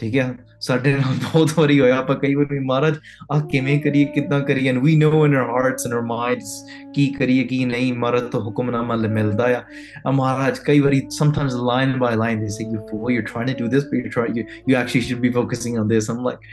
ਠੀਕ 0.00 0.16
ਹੈ 0.16 0.34
ਸਾਡੇ 0.60 0.92
ਨਾਲ 0.92 1.14
ਬਹੁਤ 1.22 1.52
ਵਾਰੀ 1.58 1.78
ਹੋਇਆ 1.80 1.96
ਆਪਾਂ 1.98 2.14
ਕਈ 2.16 2.34
ਵਾਰੀ 2.34 2.58
ਮਹਾਰਾਜ 2.58 2.96
ਆ 3.32 3.38
ਕਿਵੇਂ 3.50 3.78
ਕਰੀਏ 3.82 4.04
ਕਿੱਦਾਂ 4.14 4.40
ਕਰੀਏ 4.48 4.72
and 4.72 4.80
we 4.86 4.94
know 5.02 5.10
in 5.26 5.36
our 5.40 5.46
hearts 5.52 5.86
and 5.88 5.96
our 5.98 6.04
minds 6.10 6.50
ਕੀ 6.94 7.06
ਕਰੀਏ 7.18 7.44
ਕੀ 7.52 7.64
ਨਹੀਂ 7.64 7.92
ਮਹਾਰਾਜ 7.92 8.24
ਤੋਂ 8.32 8.40
ਹੁਕਮਨਾਮਾ 8.42 8.94
ਲ- 8.94 9.10
ਮਿਲਦਾ 9.12 9.44
ਆ 9.58 9.62
ਆ 10.06 10.10
ਮਹਾਰਾਜ 10.10 10.58
ਕਈ 10.66 10.80
ਵਾਰੀ 10.80 11.00
sometimes 11.18 11.56
line 11.70 11.94
by 12.04 12.10
line 12.24 12.42
they 12.44 12.52
say 12.56 12.66
you 12.74 12.82
fool 12.90 13.12
you're 13.16 13.28
trying 13.32 13.50
to 13.52 13.56
do 13.62 13.70
this 13.76 13.86
but 13.92 14.00
you're 14.02 14.14
trying 14.16 14.36
you, 14.40 14.44
you 14.72 14.78
actually 14.82 15.04
should 15.08 15.22
be 15.26 15.32
focusing 15.38 15.78
on 15.84 15.92
this 15.94 16.10
I'm 16.14 16.22
like 16.30 16.44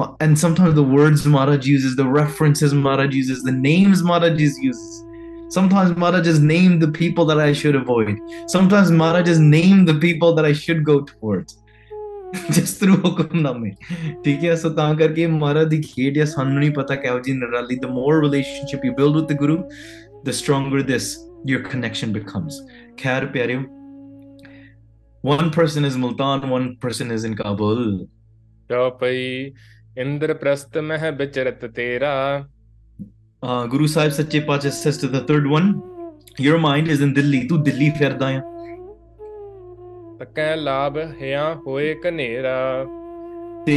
Ma- 0.00 0.10
and 0.24 0.38
sometimes 0.44 0.74
the 0.80 0.86
words 0.96 1.26
Maharaj 1.36 1.68
uses 1.74 1.94
the 2.02 2.08
references 2.16 2.74
Maharaj 2.88 3.14
uses 3.20 3.44
the 3.50 3.54
names 3.60 4.02
Maharaj 4.10 4.42
uses 4.48 4.82
Sometimes 5.54 5.94
Maharaj 6.02 6.26
has 6.26 6.40
named 6.48 6.82
the 6.82 6.88
people 6.96 7.24
that 7.28 7.38
I 7.42 7.52
should 7.58 7.76
avoid. 7.76 8.10
Sometimes 8.54 8.90
Maharaj 8.96 9.28
has 9.28 9.38
named 9.44 9.88
the 9.90 9.94
people 10.02 10.34
that 10.38 10.48
I 10.48 10.50
should 10.62 10.82
go 10.88 10.96
towards. 11.10 11.54
Just 12.51 12.73
through 12.73 12.95
ਹੁਕਮਨਾਮੇ 12.95 13.71
ਠੀਕ 14.25 14.43
ਹੈ 14.45 14.55
ਸੋ 14.55 14.69
ਤਾਂ 14.69 14.95
ਕਰਕੇ 14.95 15.27
ਮਹਾਰਾਜ 15.27 15.67
ਦੀ 15.67 15.81
ਖੇਡ 15.81 16.15
ਜਾਂ 16.15 16.25
ਸਾਨੂੰ 16.25 16.59
ਨਹੀਂ 16.59 16.71
ਪਤਾ 16.71 16.95
ਕਿਹੋ 16.95 17.19
ਜੀ 17.19 17.33
ਨਰਾਲੀ 17.33 17.75
the 17.75 17.85
more 17.85 18.23
relationship 18.23 18.85
you 18.85 18.93
build 18.93 19.15
with 19.15 19.25
the 19.25 19.37
Guru 19.37 19.57
the 20.25 20.29
stronger 20.29 20.81
this 20.81 21.17
your 21.49 21.61
connection 21.61 22.11
becomes 22.13 22.61
ਖੈਰ 23.03 23.25
ਪਿਆਰਿਓ 23.25 23.61
one 25.23 25.49
person 25.57 25.85
is 25.87 25.93
multan 26.03 26.41
one 26.53 26.65
person 26.85 27.11
is 27.17 27.25
in 27.27 27.35
kabul. 27.43 28.07
ਚੌਪਈ 28.69 29.53
ਇੰਦਰਪ੍ਰਸਤ 29.97 30.77
ਮਹਿ 30.77 31.11
ਵਿਚਰਤ 31.11 31.65
ਤੇਰਾ। 31.65 32.13
ਗੁਰੂ 33.69 33.85
ਸਾਹਿਬ 33.87 34.11
ਸੱਚੇ 34.11 34.39
ਪਾਤਸ਼ਾਹ 34.39 34.71
sister 34.71 35.07
the 35.07 35.27
third 35.27 35.47
one 35.47 35.73
your 36.41 36.57
mind 36.57 36.91
is 36.91 37.01
in 37.05 37.11
Delhi. 37.17 37.39
Tu 37.49 37.57
Delhi 37.65 37.89
ਫਿਰਦਾ 37.97 38.27
ਆ। 38.27 38.41
ਤਕੈ 40.19 40.55
ਲਾਭ 40.55 40.97
ਹਿਆ 41.21 41.53
ਹੋਏ 41.67 41.93
ਕਨੇਰਾ 41.93 42.85
ਤੇ 43.65 43.75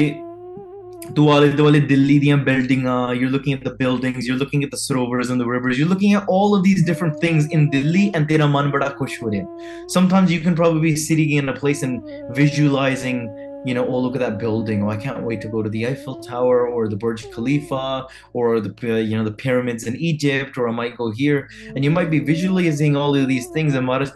ਤੂੰ 1.16 1.30
ਆਲੇ 1.32 1.48
ਦੁਆਲੇ 1.48 1.80
ਦਿੱਲੀ 1.80 2.18
ਦੀਆਂ 2.18 2.36
ਬਿਲਡਿੰਗਾਂ 2.36 3.14
you 3.14 3.28
looking 3.28 3.54
at 3.54 3.64
the 3.64 3.72
buildings 3.76 4.28
you 4.28 4.36
looking 4.36 4.64
at 4.64 4.70
the 4.70 4.78
sarovars 4.78 5.30
and 5.30 5.42
the 5.42 5.46
rivers 5.52 5.78
you 5.78 5.86
looking 5.88 6.14
at 6.16 6.30
all 6.32 6.58
of 6.58 6.64
these 6.64 6.84
different 6.86 7.14
things 7.20 7.48
in 7.52 7.68
Delhi 7.68 8.10
and 8.16 8.26
ਤੇਰਾ 8.28 8.46
ਮਨ 8.46 8.70
ਬੜਾ 8.70 8.88
ਖੁਸ਼ 8.88 9.22
ਹੋ 9.22 9.30
ਰਿਹਾ 9.30 9.46
sometimes 9.88 10.30
you 10.30 10.40
can 10.44 10.54
probably 10.54 10.94
sitting 10.96 11.32
in 11.32 11.50
a 11.50 11.54
place 11.60 11.84
and 11.84 12.00
visualizing 12.36 13.28
you 13.66 13.74
know, 13.74 13.84
oh, 13.84 13.98
look 13.98 14.14
at 14.14 14.20
that 14.20 14.38
building. 14.38 14.84
Oh, 14.84 14.90
I 14.90 14.96
can't 14.96 15.24
wait 15.24 15.40
to 15.40 15.48
go 15.48 15.60
to 15.60 15.68
the 15.68 15.88
Eiffel 15.88 16.20
Tower 16.20 16.68
or 16.68 16.88
the 16.88 16.94
Burj 16.94 17.28
Khalifa 17.32 18.06
or 18.32 18.60
the, 18.60 18.72
uh, 18.84 18.98
you 18.98 19.18
know, 19.18 19.24
the 19.24 19.32
pyramids 19.32 19.84
in 19.84 19.96
Egypt 19.96 20.56
or 20.56 20.68
I 20.68 20.70
might 20.70 20.96
go 20.96 21.10
here. 21.10 21.48
And 21.74 21.82
you 21.82 21.90
might 21.90 22.08
be 22.08 22.20
visualizing 22.20 22.94
all 22.96 23.16
of 23.16 23.26
these 23.26 23.48
things. 23.48 23.74
And 23.74 23.84
Maharaj 23.84 24.10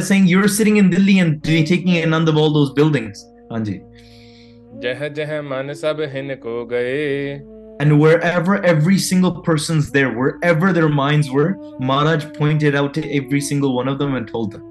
is 0.00 0.08
saying, 0.08 0.26
you're 0.26 0.48
sitting 0.48 0.78
in 0.78 0.88
Delhi 0.88 1.18
and 1.18 1.44
taking 1.44 1.88
in 1.88 2.14
of 2.14 2.36
all 2.36 2.50
those 2.50 2.72
buildings. 2.72 3.22
And 7.80 8.00
wherever 8.00 8.64
every 8.64 8.98
single 8.98 9.42
person's 9.42 9.90
there, 9.90 10.16
wherever 10.16 10.72
their 10.72 10.88
minds 10.88 11.30
were, 11.30 11.58
Maharaj 11.78 12.24
pointed 12.38 12.74
out 12.74 12.94
to 12.94 13.14
every 13.14 13.42
single 13.42 13.76
one 13.76 13.88
of 13.88 13.98
them 13.98 14.14
and 14.14 14.26
told 14.26 14.52
them. 14.52 14.62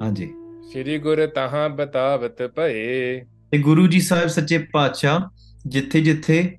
Anji. 0.00 0.39
Shri 0.72 0.98
ਗੁਰ 0.98 1.26
ਤਹਾਂ 1.26 1.68
ਬਤਾਵਤ 1.68 2.42
ਭਏ। 2.56 3.20
ਤੇ 3.50 3.58
ਗੁਰੂ 3.58 3.86
ਜੀ 3.86 4.00
ਸਾਹਿਬ 4.00 4.28
ਸੱਚੇ 4.28 4.58
ਪਾਤਸ਼ਾਹ 4.58 5.20
ਜਿੱਥੇ 5.66 6.00
ਜਿੱਥੇ 6.00 6.58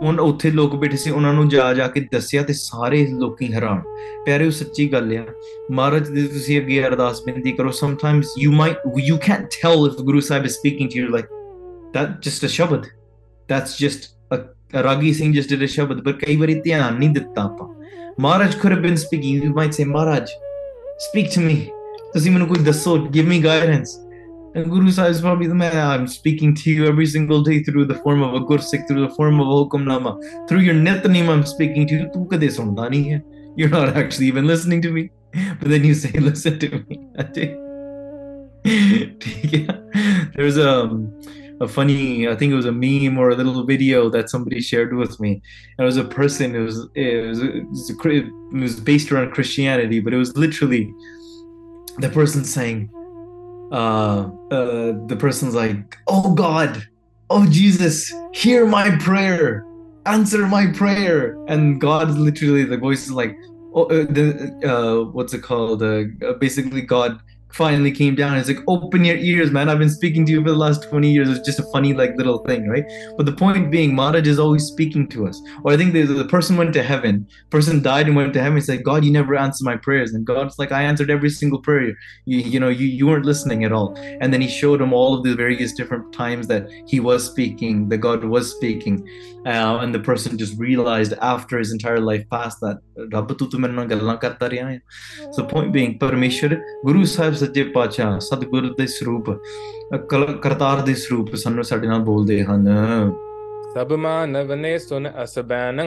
ਉਨ 0.00 0.20
ਉੱਥੇ 0.20 0.50
ਲੋਕ 0.50 0.76
ਬੈਠੇ 0.76 0.96
ਸੀ 0.96 1.10
ਉਹਨਾਂ 1.10 1.32
ਨੂੰ 1.34 1.48
ਜਾ 1.48 1.74
ਜਾ 1.74 1.88
ਕੇ 1.88 2.00
ਦੱਸਿਆ 2.00 2.42
ਤੇ 2.42 2.52
ਸਾਰੇ 2.52 3.06
ਲੋਕੀ 3.06 3.52
ਹੈਰਾਨ। 3.52 3.82
ਪਿਆਰਿਓ 4.24 4.50
ਸੱਚੀ 4.50 4.92
ਗੱਲ 4.92 5.16
ਆ। 5.16 5.24
ਮਹਾਰਾਜ 5.70 6.08
ਦੀ 6.08 6.26
ਤੁਸੀਂ 6.26 6.60
ਅੱਗੇ 6.60 6.84
ਅਰਦਾਸ 6.84 7.22
ਬੇਨਤੀ 7.26 7.52
ਕਰੋ 7.52 7.70
sometimes 7.70 8.26
you 8.38 8.52
might 8.52 8.76
you 8.98 9.16
can't 9.16 9.48
tell 9.62 9.86
if 9.86 10.00
Guru 10.00 10.20
Sahib 10.20 10.44
is 10.44 10.52
speaking 10.52 10.90
to 10.90 11.00
you 11.00 11.08
like 11.08 11.26
that 11.96 12.12
just 12.28 12.46
a 12.46 12.48
ਸ਼ਬਦ 12.48 12.86
that's 13.52 13.72
just 13.86 14.08
a, 14.36 14.40
a 14.80 14.84
ragi 14.84 15.12
Singh 15.12 15.32
just 15.38 15.56
did 15.56 15.62
a 15.62 15.66
ਸ਼ਬਦ 15.66 16.04
ਪਰ 16.04 16.12
ਕਈ 16.12 16.36
ਵਾਰੀ 16.36 16.60
ਧਿਆਨ 16.60 16.94
ਨਹੀਂ 16.94 17.10
ਦਿੱਤਾ 17.10 17.42
ਆਪਾਂ। 17.42 17.68
ਮਹਾਰਾਜ 18.20 18.54
could 18.54 18.76
have 18.76 18.86
been 18.86 18.96
speaking 18.96 19.44
you 19.44 19.56
might 19.56 19.72
say 19.72 19.88
Maharaj 19.88 20.28
speak 21.08 21.28
to 21.38 21.50
me. 21.50 21.79
Tasim 22.14 22.36
Anukul 22.36 22.56
Dasot, 22.56 23.12
give 23.12 23.26
me 23.26 23.40
guidance. 23.40 23.96
And 24.56 24.68
Guru 24.68 24.90
Sahib 24.90 25.12
is 25.12 25.20
probably 25.20 25.46
the 25.46 25.54
man 25.54 25.76
I'm 25.76 26.08
speaking 26.08 26.56
to 26.56 26.70
you 26.72 26.86
every 26.86 27.06
single 27.06 27.40
day 27.44 27.62
through 27.62 27.84
the 27.84 27.94
form 27.94 28.20
of 28.20 28.34
a 28.34 28.40
Gursikh, 28.40 28.88
through 28.88 29.06
the 29.06 29.14
form 29.14 29.38
of 29.38 29.46
a 29.46 29.50
Hukamnama, 29.50 30.48
through 30.48 30.60
your 30.60 30.74
Nitnem 30.74 31.28
I'm 31.28 31.46
speaking 31.46 31.86
to 31.86 31.94
you. 31.94 33.22
You're 33.56 33.68
not 33.68 33.96
actually 33.96 34.26
even 34.26 34.46
listening 34.48 34.82
to 34.82 34.90
me. 34.90 35.10
But 35.60 35.68
then 35.68 35.84
you 35.84 35.94
say, 35.94 36.10
listen 36.18 36.58
to 36.58 36.84
me. 36.88 36.98
There's 40.34 40.56
a, 40.56 40.68
um, 40.68 41.22
a 41.60 41.68
funny, 41.68 42.26
I 42.26 42.34
think 42.34 42.52
it 42.52 42.56
was 42.56 42.66
a 42.66 42.72
meme 42.72 43.18
or 43.18 43.30
a 43.30 43.36
little 43.36 43.64
video 43.64 44.10
that 44.10 44.30
somebody 44.30 44.60
shared 44.60 44.96
with 44.96 45.20
me. 45.20 45.42
It 45.78 45.82
was 45.82 45.96
a 45.96 46.04
person, 46.04 46.56
it 46.56 46.60
was, 46.60 46.88
it 46.96 47.64
was 48.52 48.80
based 48.80 49.12
around 49.12 49.30
Christianity, 49.30 50.00
but 50.00 50.12
it 50.12 50.16
was 50.16 50.36
literally 50.36 50.92
the 51.98 52.08
person 52.08 52.44
saying, 52.44 52.90
uh, 53.72 54.30
uh, 54.50 54.92
the 55.06 55.16
person's 55.18 55.54
like, 55.54 55.96
"Oh 56.06 56.34
God, 56.34 56.86
oh 57.28 57.46
Jesus, 57.46 58.12
hear 58.32 58.66
my 58.66 58.96
prayer, 58.98 59.64
answer 60.06 60.46
my 60.46 60.66
prayer," 60.72 61.36
and 61.48 61.80
God 61.80 62.10
literally, 62.10 62.64
the 62.64 62.78
voice 62.78 63.04
is 63.04 63.12
like, 63.12 63.36
"Oh, 63.74 63.84
uh, 63.84 64.06
the 64.10 64.26
uh, 64.64 65.10
what's 65.10 65.34
it 65.34 65.42
called? 65.42 65.82
Uh, 65.82 66.04
basically, 66.40 66.82
God." 66.82 67.20
Finally 67.52 67.92
came 67.92 68.14
down. 68.14 68.36
It's 68.36 68.48
like 68.48 68.60
open 68.68 69.04
your 69.04 69.16
ears 69.16 69.50
man. 69.50 69.68
I've 69.68 69.78
been 69.78 69.90
speaking 69.90 70.24
to 70.26 70.32
you 70.32 70.42
for 70.42 70.50
the 70.50 70.56
last 70.56 70.82
20 70.84 71.10
years. 71.10 71.28
It's 71.28 71.46
just 71.46 71.58
a 71.58 71.64
funny 71.72 71.92
like 71.92 72.16
little 72.16 72.38
thing 72.44 72.68
right? 72.68 72.84
But 73.16 73.26
the 73.26 73.32
point 73.32 73.70
being 73.70 73.94
maharaj 73.94 74.26
is 74.26 74.38
always 74.38 74.64
speaking 74.64 75.08
to 75.08 75.26
us. 75.26 75.40
Or 75.64 75.72
i 75.72 75.76
think 75.76 75.92
the, 75.92 76.02
the 76.02 76.24
person 76.24 76.56
went 76.56 76.72
to 76.74 76.82
heaven. 76.82 77.26
Person 77.50 77.82
died 77.82 78.06
and 78.06 78.16
went 78.16 78.32
to 78.34 78.40
heaven. 78.40 78.56
And 78.58 78.64
said 78.64 78.84
god 78.84 79.04
you 79.04 79.12
never 79.12 79.36
answered 79.36 79.64
my 79.64 79.76
prayers. 79.76 80.12
And 80.12 80.26
god's 80.26 80.58
like 80.58 80.72
i 80.72 80.82
answered 80.82 81.10
every 81.10 81.30
single 81.30 81.60
prayer. 81.60 81.94
You, 82.24 82.38
you 82.38 82.60
know 82.60 82.68
you, 82.68 82.86
you 82.86 83.06
weren't 83.06 83.24
listening 83.24 83.64
at 83.64 83.72
all. 83.72 83.94
And 84.20 84.32
then 84.32 84.40
he 84.40 84.48
showed 84.48 84.80
him 84.80 84.92
all 84.92 85.14
of 85.14 85.24
the 85.24 85.34
various 85.34 85.72
different 85.72 86.12
times 86.12 86.46
that 86.48 86.68
he 86.86 87.00
was 87.00 87.24
speaking 87.24 87.88
that 87.88 87.98
god 87.98 88.24
was 88.24 88.50
speaking. 88.50 89.08
Uh, 89.46 89.78
and 89.80 89.94
the 89.94 90.00
person 90.00 90.36
just 90.36 90.58
realized 90.58 91.14
after 91.22 91.58
his 91.58 91.72
entire 91.72 92.00
life 92.00 92.28
passed 92.30 92.60
that 92.60 92.78
ਰੱਬ 93.14 93.32
ਤੂੰ 93.32 93.48
ਤੂੰ 93.50 93.60
ਮੇਰੇ 93.60 93.72
ਨਾਲ 93.72 93.86
ਗੱਲਾਂ 93.86 94.16
ਕਰਦਾ 94.16 94.50
ਰਿਹਾ 94.50 94.70
ਹੈ। 94.70 94.80
ਸੋ 95.32 95.42
point 95.42 95.72
being 95.72 95.94
ਪਰਮੇਸ਼ਰ 96.00 96.56
ਗੁਰੂ 96.84 97.04
ਸਾਹਿਬ 97.04 97.34
ਸੱਚੇ 97.34 97.62
ਪਾਤਸ਼ਾਹ 97.64 98.18
ਸਤਿਗੁਰ 98.18 98.74
ਦੇ 98.78 98.86
ਸਰੂਪ 98.86 99.30
ਕਰਤਾਰ 100.42 100.80
ਦੇ 100.82 100.94
ਸਰੂਪ 100.94 101.34
ਸਾਨੂੰ 101.34 101.64
ਸਾਡੇ 101.64 101.88
ਨਾਲ 101.88 102.00
ਬੋਲਦੇ 102.00 102.42
ਹਨ। 102.44 102.68
ਸਭ 103.74 103.92
ਮਾਨਵ 103.92 104.54
ਨੇ 104.54 104.78
ਸੁਨ 104.78 105.08
ਅਸਬੈਨੰ। 105.22 105.86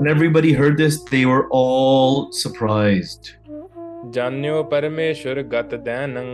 And 0.00 0.08
everybody 0.08 0.54
heard 0.56 0.76
this 0.76 1.00
they 1.10 1.24
were 1.24 1.42
all 1.52 2.30
surprised 2.32 3.52
ਜਾਣਿਓ 4.10 4.62
ਪਰਮੇਸ਼ਰ 4.62 5.42
ਗਤ 5.42 5.74
ਦੈਨੰ। 5.74 6.28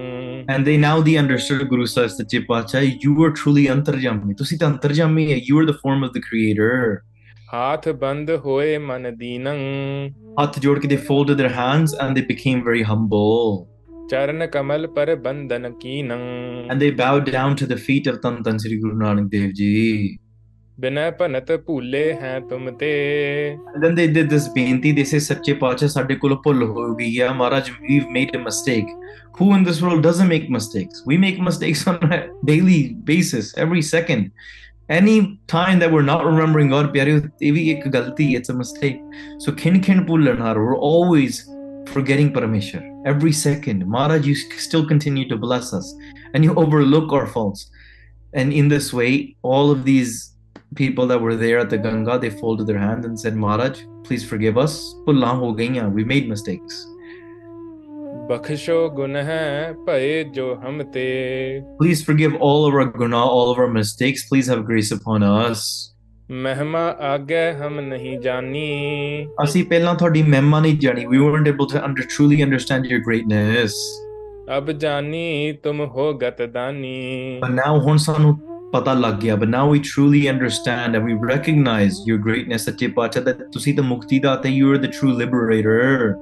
ਐਂਡ 0.51 0.64
ਦੇ 0.64 0.77
ਨਾਓ 0.77 1.03
ਦੀ 1.03 1.19
ਅੰਡਰਸਟੂਡ 1.21 1.62
ਗੁਰੂ 1.62 1.85
ਸਾਹਿਬ 1.85 2.09
ਸੱਚੇ 2.09 2.39
ਪਾਤਸ਼ਾਹ 2.39 2.81
ਯੂ 2.81 3.25
ਆਰ 3.25 3.31
ਟਰੂਲੀ 3.31 3.69
ਅੰਤਰਜਾਮੀ। 3.71 4.35
ਤੁਸੀਂ 4.35 4.59
ਤਾਂ 4.59 4.69
ਅੰਤਰਜਾਮੀ 4.69 5.33
ਹੈ 5.33 5.39
you 5.45 5.59
are 5.59 5.64
the 5.64 5.71
form 5.71 6.05
of 6.05 6.11
the 6.11 6.19
creator 6.19 6.97
ਹੱਥ 7.55 7.88
ਬੰਦ 7.88 8.30
ਹੋਏ 8.30 8.78
ਮਨ 8.78 9.16
ਦੀਨੰ। 9.16 9.57
ਹੱਥ 10.42 10.59
ਜੋੜ 10.59 10.78
ਕੇ 10.78 10.88
ਦੇ 10.88 10.97
folded 10.97 11.30
their 11.30 11.53
hands 11.53 11.94
and 11.94 12.14
they 12.14 12.20
became 12.20 12.62
very 12.62 12.82
humble 12.84 13.64
ਚਰਨ 14.11 14.47
ਕਮਲ 14.47 14.86
ਪਰ 14.86 15.14
ਬੰਧਨ 15.14 15.72
ਕੀਨੰ। 15.80 16.18
And 16.70 16.80
they 16.80 16.90
bow 16.90 17.20
down 17.20 17.55
to 17.55 17.66
the 17.66 17.74
feet 17.74 18.09
of 18.09 18.14
ਤਨ 18.14 18.42
ਤਨ 18.42 18.59
ਸ੍ਰੀ 18.59 18.80
ਗੁਰੂ 18.80 18.99
ਨਾਨਕ 18.99 19.30
ਦੇਵ 19.30 19.51
ਜੀ। 19.51 20.16
ਬਿਨੈ 20.80 21.11
ਭਨਤ 21.11 21.53
ਭੂਲੇ 21.53 22.12
ਹੈ 22.12 22.40
ਤੁਮ 22.40 22.70
ਤੇ। 22.70 23.57
ਦਨ 23.82 23.94
ਦੇ 23.94 24.07
ਦੇ 24.07 24.22
ਦਿਸ 24.22 24.49
ਬੇਨਤੀ 24.49 24.92
ਦੇ 24.92 25.05
ਸੇ 25.05 25.18
ਸੱਚੇ 25.18 25.53
ਪਾਤਸ਼ਾਹ 25.53 25.88
ਸਾਡੇ 25.88 26.14
ਕੋਲ 26.14 26.34
ਭੁੱਲ 26.34 26.62
ਹੋ 26.62 26.94
ਗਈ 26.94 27.20
ਹੈ 27.20 27.32
Maharaj 27.32 27.70
we 27.70 28.01
made 28.11 28.36
a 28.36 28.38
mistake 28.38 28.86
who 29.38 29.47
in 29.55 29.64
this 29.64 29.78
world 29.84 30.03
doesn't 30.05 30.30
make 30.32 30.47
mistakes? 30.49 31.03
We 31.07 31.16
make 31.22 31.40
mistakes 31.49 31.80
on 31.86 31.99
a 32.12 32.20
daily 32.51 32.94
basis 33.11 33.51
every 33.64 33.82
second 33.82 34.30
any 34.89 35.41
time 35.47 35.78
that 35.80 35.91
we're 35.91 36.03
not 36.03 36.24
remembering 36.24 36.68
God, 36.68 36.93
it's 36.95 38.49
a 38.49 38.55
mistake. 38.55 39.01
So, 39.39 39.53
khin 39.53 39.80
khin 39.82 40.07
pullanar, 40.07 40.57
we're 40.57 40.76
always 40.76 41.49
forgetting 41.89 42.32
Parameshwar. 42.32 43.03
Every 43.07 43.32
second, 43.32 43.87
Maharaj, 43.87 44.26
you 44.26 44.34
still 44.34 44.87
continue 44.87 45.28
to 45.28 45.37
bless 45.37 45.72
us 45.72 45.95
and 46.34 46.45
you 46.45 46.55
overlook 46.55 47.12
our 47.12 47.26
faults. 47.26 47.70
And 48.32 48.53
in 48.53 48.68
this 48.68 48.93
way, 48.93 49.37
all 49.43 49.70
of 49.70 49.84
these 49.84 50.32
people 50.74 51.07
that 51.07 51.20
were 51.20 51.37
there 51.37 51.59
at 51.59 51.70
the 51.70 51.78
Ganga, 51.78 52.18
they 52.18 52.30
folded 52.30 52.66
their 52.66 52.78
hands 52.78 53.07
and 53.07 53.18
said, 53.18 53.37
Maharaj, 53.37 53.82
please 54.05 54.24
forgive 54.24 54.59
us. 54.59 54.95
We 55.07 56.05
made 56.05 56.28
mistakes. 56.28 56.87
ਬਖਸ਼ੋ 58.29 58.91
ਗੁਨਾਹ 58.91 59.72
ਭਏ 59.87 60.24
ਜੋ 60.24 60.55
ਹਮ 60.55 60.83
ਤੇ। 60.83 61.05
Please 61.79 62.05
forgive 62.05 62.35
all 62.43 62.72
our 62.72 62.85
ਗੁਨਾਹ 62.85 63.20
all 63.20 63.49
our 63.49 63.66
mistakes 63.66 64.27
please 64.31 64.51
have 64.51 64.62
grace 64.62 64.93
upon 64.93 65.24
us 65.53 65.93
ਮਹਿਮਾ 66.31 66.89
ਆਗੇ 66.89 67.53
ਹਮ 67.53 67.81
ਨਹੀਂ 67.81 68.18
ਜਾਣੀ 68.18 69.27
ਅਸੀਂ 69.45 69.64
ਪਹਿਲਾਂ 69.64 69.95
ਤੁਹਾਡੀ 69.95 70.22
ਮਹਿਮਾ 70.22 70.61
ਨਹੀਂ 70.61 70.79
ਜਾਣੀ। 70.79 71.07
We 71.07 71.18
weren't 71.18 71.49
able 71.49 71.66
to 71.72 71.79
under 71.87 72.03
truly 72.03 72.43
understand 72.43 72.87
your 72.87 72.99
greatness 72.99 73.74
ਅਬ 74.59 74.70
ਜਾਣੀ 74.70 75.53
ਤੁਮ 75.62 75.81
ਹੋ 75.81 76.12
ਗਤਦਾਨੀ 76.12 77.39
ਬਟ 77.43 77.51
ਨਾਓ 77.51 77.81
ਹੁਣ 77.81 77.97
ਸਾਨੂੰ 77.97 78.39
ਪਤਾ 78.72 78.93
ਲੱਗ 78.93 79.14
ਗਿਆ। 79.14 79.37
But 79.37 79.45
now 79.45 79.70
we 79.70 79.79
truly 79.79 80.31
understand 80.31 80.97
and 80.97 81.05
we 81.05 81.14
recognise 81.31 81.95
your 82.09 82.16
greatness 82.16 82.64
ਸੱਚੇ 82.64 82.87
ਪਾਤਸ਼ਾਹ 82.87 83.22
ਦਾ 83.22 83.33
ਤੁਸੀਂ 83.33 83.74
ਤਾਂ 83.74 83.85
ਮੁਕਤੀ 83.85 84.18
ਦਾਤਾ 84.18 84.49
you 84.49 84.70
are 84.70 84.77
the 84.77 84.87
true 84.87 85.18
liberator 85.18 86.14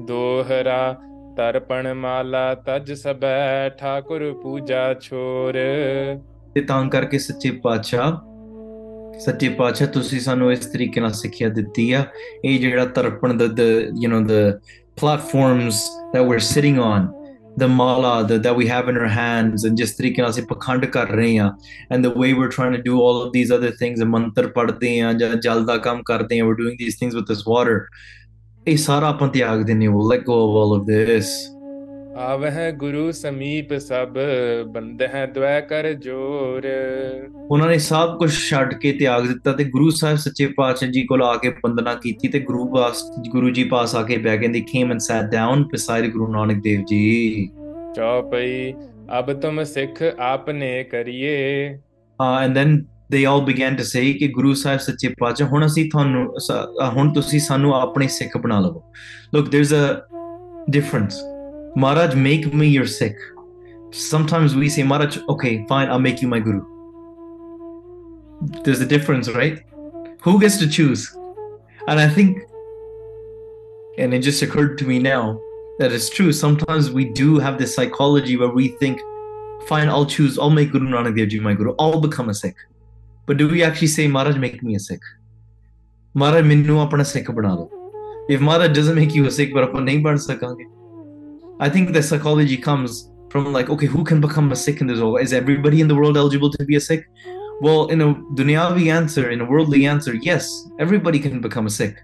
ਦੋਹਰਾ 0.00 0.96
ਤਰਪਣ 1.36 1.92
ਮਾਲਾ 1.94 2.54
ਤਜ 2.66 2.92
ਸਬੈ 2.92 3.68
ਠਾਕੁਰ 3.78 4.32
ਪੂਜਾ 4.42 4.92
ਛੋਰ 5.00 5.54
ਤੇ 6.54 6.60
ਤਾਂ 6.60 6.84
ਕਰਕੇ 6.90 7.18
ਸੱਚੇ 7.18 7.50
ਪਾਤਸ਼ਾਹ 7.64 8.12
ਸੱਚੇ 9.24 9.48
ਪਾਤਸ਼ਾਹ 9.48 9.88
ਤੁਸੀਂ 9.88 10.20
ਸਾਨੂੰ 10.20 10.52
ਇਸ 10.52 10.66
ਤਰੀਕੇ 10.66 11.00
ਨਾਲ 11.00 11.12
ਸਿੱਖਿਆ 11.12 11.48
ਦਿੱਤੀ 11.48 11.90
ਆ 11.92 12.04
ਇਹ 12.44 12.58
ਜਿਹੜਾ 12.60 12.84
ਤਰਪਣ 12.94 13.36
ਦਾ 13.38 13.44
you 14.02 14.10
نو 14.12 14.24
the 14.26 14.58
platforms 15.00 15.82
that 16.14 16.26
we're 16.26 16.42
sitting 16.46 16.76
on 16.82 17.06
the 17.60 17.68
mala 17.68 18.10
the, 18.28 18.36
that 18.38 18.56
we 18.58 18.66
have 18.66 18.88
in 18.90 18.96
our 18.96 19.08
hands 19.14 19.64
and 19.68 19.80
just 19.82 19.96
ਤਰੀਕੇ 19.98 20.22
ਨਾਲ 20.22 20.30
ਅਸੀਂ 20.30 20.42
ਪਖੰਡ 20.48 20.84
ਕਰ 20.96 21.08
ਰਹੇ 21.10 21.38
ਆ 21.38 21.50
and 21.94 22.06
the 22.06 22.12
way 22.22 22.32
we're 22.40 22.52
trying 22.56 22.76
to 22.78 22.82
do 22.88 22.98
all 23.04 23.22
of 23.22 23.32
these 23.36 23.54
other 23.56 23.72
things 23.82 24.04
a 24.04 24.08
ਮੰਤਰ 24.10 24.46
ਪੜ੍ਹਦੇ 24.58 25.00
ਆ 25.00 25.12
ਜਾਂ 25.12 25.34
ਜਲ 25.36 25.64
ਦਾ 25.66 25.76
ਕੰਮ 25.86 26.02
ਕਰਦੇ 26.12 26.40
ਆ 26.40 26.44
we're 26.44 26.60
doing 26.62 26.76
these 26.84 27.00
things 27.02 27.18
with 27.20 27.32
this 27.32 27.42
water 27.54 27.78
ਇਹ 28.68 28.76
ਸਾਰਾ 28.76 29.08
ਆਪਾਂ 29.08 29.28
ਤਿਆਗ 29.28 29.62
ਦਿੰਦੇ 29.62 29.86
ਹਾਂ 29.86 29.94
let 29.94 30.20
go 30.20 30.36
of 30.36 30.54
all 30.56 30.78
of 30.78 30.86
this 30.90 31.24
ਆਵਹਿ 32.16 32.72
ਗੁਰੂ 32.72 33.12
ਸਮੀਪ 33.12 33.74
ਸਭ 33.74 34.08
ਬੰਦਹਿ 34.66 35.26
ਦ્વੈ 35.26 35.60
ਕਰ 35.60 35.92
ਜੋਰ। 35.92 36.62
ਉਹਨਾਂ 37.50 37.68
ਨੇ 37.68 37.78
ਸਭ 37.78 38.18
ਕੁਝ 38.18 38.30
ਛੱਡ 38.50 38.74
ਕੇ 38.74 38.92
ਤਿਆਗ 38.92 39.26
ਦਿੱਤਾ 39.26 39.52
ਤੇ 39.52 39.64
ਗੁਰੂ 39.64 39.90
ਸਾਹਿਬ 39.90 40.16
ਸੱਚੇ 40.16 40.46
ਪਾਤਸ਼ਾਹ 40.46 40.88
ਜੀ 40.88 41.02
ਕੋਲ 41.02 41.22
ਆ 41.22 41.36
ਕੇ 41.36 41.48
ਬੰਦਨਾ 41.50 41.94
ਕੀਤੀ 41.94 42.28
ਤੇ 42.28 42.40
ਗੁਰੂ 42.40 42.66
ਪਾਸ 42.66 43.02
ਗੁਰੂ 43.28 43.50
ਜੀ 43.50 43.64
ਪਾਸ 43.64 43.94
ਆ 43.94 44.02
ਕੇ 44.02 44.16
ਬਹਿ 44.16 44.38
ਗਏ 44.38 44.46
they 44.46 44.60
came 44.60 44.88
and 44.88 44.98
sat 44.98 45.26
down 45.26 45.62
beside 45.62 46.10
ਗੁਰੂ 46.12 46.32
ਨਾਨਕ 46.32 46.62
ਦੇਵ 46.62 46.84
ਜੀ। 46.84 47.50
ਚੌਪਈ 47.96 48.72
ਅਬ 49.18 49.32
ਤੁਮ 49.32 49.64
ਸਿੱਖ 49.64 50.02
ਆਪਨੇ 50.18 50.84
ਕਰੀਏ। 50.84 51.68
uh, 52.18 52.48
and 52.48 52.84
then 53.03 53.03
they 53.13 53.21
all 53.31 53.41
began 53.49 53.77
to 53.81 53.85
say 53.91 54.03
ਕਿ 54.19 54.27
ਗੁਰੂ 54.33 54.53
ਸਾਹਿਬ 54.53 54.79
ਸੱਚੇ 54.79 55.09
ਪਾਤਸ਼ਾਹ 55.19 55.47
ਹੁਣ 55.47 55.65
ਅਸੀਂ 55.65 55.89
ਤੁਹਾਨੂੰ 55.91 56.39
ਸ- 56.39 56.51
ਅ, 56.51 56.89
ਹੁਣ 56.95 57.13
ਤੁਸੀਂ 57.13 57.39
ਸਾਨੂੰ 57.39 57.75
ਆਪਣੇ 57.75 58.07
ਸਿੱਖ 58.17 58.37
ਬਣਾ 58.37 58.59
ਲਵੋ 58.59 58.83
look 59.37 59.49
there's 59.55 59.73
a 59.79 59.83
difference 60.77 61.17
Maharaj 61.83 62.13
make 62.25 62.45
me 62.61 62.67
your 62.75 62.85
Sikh 62.93 63.19
sometimes 64.03 64.55
we 64.61 64.69
say 64.75 64.83
Maharaj 64.91 65.17
okay 65.33 65.51
fine 65.71 65.91
I'll 65.95 66.03
make 66.05 66.21
you 66.23 66.29
my 66.33 66.39
guru 66.47 66.61
there's 68.67 68.81
a 68.81 68.89
difference 68.95 69.29
right 69.37 69.59
who 70.27 70.33
gets 70.43 70.57
to 70.63 70.67
choose 70.77 71.03
and 71.87 71.99
I 72.05 72.07
think 72.17 72.39
and 74.03 74.13
it 74.13 74.25
just 74.29 74.41
occurred 74.47 74.77
to 74.81 74.87
me 74.89 74.99
now 75.05 75.21
that 75.79 75.91
it's 75.99 76.09
true 76.17 76.31
sometimes 76.41 76.89
we 76.99 77.05
do 77.21 77.37
have 77.45 77.57
this 77.63 77.75
psychology 77.79 78.37
where 78.43 78.53
we 78.59 78.67
think 78.83 79.01
fine 79.71 79.89
I'll 79.95 80.05
choose 80.17 80.37
I'll 80.45 80.55
make 80.59 80.71
Guru 80.75 80.87
Nanak 80.95 81.17
Dev 81.21 81.29
Ji 81.35 81.39
my 81.49 81.53
guru 81.53 81.73
I'll 81.85 82.01
become 82.07 82.29
a 82.29 82.37
Sikh 82.41 82.61
But 83.26 83.38
do 83.38 83.48
we 83.48 83.62
actually 83.62 83.88
say, 83.88 84.06
Maharaj, 84.06 84.36
make 84.36 84.62
me 84.62 84.74
a 84.74 84.78
Sikh? 84.78 85.00
Maharaj, 86.14 86.44
minnu 86.44 86.86
apna 86.86 87.06
Sikh 87.06 87.26
bana 87.26 87.56
do. 87.56 87.70
If 88.28 88.40
Maharaj 88.40 88.74
doesn't 88.74 88.94
make 88.94 89.14
you 89.14 89.26
a 89.26 89.30
Sikh, 89.30 89.54
but 89.54 89.70
apna 89.70 89.80
nahi 89.88 90.02
ban 90.02 90.16
sakange. 90.16 90.64
I 91.60 91.68
think 91.68 91.92
the 91.92 92.02
psychology 92.02 92.56
comes 92.56 93.10
from 93.30 93.52
like, 93.52 93.70
okay, 93.70 93.86
who 93.86 94.04
can 94.04 94.20
become 94.20 94.52
a 94.52 94.56
Sikh 94.56 94.80
in 94.80 94.86
this 94.86 95.00
world? 95.00 95.20
Is 95.20 95.32
everybody 95.32 95.80
in 95.80 95.88
the 95.88 95.94
world 95.94 96.16
eligible 96.16 96.50
to 96.50 96.64
be 96.64 96.76
a 96.76 96.80
Sikh? 96.80 97.04
Well, 97.60 97.86
in 97.88 98.00
a 98.00 98.14
dunyavi 98.14 98.92
answer, 98.92 99.30
in 99.30 99.40
a 99.40 99.44
worldly 99.44 99.86
answer, 99.86 100.14
yes, 100.14 100.68
everybody 100.78 101.18
can 101.18 101.40
become 101.40 101.66
a 101.66 101.70
Sikh. 101.70 101.96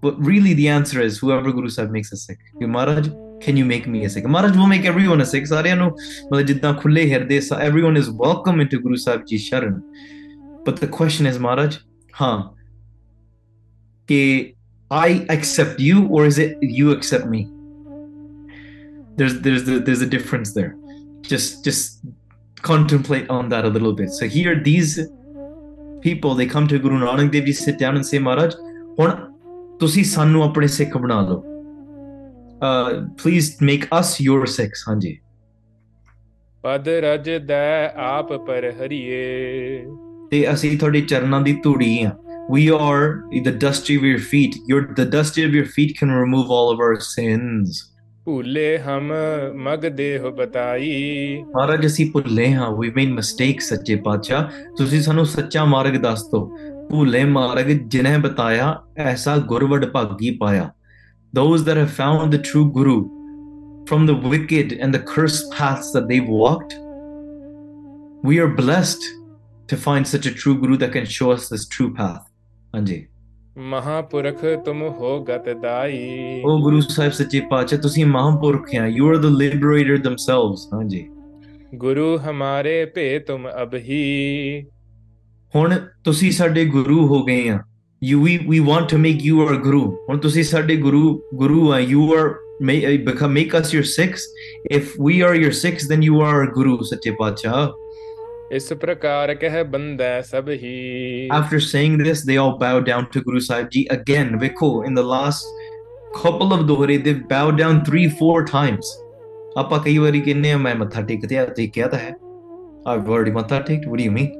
But 0.00 0.20
really, 0.20 0.54
the 0.54 0.68
answer 0.68 1.00
is 1.00 1.18
whoever 1.18 1.50
Guru 1.50 1.68
Sahib 1.68 1.90
makes 1.90 2.12
a 2.12 2.16
Sikh. 2.16 2.38
You 2.60 2.68
Maharaj, 2.68 3.08
can 3.40 3.56
you 3.56 3.64
make 3.64 3.86
me 3.86 4.04
a 4.04 4.10
Sikh? 4.10 4.24
Maharaj 4.24 4.56
will 4.56 4.66
make 4.66 4.84
everyone 4.84 5.20
a 5.20 5.26
Sikh. 5.26 5.44
Saryano, 5.44 5.96
everyone 7.60 7.96
is 7.96 8.10
welcome 8.10 8.60
into 8.60 8.80
Guru 8.80 8.96
Sahib 8.96 9.26
Ji's 9.26 9.48
Sharan. 9.48 9.82
but 10.67 10.79
the 10.79 10.87
question 10.87 11.25
is 11.25 11.39
Maharaj 11.39 11.77
huh 12.11 12.49
कि 14.07 14.55
I 14.91 15.25
accept 15.29 15.79
you 15.79 16.07
or 16.07 16.25
is 16.25 16.37
it 16.37 16.57
you 16.61 16.91
accept 16.91 17.25
me 17.27 17.47
there's 19.15 19.41
there's 19.41 19.63
the, 19.63 19.79
there's 19.79 20.01
a 20.01 20.05
difference 20.05 20.53
there 20.53 20.75
just 21.21 21.63
just 21.63 22.05
contemplate 22.61 23.29
on 23.29 23.49
that 23.49 23.65
a 23.65 23.69
little 23.69 23.93
bit 23.93 24.11
so 24.11 24.27
here 24.27 24.55
these 24.59 24.99
people 26.01 26.35
they 26.35 26.45
come 26.45 26.67
to 26.67 26.79
Guru 26.79 26.99
Nanak 26.99 27.31
Dev 27.31 27.45
Ji 27.45 27.53
sit 27.53 27.79
down 27.79 27.95
and 27.95 28.05
say 28.05 28.19
Maharaj 28.19 28.55
ਹੁਣ 28.99 29.11
ਤੁਸੀਂ 29.79 30.03
ਸਾਨੂੰ 30.05 30.43
ਆਪਣੇ 30.43 30.67
ਸਿੱਖ 30.67 30.97
ਬਣਾ 30.97 31.21
ਲਓ 31.21 31.43
uh, 32.61 32.89
please 33.21 33.47
make 33.69 33.87
us 33.99 34.11
your 34.25 34.41
Sikhs 34.55 34.83
ਹਾਂਜੀ 34.87 35.19
ਪਦ 36.61 36.89
ਰਜ 36.89 37.29
ਦੈ 37.45 37.93
ਆਪ 37.95 38.33
ਪਰ 38.47 38.71
ਹਰੀਏ 38.71 39.85
ਤੇ 40.31 40.45
ਅਸੀਂ 40.53 40.77
ਤੁਹਾਡੇ 40.77 41.01
ਚਰਨਾਂ 41.01 41.41
ਦੀ 41.41 41.53
ਧੂੜੀ 41.63 42.03
ਆ 42.03 42.11
we 42.49 42.63
are 42.75 43.03
the 43.43 43.51
dust 43.59 43.89
of 43.93 44.05
your 44.05 44.21
feet 44.31 44.55
your 44.69 44.79
the 44.95 45.05
dust 45.11 45.37
of 45.43 45.53
your 45.57 45.67
feet 45.75 45.91
can 45.99 46.09
remove 46.15 46.49
all 46.55 46.71
of 46.73 46.81
our 46.87 46.97
sins 47.09 47.81
ਭੂਲੇ 48.25 48.77
ਹਮ 48.77 49.11
ਮਗ 49.63 49.85
ਦੇਹ 49.95 50.29
ਬਤਾਈ 50.37 50.91
ਮਹਾਰਾਜ 51.55 51.85
ਅਸੀਂ 51.85 52.11
ਭੁੱਲੇ 52.11 52.51
ਹਾਂ 52.53 52.67
we 52.81 52.91
made 52.97 53.15
mistakes 53.19 53.67
ਸੱਚੇ 53.69 53.95
ਪਾਤਸ਼ਾਹ 54.05 54.49
ਤੁਸੀਂ 54.77 55.01
ਸਾਨੂੰ 55.01 55.25
ਸੱਚਾ 55.25 55.65
ਮਾਰਗ 55.65 55.95
ਦੱਸ 56.01 56.23
ਦਿਓ 56.31 56.45
ਭੁੱਲੇ 56.89 57.23
ਮਾਰਗ 57.25 57.69
ਜਿਨ੍ਹਾਂ 57.87 58.19
ਬਤਾਇਆ 58.19 58.75
ਐਸਾ 59.11 59.37
ਗੁਰਵਡ 59.51 59.85
ਭਾਗੀ 59.91 60.31
ਪਾਇਆ 60.37 60.69
those 61.33 61.63
that 61.67 61.77
have 61.77 61.93
found 61.99 62.33
the 62.33 62.39
true 62.47 62.65
guru 62.73 62.97
from 63.89 64.03
the 64.09 64.15
wicked 64.31 64.73
and 64.85 64.95
the 64.95 64.99
cursed 65.11 65.47
paths 65.55 65.87
that 65.95 66.07
they've 66.09 66.31
walked 66.41 66.75
we 68.29 68.37
are 68.43 68.49
blessed 68.59 69.07
to 69.71 69.77
find 69.77 70.07
such 70.07 70.25
a 70.25 70.33
true 70.41 70.55
guru 70.61 70.77
that 70.77 70.91
can 70.91 71.05
show 71.05 71.31
us 71.31 71.49
this 71.49 71.65
true 71.77 71.89
path 71.99 72.21
ਹਾਂਜੀ 72.75 73.05
ਮਹਾਪੁਰਖ 73.71 74.43
ਤੁਮ 74.65 74.81
ਹੋ 74.99 75.19
ਗਤ 75.23 75.49
ਦਾਈ 75.61 75.97
ਉਹ 76.45 76.61
ਗੁਰੂ 76.63 76.79
ਸਾਹਿਬ 76.81 77.11
ਸੱਚੇ 77.13 77.39
ਪਾਤਸ਼ਾਹ 77.49 77.79
ਤੁਸੀਂ 77.79 78.05
ਮਹਾਂਪੁਰਖ 78.05 78.73
ਆ 78.75 78.85
you 78.97 79.09
are 79.11 79.19
the 79.25 79.33
liberator 79.41 79.97
themselves 80.07 80.67
ਹਾਂਜੀ 80.73 81.05
ਗੁਰੂ 81.83 82.17
ਹਮਾਰੇ 82.29 82.85
ਭੇ 82.95 83.19
ਤੁਮ 83.27 83.47
ਅਬਹੀ 83.63 84.63
ਹੁਣ 85.55 85.75
ਤੁਸੀਂ 86.03 86.31
ਸਾਡੇ 86.31 86.65
ਗੁਰੂ 86.65 87.05
ਹੋ 87.07 87.23
ਗਏ 87.25 87.47
ਆ 87.49 87.59
you 88.01 88.17
we 88.23 88.31
we 88.51 88.57
want 88.69 88.89
to 88.91 88.97
make 89.03 89.21
you 89.25 89.35
our 89.43 89.57
guru 89.65 89.83
ਹੁਣ 90.09 90.17
ਤੁਸੀਂ 90.17 90.43
ਸਾਡੇ 90.43 90.75
ਗੁਰੂ 90.75 91.21
ਗੁਰੂ 91.35 91.71
ਆ 91.73 91.79
you 91.91 92.07
are 92.15 92.29
may 92.69 92.75
uh, 92.87 92.97
become 93.05 93.33
make 93.39 93.53
us 93.59 93.71
your 93.75 93.85
sikhs 93.91 94.25
if 94.77 94.89
we 95.05 95.15
are 95.27 95.35
your 95.43 95.53
sikhs 95.59 95.87
then 95.91 96.03
you 96.07 96.19
are 96.25 96.33
our 96.39 96.49
guru 96.57 96.83
ਸੱਚੇ 96.89 97.11
ਪਾਤਸ਼ਾਹ 97.19 97.67
इस 98.52 98.72
प्रकार 98.80 99.32
कह 99.34 99.62
बंदा 99.72 100.20
सब 100.26 100.48
ही 100.60 101.28
After 101.30 101.60
saying 101.60 101.98
this, 101.98 102.24
they 102.24 102.36
all 102.36 102.56
bow 102.58 102.80
down 102.80 103.10
to 103.10 103.22
Guru 103.22 103.40
Sahib 103.40 103.70
Ji 103.70 103.86
again. 103.88 104.38
Vikho, 104.40 104.86
in 104.86 104.94
the 104.94 105.02
last 105.02 105.44
couple 106.14 106.54
of 106.54 106.64
dohre, 106.70 107.02
they've 107.04 107.26
bowed 107.28 107.58
down 107.58 107.84
three, 107.84 108.08
four 108.20 108.44
times. 108.44 108.94
आपा 109.58 109.78
कई 109.84 109.98
बारी 109.98 110.20
कहने 110.20 110.56
मैं 110.56 110.74
मत्था 110.78 111.00
टेक 111.10 111.26
दिया 111.26 111.44
तो 111.44 111.66
क्या 111.74 111.88
था 111.92 111.96
है 111.96 112.14
I've 112.86 113.08
already 113.14 113.34
मत्था 113.36 113.58
टेक 113.68 113.86
what 113.88 113.98
do 113.98 114.04
you 114.04 114.14
mean? 114.18 114.32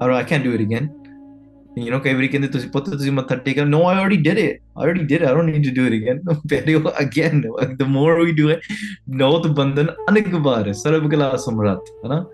All 0.00 0.08
right, 0.08 0.24
I 0.24 0.28
can't 0.32 0.44
do 0.44 0.54
it 0.58 0.60
again. 0.60 0.90
You 1.76 1.90
know 1.90 2.00
every 2.04 2.26
weekend 2.26 2.50
ਤੁਸੀਂ 2.52 2.68
ਪੁੱਤ 2.70 2.90
ਤੁਸੀਂ 2.90 3.12
ਮੱਥਾ 3.12 3.36
ਟੇਕਾ 3.44 3.62
no 3.64 3.80
i 3.82 3.94
already 3.94 4.18
did 4.26 4.40
it 4.40 4.58
i 4.76 4.84
already 4.84 5.06
did 5.10 5.22
it 5.22 5.26
i 5.28 5.32
don't 5.36 5.52
need 5.52 5.64
to 5.68 5.72
do 5.78 5.86
it 5.88 5.94
again 5.98 6.20
pero 6.50 6.92
again 7.04 7.42
the 7.80 7.88
more 7.94 8.12
we 8.18 8.34
do 8.40 8.50
it 8.54 8.68
no 9.22 9.30
to 9.44 9.54
ਬੰਦਨ 9.54 9.86
ਅਨੇਕ 10.10 10.34
ਵਾਰ 10.44 10.72
ਸਰਬ 10.82 11.10
ਕਲਾ 11.10 11.34
ਸਮਰੱਥ 11.46 11.90
ਹਨਾ 12.06 12.24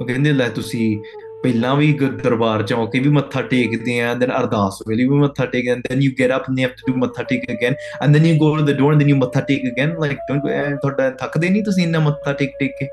ਉਹ 0.00 0.06
ਕਹਿੰਦੇ 0.06 0.32
ਲੈ 0.32 0.48
ਤੁਸੀਂ 0.48 0.96
ਪਹਿਲਾਂ 1.42 1.74
ਵੀ 1.76 1.92
ਦਰਬਾਰ 2.22 2.62
ਚ 2.62 2.72
ਆਉਂਕੇ 2.72 3.00
ਵੀ 3.00 3.08
ਮੱਥਾ 3.08 3.42
ਟੇਕਦੇ 3.50 4.00
ਆ 4.00 4.14
ਦੈਨ 4.14 4.30
ਅਰਦਾਸ 4.30 4.82
ਵੇਲੇ 4.88 5.04
ਵੀ 5.04 5.18
ਮੱਥਾ 5.18 5.44
ਟੇਕਦੇ 5.46 5.70
and 5.70 5.82
then 5.88 6.02
you 6.02 6.12
get 6.20 6.32
up 6.36 6.50
and 6.50 6.58
you 6.58 6.66
have 6.66 6.74
to 6.76 6.92
do 6.92 6.98
ਮੱਥਾ 6.98 7.22
ਟੇਕ 7.22 7.44
again 7.50 7.74
and 8.02 8.16
then 8.16 8.26
you 8.26 8.36
go 8.38 8.56
to 8.56 8.64
the 8.64 8.76
door 8.78 8.92
and 8.92 9.00
then 9.00 9.10
you 9.10 9.16
ਮੱਥਾ 9.16 9.40
ਟੇਕ 9.40 9.66
ਅਗੇਨ 9.72 9.94
ਲਾਈਕ 10.00 10.18
ਡੋਨਟ 10.28 10.42
ਗੋ 10.42 10.76
ਤੁਹਾਡਾ 10.82 11.10
ਥੱਕਦੇ 11.20 11.48
ਨਹੀਂ 11.48 11.62
ਤੁਸੀਂ 11.64 11.84
ਇੰਨਾ 11.84 11.98
ਮੱਥਾ 11.98 12.32
ਟੇਕ 12.32 12.56
ਟੇਕ 12.58 12.72
ਕੇ 12.78 12.88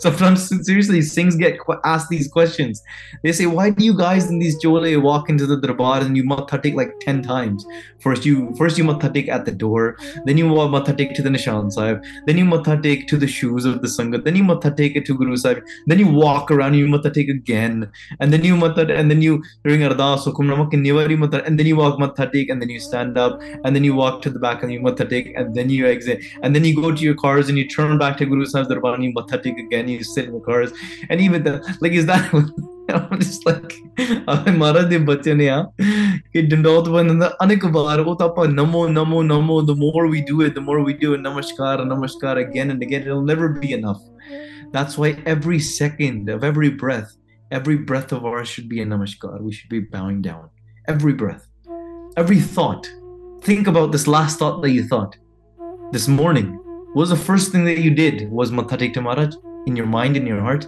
sometimes 0.00 0.48
seriously 0.66 1.02
things 1.02 1.36
get 1.36 1.58
asked 1.84 2.08
these 2.08 2.28
questions 2.28 2.82
they 3.22 3.32
say 3.32 3.46
why 3.46 3.70
do 3.70 3.84
you 3.84 3.96
guys 3.96 4.28
in 4.30 4.38
these 4.38 4.56
jole 4.56 5.00
walk 5.00 5.28
into 5.28 5.46
the 5.46 5.56
darbar 5.60 6.00
and 6.00 6.16
you 6.16 6.24
matha 6.24 6.58
take 6.58 6.74
like 6.74 6.92
10 7.00 7.22
times 7.22 7.66
first 8.00 8.24
you 8.24 8.54
first 8.56 8.78
you 8.78 8.84
matha 8.84 9.10
take 9.10 9.28
at 9.28 9.44
the 9.44 9.52
door 9.52 9.96
then 10.24 10.38
you 10.38 10.48
wa- 10.48 10.68
matha 10.68 10.94
to 10.94 11.22
the 11.22 11.28
nishan 11.28 11.70
sahib 11.70 12.02
then 12.26 12.38
you 12.38 12.44
matha 12.44 12.78
take 12.86 13.06
to 13.08 13.16
the 13.16 13.26
shoes 13.26 13.64
of 13.64 13.82
the 13.82 13.88
sangat 13.88 14.24
then 14.24 14.36
you 14.36 14.44
matha 14.44 14.70
take 14.80 14.96
it 14.96 15.04
to 15.04 15.14
guru 15.14 15.36
sahib 15.36 15.62
then 15.86 15.98
you 15.98 16.08
walk 16.08 16.50
around 16.50 16.74
you 16.74 16.88
matha 16.88 17.10
take 17.10 17.28
again 17.28 17.90
and 18.20 18.32
then 18.32 18.44
you 18.44 18.56
matha 18.56 18.86
and 18.94 19.10
then 19.10 19.22
you 19.22 19.42
during 19.64 19.80
ardas 19.80 20.26
and 20.30 21.58
then 21.58 21.66
you 21.66 21.76
walk 21.76 21.98
matha 21.98 22.30
take 22.32 22.48
and 22.48 22.62
then 22.62 22.70
you 22.70 22.80
stand 22.80 23.18
up 23.18 23.40
and 23.64 23.76
then 23.76 23.84
you 23.84 23.94
walk 23.94 24.22
to 24.22 24.30
the 24.30 24.38
back 24.38 24.62
and 24.62 24.72
you 24.72 24.80
matha 24.80 25.04
take 25.04 25.32
and 25.36 25.54
then 25.54 25.68
you 25.68 25.86
exit 25.86 26.24
and 26.42 26.54
then 26.54 26.64
you 26.64 26.74
go 26.74 26.90
to 26.90 27.02
your 27.02 27.14
cars 27.14 27.48
and 27.48 27.58
you 27.58 27.68
turn 27.68 27.98
back 27.98 28.16
to 28.16 28.26
guru 28.26 28.46
sahib's 28.46 28.68
darbar 28.68 28.94
and 28.94 29.04
you 29.04 29.12
matha 29.12 29.38
take 29.38 29.58
and 29.90 29.98
you 29.98 30.04
sit 30.04 30.26
in 30.26 30.32
the 30.32 30.40
cars. 30.40 30.72
And 31.08 31.20
even 31.20 31.44
the 31.44 31.76
like, 31.80 31.92
is 31.92 32.06
that 32.06 32.32
I'm 32.88 33.18
just 33.18 33.46
like 33.46 33.76
हमारा 34.00 34.82
दे 34.90 34.98
बच्चे 35.06 35.34
ने 35.34 35.44
यहाँ 35.44 35.72
कि 36.32 36.42
डंडोत 36.42 36.88
बंद 36.88 37.22
अनेक 37.42 37.66
बार 37.76 38.00
वो 38.00 38.14
तो 38.14 38.24
आप 38.28 38.38
Namo 38.50 38.86
Namo 38.88 39.22
Namo 39.22 39.66
the 39.66 39.74
more 39.74 40.06
we 40.06 40.22
do 40.22 40.40
it 40.40 40.54
the 40.54 40.60
more 40.60 40.80
we 40.80 40.94
do 40.94 41.16
namaskar 41.16 41.76
namaskar 41.92 42.36
again 42.38 42.70
and 42.70 42.82
again 42.82 43.02
it'll 43.02 43.22
never 43.22 43.48
be 43.48 43.72
enough. 43.72 44.00
That's 44.72 44.98
why 44.98 45.16
every 45.26 45.60
second 45.60 46.30
of 46.30 46.44
every 46.44 46.70
breath 46.70 47.16
every 47.50 47.76
breath 47.76 48.12
of 48.12 48.24
ours 48.24 48.48
should 48.48 48.68
be 48.68 48.80
a 48.80 48.86
namaskar. 48.86 49.40
We 49.40 49.52
should 49.52 49.68
be 49.68 49.80
bowing 49.80 50.22
down. 50.22 50.50
Every 50.88 51.12
breath. 51.12 51.46
Every 52.16 52.40
thought. 52.40 52.90
Think 53.42 53.66
about 53.66 53.92
this 53.92 54.06
last 54.06 54.38
thought 54.38 54.62
that 54.62 54.70
you 54.70 54.86
thought. 54.86 55.16
This 55.92 56.08
morning 56.08 56.58
was 56.94 57.10
the 57.10 57.16
first 57.16 57.52
thing 57.52 57.64
that 57.64 57.78
you 57.78 57.90
did 57.90 58.30
was 58.30 58.50
Mathatik 58.50 59.00
Maharaj 59.02 59.34
in 59.66 59.76
your 59.76 59.86
mind, 59.86 60.16
in 60.16 60.26
your 60.26 60.40
heart? 60.40 60.66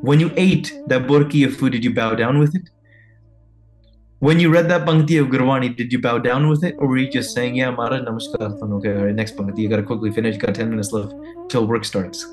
When 0.00 0.20
you 0.20 0.30
ate 0.36 0.72
that 0.86 1.06
burki 1.06 1.46
of 1.46 1.56
food, 1.56 1.72
did 1.72 1.84
you 1.84 1.94
bow 1.94 2.14
down 2.14 2.38
with 2.38 2.54
it? 2.54 2.70
When 4.20 4.40
you 4.40 4.50
read 4.50 4.68
that 4.68 4.84
bhakti 4.84 5.16
of 5.16 5.28
Gurbani, 5.28 5.76
did 5.76 5.92
you 5.92 6.00
bow 6.00 6.18
down 6.18 6.48
with 6.48 6.64
it? 6.64 6.74
Or 6.78 6.88
were 6.88 6.96
you 6.96 7.10
just 7.10 7.34
saying, 7.34 7.54
yeah, 7.54 7.70
Maharaj, 7.70 8.00
namaskar, 8.00 8.60
okay, 8.78 8.96
all 8.96 9.04
right, 9.04 9.14
next 9.14 9.36
bhakti, 9.36 9.62
you 9.62 9.68
gotta 9.68 9.84
quickly 9.84 10.10
finish, 10.10 10.34
You 10.34 10.40
got 10.40 10.56
10 10.56 10.70
minutes 10.70 10.92
left 10.92 11.14
till 11.48 11.66
work 11.66 11.84
starts. 11.84 12.26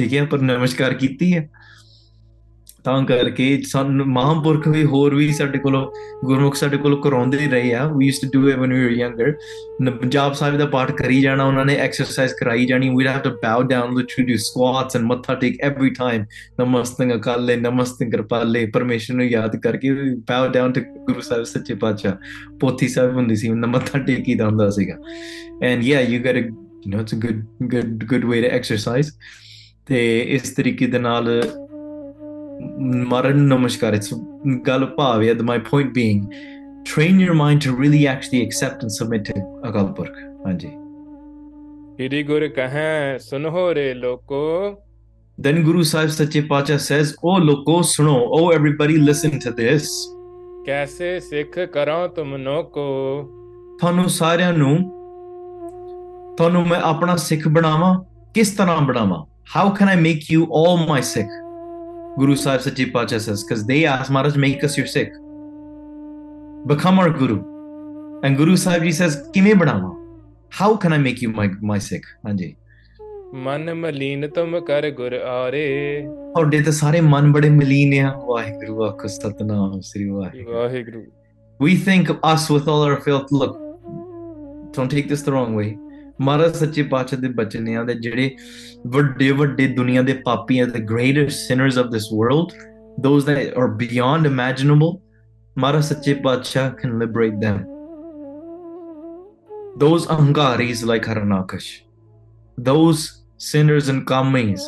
Okay, 0.00 0.24
but 0.24 0.40
Namaskar, 0.40 0.94
नमस्कार 0.94 1.48
ਤਾਂ 2.84 3.02
ਕਰਕੇ 3.04 3.62
ਸਾਨੂੰ 3.66 4.06
ਮਹਾਂਪੁਰਖ 4.06 4.68
ਵੀ 4.68 4.84
ਹੋਰ 4.84 5.14
ਵੀ 5.14 5.32
ਸਾਡੇ 5.32 5.58
ਕੋਲੋਂ 5.58 5.84
ਗੁਰਮੁਖ 6.24 6.54
ਸਾਡੇ 6.54 6.76
ਕੋਲੋਂ 6.76 6.98
ਕਰਾਉਂਦੇ 7.02 7.38
ਹੀ 7.38 7.48
ਰਹੇ 7.48 7.72
ਆ। 7.74 7.86
We 7.92 8.06
used 8.06 8.30
to 8.32 8.40
do 8.40 8.48
it 8.48 8.56
when 8.56 8.72
we 8.72 8.84
were 8.84 8.90
younger 8.90 9.32
Punjab 10.02 10.32
ਸਾਹਿਬ 10.32 10.56
ਦਾ 10.58 10.66
ਪਾਠ 10.66 10.92
ਕਰੀ 10.92 11.20
ਜਾਣਾ, 11.20 11.44
ਉਹਨਾਂ 11.44 11.64
ਨੇ 11.64 11.74
ਐਕਸਰਸਾਈਜ਼ 11.76 12.34
ਕਰਾਈ 12.34 12.66
ਜਾਣੀ। 12.66 12.88
We 12.88 13.06
have 13.06 13.20
to 13.20 13.30
bow 13.42 13.62
down 13.62 13.96
literally 13.96 14.26
do 14.26 14.36
squats 14.36 14.96
and 14.96 15.04
ਮੱਥਾ 15.04 15.34
ਟੇਕ 15.34 15.60
ਐਵਰੀ 15.60 15.90
ਟਾਈਮ 15.90 16.24
ਨਮਸਤੇ 16.60 17.14
ਅਕਾਲੇ, 17.14 17.56
ਨਮਸਤੇ 17.56 18.10
ਕਿਰਪਾਲੇ, 18.10 18.64
ਪਰਮੇਸ਼ਰ 18.66 19.14
ਨੂੰ 19.14 19.26
ਯਾਦ 19.26 19.56
ਕਰਕੇ 19.56 19.92
ਬਾਉ 20.28 20.48
ਡਾਊਨ 20.48 20.72
ਟੂ 20.72 20.80
ਗੁਰੂ 20.80 21.20
ਸਾਹਿਬ 21.20 21.44
ਸੱਚੇ 21.44 21.74
ਪਾਤਸ਼ਾਹ। 21.74 22.14
ਪੋਥੀ 22.60 22.88
ਸਾਹਿਬ 22.88 23.16
ਹੁੰਦੀ 23.16 23.36
ਸੀ, 23.36 23.48
ਉਹਨਾਂ 23.48 23.68
ਮੱਥਾ 23.68 23.98
ਟੇਕੀ 23.98 24.34
ਦਾ 24.34 24.46
ਹੁੰਦਾ 24.46 24.70
ਸੀਗਾ। 24.70 24.96
And 25.62 25.84
ya 25.84 26.00
you 26.00 26.22
get 26.24 26.36
you 26.36 26.92
نو 26.92 27.00
it's 27.00 27.14
a 27.14 27.16
good 27.16 27.44
good 27.62 28.04
good 28.04 28.24
way 28.24 28.42
to 28.42 28.48
exercise 28.48 29.10
ਤੇ 29.86 30.20
ਇਸ 30.28 30.50
ਤਰੀਕੇ 30.50 30.86
ਦੇ 30.86 30.98
ਨਾਲ 30.98 31.28
ਮਰਨ 33.08 33.38
ਨਮਸਕਾਰ 33.48 33.94
ਇਟਸ 33.94 34.14
ਗੱਲ 34.66 34.86
ਭਾਵ 34.86 35.22
ਹੈ 35.22 35.32
my 35.32 35.58
point 35.70 35.92
being 35.98 36.20
train 36.90 37.18
your 37.20 37.34
mind 37.34 37.62
to 37.66 37.72
really 37.80 38.02
actually 38.12 38.42
accept 38.46 38.84
and 38.84 38.94
submit 38.96 39.24
to 39.30 39.40
Akal 39.68 39.92
Purakh 39.92 40.18
ਹਾਂਜੀ 40.46 40.68
ਹਿਰੀ 42.00 42.22
ਗੁਰ 42.22 42.48
ਕਹੈ 42.48 43.18
ਸੁਨਹੁ 43.18 43.74
ਰੇ 43.74 43.94
ਲੋਕੋ 43.94 44.76
then 45.46 45.58
guru 45.66 45.82
sahib 45.88 46.10
sache 46.14 46.40
pacha 46.48 46.74
says 46.86 47.10
oh 47.28 47.36
loko 47.48 47.74
suno 47.90 48.14
oh 48.38 48.46
everybody 48.56 48.96
listen 49.10 49.38
to 49.44 49.52
this 49.60 49.86
ਕੈਸੇ 50.66 51.20
ਸਿੱਖ 51.20 51.58
ਕਰੋ 51.58 52.06
ਤੁਮ 52.08 52.36
ਨੋਕੋ 52.36 52.86
ਤੁਹਾਨੂੰ 53.80 54.08
ਸਾਰਿਆਂ 54.08 54.52
ਨੂੰ 54.52 54.76
ਤੁਹਾਨੂੰ 56.36 56.66
ਮੈਂ 56.68 56.80
ਆਪਣਾ 56.80 57.16
ਸਿੱਖ 57.16 57.48
ਬਣਾਵਾਂ 57.48 57.94
ਕਿਸ 58.34 58.50
ਤਰ੍ਹਾਂ 58.50 58.80
ਬਣਾਵਾਂ 58.80 59.24
how 59.56 59.68
can 59.76 59.88
i 59.92 59.96
make 60.06 60.26
you 60.32 60.42
all 60.58 60.76
my 60.90 61.00
sikh 61.12 61.49
guru 62.19 62.35
sahib 62.41 62.61
sache 62.65 62.83
pacha 62.95 63.19
says 63.25 63.43
because 63.43 63.63
they 63.71 63.79
asked 63.93 64.11
maharaj 64.17 64.37
make 64.45 64.61
us 64.67 64.77
your 64.79 64.87
sikh 64.95 65.15
become 66.71 67.01
our 67.03 67.11
guru 67.21 67.39
and 68.23 68.37
guru 68.41 68.55
sahib 68.65 68.85
ji 68.89 68.93
says 68.99 69.17
ਕਿਵੇਂ 69.33 69.55
ਬਣਾਵਾਂ 69.63 69.91
how 70.59 70.69
can 70.83 70.95
i 70.97 71.01
make 71.07 71.25
you 71.25 71.31
my 71.39 71.47
my 71.71 71.79
sikh 71.89 72.07
ਹਾਂਜੀ 72.27 72.55
ਮਨ 73.45 73.73
ਮਲੀਨ 73.73 74.27
ਤੁਮ 74.35 74.59
ਕਰ 74.67 74.89
ਗੁਰ 74.97 75.13
ਆਰੇ 75.29 75.65
ਤੁਹਾਡੇ 76.35 76.61
ਤੇ 76.63 76.71
ਸਾਰੇ 76.71 77.01
ਮਨ 77.01 77.31
ਬੜੇ 77.31 77.49
ਮਲੀਨ 77.49 77.93
ਆ 78.05 78.11
ਵਾਹਿਗੁਰੂ 78.27 78.83
ਆਖੋ 78.85 79.07
ਸਤਨਾਮ 79.07 79.79
ਸ੍ਰੀ 79.91 80.09
Waheguru 80.09 80.53
Waheguru 80.57 81.03
we 81.59 81.73
think 81.87 82.09
of 82.13 82.17
us 82.29 82.45
with 82.53 82.65
all 82.71 82.81
our 82.85 82.95
filth 83.03 83.29
look 83.41 83.53
don't 84.77 84.91
take 84.95 85.05
this 85.11 85.21
the 85.27 85.33
wrong 85.35 85.53
way 85.59 85.67
ਮਹਾਰਾਜ 86.20 86.54
ਸੱਚੇ 86.54 86.82
ਪਾਤਸ਼ਾਹ 86.82 87.20
ਦੇ 87.20 87.28
ਬਚਨ 87.28 87.62
ਨੇ 87.62 87.74
ਆਂਦੇ 87.76 87.94
ਜਿਹੜੇ 87.94 88.36
ਵੱਡੇ 88.86 89.30
ਵੱਡੇ 89.30 89.66
ਦੁਨੀਆ 89.66 90.02
ਦੇ 90.02 90.12
ਪਾਪੀ 90.24 90.62
the 90.62 90.84
greatest 90.92 91.46
sinners 91.50 91.78
of 91.82 91.90
this 91.96 92.08
world 92.20 92.56
those 93.06 93.28
that 93.28 93.58
are 93.62 93.68
beyond 93.82 94.30
imaginable 94.32 94.96
ਮਹਾਰਾਜ 95.58 95.84
ਸੱਚੇ 95.84 96.14
ਪਾਤਸ਼ਾਹ 96.14 96.70
can 96.80 96.98
liberate 97.02 97.38
them. 97.44 97.60
Those 99.82 100.06
Angaris 100.14 100.80
like 100.90 101.06
Haranakash 101.10 101.68
those 102.68 103.02
sinners 103.38 103.88
and 103.88 104.06
kammis 104.10 104.64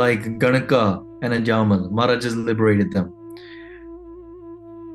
like 0.00 0.26
Ganika 0.42 0.82
and 1.22 1.32
Ajamal 1.32 1.90
Maharaj 1.90 2.24
has 2.24 2.36
liberated 2.48 2.92
them 2.92 3.06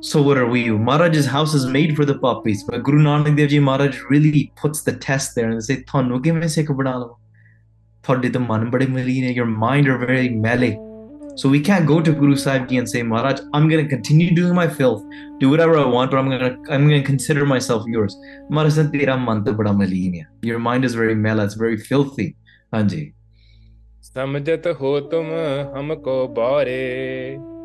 so 0.03 0.23
what 0.23 0.39
are 0.39 0.47
we? 0.47 0.71
Maharaj's 0.71 1.27
house 1.27 1.53
is 1.53 1.67
made 1.67 1.95
for 1.95 2.07
the 2.07 2.19
poppies, 2.19 2.65
but 2.65 2.83
Guru 2.83 3.03
Nanak 3.03 3.37
Dev 3.37 3.51
Ji 3.51 3.59
Maharaj 3.59 3.99
really 4.09 4.51
puts 4.57 4.81
the 4.83 4.95
test 4.97 5.35
there 5.35 5.51
and 5.51 5.63
say, 5.63 5.77
"Thanu 5.91 6.21
kiਵੇਂ 6.23 6.49
ਸਿੱਖ 6.49 6.71
ਬਣਾ 6.73 6.97
ਲਵਾਂ 6.99 7.17
ਤੁਹਾਡੇ 8.03 8.29
ਤਾਂ 8.29 8.41
ਮਨ 8.41 8.71
ਬੜੇ 8.71 8.87
ਮਲੀਨ 8.87 9.25
ਹੈ 9.25 9.33
your 9.39 9.51
mind 9.65 9.91
are 9.93 9.99
very 10.05 10.31
mele 10.47 10.71
so 11.41 11.51
we 11.55 11.61
can't 11.67 11.87
go 11.91 11.99
to 12.07 12.15
Guru 12.21 12.37
Sahib 12.45 12.65
Ji 12.71 12.79
and 12.83 12.91
say 12.93 13.03
Maharaj 13.11 13.43
I'm 13.55 13.69
going 13.73 13.83
to 13.85 13.91
continue 13.91 14.31
doing 14.39 14.55
my 14.61 14.67
filth 14.79 15.05
do 15.43 15.51
whatever 15.51 15.77
I 15.83 15.85
want 15.97 16.11
but 16.11 16.21
I'm 16.21 16.31
going 16.33 16.45
to 16.47 16.73
I'm 16.73 16.89
going 16.89 17.03
to 17.03 17.07
consider 17.11 17.45
myself 17.53 17.87
yours 17.97 18.17
Maharaj 18.49 18.75
said 18.79 18.91
ਤੇਰਾ 18.97 19.17
ਮਨ 19.29 19.45
ਤਾਂ 19.45 19.53
ਬੜਾ 19.61 19.73
ਮਲੀਨ 19.83 20.15
ਹੈ 20.15 20.27
your 20.51 20.61
mind 20.71 20.91
is 20.91 20.99
very 21.03 21.21
mela 21.27 21.49
it's 21.49 21.61
very 21.67 21.81
filthy 21.91 22.29
ਹਾਂਜੀ 22.75 23.13
ਸਮਝਤ 24.03 24.67
ਹੋ 24.81 24.99
ਤੁਮ 25.01 25.31
ਹਮਕੋ 25.79 26.27
ਬਾਰੇ 26.29 26.81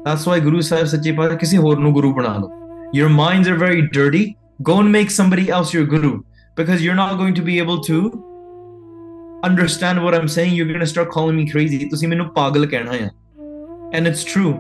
That's 0.05 0.27
why 0.27 0.41
Guru 0.41 0.63
Sahib 0.63 0.89
Sache 0.89 1.15
Pacha 1.17 1.37
ਕਿਸੇ 1.37 1.59
ਹੋਰ 1.59 1.79
ਨੂੰ 1.79 1.93
ਗੁਰੂ 1.93 2.13
ਬਣਾ 2.15 2.37
ਲਓ. 2.39 2.51
Your 2.99 3.09
minds 3.17 3.49
are 3.51 3.59
very 3.63 3.83
dirty. 3.97 4.23
Go 4.69 4.77
and 4.83 4.93
make 4.97 5.11
somebody 5.17 5.45
else 5.57 5.75
your 5.77 5.87
guru 5.91 6.13
because 6.57 6.83
you're 6.85 6.99
not 7.01 7.19
going 7.19 7.35
to 7.39 7.45
be 7.49 7.59
able 7.65 7.79
to 7.89 7.99
understand 9.49 10.03
what 10.05 10.17
I'm 10.19 10.29
saying. 10.37 10.55
You're 10.55 10.71
going 10.73 10.85
to 10.87 10.91
start 10.95 11.13
calling 11.17 11.39
me 11.41 11.47
crazy. 11.53 11.89
ਤੁਸੀਂ 11.91 12.09
ਮੈਨੂੰ 12.09 12.29
ਪਾਗਲ 12.35 12.67
ਕਹਿਣਾ 12.67 12.91
ਆ. 12.91 13.11
And 13.99 14.13
it's 14.13 14.25
true. 14.33 14.55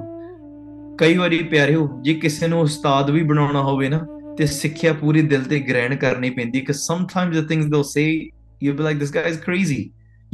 ਕਈ 0.99 1.16
ਵਾਰੀ 1.16 1.43
ਪਿਆਰਿਓ 1.43 1.88
ਜੇ 2.03 2.14
ਕਿਸੇ 2.22 2.49
ਨੂੰ 2.49 2.61
ਉਸਤਾਦ 2.61 3.11
ਵੀ 3.11 3.22
ਬਣਾਉਣਾ 3.22 3.62
ਹੋਵੇ 3.62 3.88
ਨਾ 3.88 4.07
ਤੇ 4.38 4.47
ਸਿੱਖਿਆ 4.47 4.93
ਪੂਰੀ 4.93 5.22
ਦਿਲ 5.22 5.45
ਤੇ 5.45 5.61
ਗ੍ਰਹਿਣ 5.61 5.97
ਕਰਨੀ 5.97 6.30
ਪੈਂਦੀ 6.30 6.61
ਕਿ 6.61 6.72
sometimes 6.72 7.38
the 7.41 7.47
things 7.53 7.70
they'll 7.72 7.91
say 7.93 8.09
you'll 8.64 8.78
be 8.80 8.86
like 8.88 8.99
this 9.05 9.14
guy 9.18 9.28
is 9.34 9.38
crazy. 9.47 9.82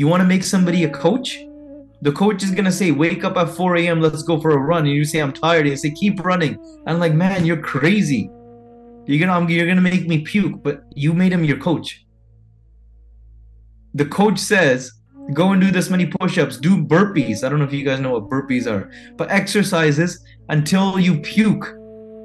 You 0.01 0.09
want 0.13 0.23
to 0.23 0.29
make 0.33 0.45
somebody 0.55 0.83
a 0.87 0.91
coach? 1.03 1.31
The 2.03 2.13
coach 2.13 2.43
is 2.43 2.51
gonna 2.51 2.73
say, 2.73 2.91
"Wake 2.91 3.25
up 3.25 3.37
at 3.37 3.51
4 3.51 3.77
a.m. 3.77 4.01
Let's 4.01 4.23
go 4.23 4.41
for 4.41 4.51
a 4.51 4.59
run." 4.59 4.87
And 4.87 4.95
you 4.95 5.05
say, 5.05 5.21
"I'm 5.21 5.33
tired." 5.33 5.67
You 5.67 5.77
say, 5.77 5.91
"Keep 5.91 6.25
running." 6.25 6.59
I'm 6.87 6.99
like, 6.99 7.15
"Man, 7.15 7.47
you're 7.47 7.57
crazy. 7.57 8.31
You're 9.07 9.27
gonna 9.27 9.51
you're 9.51 9.67
gonna 9.67 9.81
make 9.81 10.07
me 10.07 10.19
puke." 10.21 10.63
But 10.63 10.83
you 10.95 11.13
made 11.13 11.33
him 11.33 11.45
your 11.45 11.59
coach. 11.59 12.07
The 13.95 14.05
coach 14.05 14.39
says, 14.39 14.93
"Go 15.33 15.53
and 15.53 15.61
do 15.61 15.71
this 15.71 15.91
many 15.91 16.07
push-ups. 16.07 16.59
Do 16.59 16.85
burpees." 16.85 17.43
I 17.43 17.49
don't 17.49 17.59
know 17.59 17.65
if 17.65 17.73
you 17.73 17.85
guys 17.85 18.01
know 18.01 18.13
what 18.13 18.29
burpees 18.29 18.71
are, 18.71 18.91
but 19.17 19.31
exercises 19.31 20.23
until 20.51 20.99
you 20.99 21.19
puke. 21.21 21.75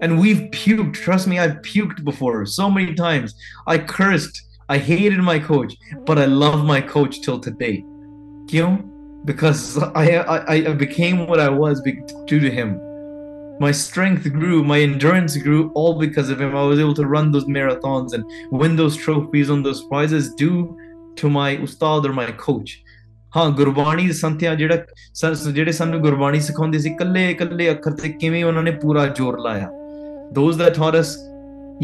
And 0.01 0.19
we've 0.19 0.49
puked. 0.51 0.95
Trust 0.95 1.27
me, 1.27 1.39
I've 1.39 1.61
puked 1.61 2.03
before 2.03 2.45
so 2.45 2.69
many 2.69 2.93
times. 2.93 3.35
I 3.67 3.77
cursed. 3.77 4.41
I 4.67 4.77
hated 4.77 5.19
my 5.19 5.37
coach, 5.37 5.75
but 6.05 6.17
I 6.17 6.25
love 6.25 6.65
my 6.65 6.81
coach 6.81 7.21
till 7.21 7.39
today. 7.39 7.85
Kyun? 8.47 8.90
because 9.24 9.78
I, 9.94 10.04
I 10.18 10.56
I 10.70 10.72
became 10.72 11.26
what 11.26 11.40
I 11.40 11.48
was 11.48 11.82
due 11.82 12.40
to 12.40 12.50
him. 12.50 12.80
My 13.58 13.72
strength 13.72 14.30
grew, 14.32 14.62
my 14.62 14.80
endurance 14.80 15.36
grew, 15.36 15.70
all 15.74 15.98
because 15.98 16.28
of 16.28 16.40
him. 16.40 16.54
I 16.54 16.62
was 16.62 16.78
able 16.78 16.94
to 16.94 17.06
run 17.06 17.32
those 17.32 17.46
marathons 17.46 18.12
and 18.12 18.24
win 18.50 18.76
those 18.76 18.96
trophies 18.96 19.50
on 19.50 19.62
those 19.62 19.82
prizes 19.84 20.34
due 20.34 20.76
to 21.16 21.30
my 21.30 21.56
ustad 21.68 22.06
or 22.06 22.12
my 22.12 22.30
coach. 22.46 22.82
ਹਾਂ 23.36 23.48
ਗੁਰਬਾਣੀ 23.56 24.06
ਦੀ 24.06 24.12
ਸੰਥਿਆ 24.12 24.54
ਜਿਹੜਾ 24.54 24.76
ਜਿਹੜੇ 25.52 25.72
ਸਾਨੂੰ 25.72 26.00
ਗੁਰਬਾਣੀ 26.02 26.40
ਸਿਖਾਉਂਦੇ 26.40 26.78
ਸੀ 26.78 26.90
ਕੱਲੇ 26.98 27.32
ਕੱਲੇ 27.40 27.70
ਅੱਖਰ 27.70 27.92
ਤੇ 28.02 28.08
ਕਿਵੇਂ 28.20 28.44
ਉਹਨਾਂ 28.44 28.62
ਨੇ 28.62 28.70
ਪੂਰਾ 28.82 29.06
ਜ਼ੋਰ 29.16 29.38
ਲਾਇਆ 29.46 29.70
those 30.36 30.56
that 30.60 30.78
taught 30.78 30.96
us 31.00 31.10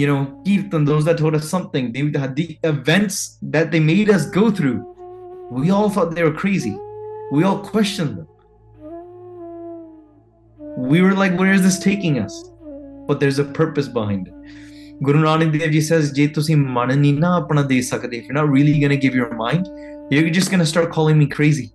you 0.02 0.06
know 0.10 0.20
kirtan 0.46 0.86
those 0.86 1.04
that 1.08 1.18
taught 1.22 1.36
us 1.38 1.50
something 1.54 1.90
they 1.96 2.04
had 2.22 2.32
the 2.38 2.46
events 2.70 3.18
that 3.56 3.68
they 3.74 3.82
made 3.90 4.14
us 4.14 4.24
go 4.38 4.44
through 4.60 4.78
we 5.58 5.74
all 5.78 5.92
thought 5.96 6.16
they 6.16 6.24
were 6.28 6.36
crazy 6.44 6.72
we 7.32 7.44
all 7.44 7.58
questioned 7.58 8.18
them. 8.18 8.28
We 10.76 11.02
were 11.02 11.14
like, 11.14 11.38
where 11.38 11.52
is 11.52 11.62
this 11.62 11.78
taking 11.78 12.18
us? 12.18 12.34
But 13.06 13.20
there's 13.20 13.38
a 13.38 13.44
purpose 13.44 13.88
behind 13.88 14.28
it. 14.28 14.34
Guru 15.02 15.22
Nanak 15.22 15.58
Dev 15.58 15.70
Ji 15.72 15.80
says, 15.80 16.12
ਜੇ 16.14 16.26
ਤੁਸੀਂ 16.34 16.56
ਮਨ 16.56 16.98
ਨਹੀਂ 16.98 17.12
ਨਾ 17.18 17.34
ਆਪਣਾ 17.36 17.62
ਦੇ 17.62 17.80
ਸਕਦੇ, 17.82 18.18
if 18.18 18.28
you're 18.28 18.38
not 18.40 18.50
really 18.56 18.78
going 18.80 18.94
to 18.96 19.00
give 19.04 19.14
your 19.20 19.30
mind, 19.38 19.70
you're 20.10 20.30
just 20.30 20.50
going 20.50 20.64
to 20.64 20.70
start 20.72 20.92
calling 20.96 21.18
me 21.22 21.28
crazy. 21.36 21.68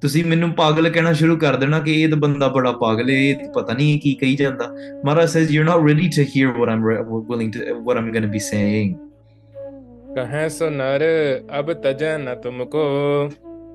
ਤੁਸੀਂ 0.00 0.24
ਮੈਨੂੰ 0.24 0.50
ਪਾਗਲ 0.54 0.88
ਕਹਿਣਾ 0.90 1.12
ਸ਼ੁਰੂ 1.18 1.36
ਕਰ 1.36 1.56
ਦੇਣਾ 1.56 1.78
ਕਿ 1.80 1.92
ਇਹ 2.02 2.08
ਤਾਂ 2.08 2.16
ਬੰਦਾ 2.18 2.48
ਬੜਾ 2.54 2.72
ਪਾਗਲ 2.80 3.10
ਹੈ 3.10 3.14
ਇਹ 3.14 3.48
ਪਤਾ 3.54 3.74
ਨਹੀਂ 3.74 3.98
ਕੀ 4.00 4.14
ਕਹੀ 4.14 4.36
ਜਾਂਦਾ 4.36 4.68
ਮਹਾਰਾਜ 5.04 5.28
says 5.36 5.52
you're 5.54 5.68
not 5.68 5.84
ready 5.84 6.08
to 6.16 6.24
hear 6.32 6.50
what 6.58 6.72
I'm 6.72 6.82
willing 7.30 7.52
to 7.54 7.76
what 7.86 8.00
I'm 8.00 8.10
going 8.16 8.26
to 8.26 8.32
be 8.34 8.42
saying 8.48 8.92
ਕਹੈ 10.16 10.48
ਸੋ 10.56 10.68
ਨਰ 10.70 11.02
ਅਬ 11.58 11.72
ਤਜੈ 11.82 12.16
ਨ 12.18 12.34
ਤੁਮਕੋ 12.42 12.84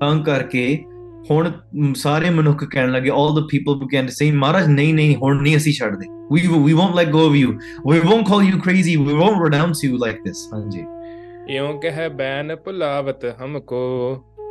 ਤਾਂ 0.04 0.18
ਕਰਕੇ 0.22 0.84
ਹੁਣ 1.30 1.52
ਸਾਰੇ 1.96 2.30
ਮਨੁੱਖ 2.30 2.64
ਕਹਿਣ 2.64 2.92
ਲੱਗੇ 2.92 3.10
all 3.10 3.34
the 3.38 3.44
people 3.50 3.76
began 3.80 4.08
to 4.10 4.14
say 4.20 4.32
ਮਹਾਰਾਜ 4.36 4.66
ਨਹੀਂ 4.66 4.94
ਨਹੀਂ 4.94 5.16
ਹੁਣ 5.16 5.42
ਨਹੀਂ 5.42 5.56
ਅਸੀਂ 5.56 5.72
ਛੱਡਦੇ 5.72 6.06
we 6.34 6.40
we 6.66 6.76
won't 6.80 6.96
let 7.00 7.12
go 7.16 7.24
of 7.28 7.36
you 7.40 7.52
we 7.90 8.00
won't 8.08 8.26
call 8.30 8.46
you 8.48 8.60
crazy 8.66 8.96
we 9.06 9.18
won't 9.22 9.42
renounce 9.46 9.84
you 9.86 10.00
like 10.06 10.22
this 10.28 10.42
ਹਾਂਜੀ 10.54 10.84
ਇਉਂ 11.56 11.80
ਕਹਿ 11.80 12.08
ਬੈਨ 12.08 12.56
ਭੁਲਾਵਤ 12.56 13.24
ਹਮਕੋ 13.42 13.82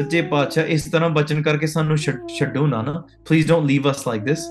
ਸੱਚੇ 0.01 0.21
ਪਾਤਸ਼ਾਹ 0.21 0.65
ਇਸ 0.65 0.85
ਤਰ੍ਹਾਂ 0.91 1.09
ਬਚਨ 1.09 1.41
ਕਰਕੇ 1.41 1.67
ਸਾਨੂੰ 1.67 1.97
ਛੱਡੋ 1.97 2.67
ਨਾ 2.67 2.81
ਨਾ 2.81 3.03
please 3.29 3.49
don't 3.51 3.67
leave 3.71 3.89
us 3.91 4.05
like 4.11 4.27
this 4.29 4.45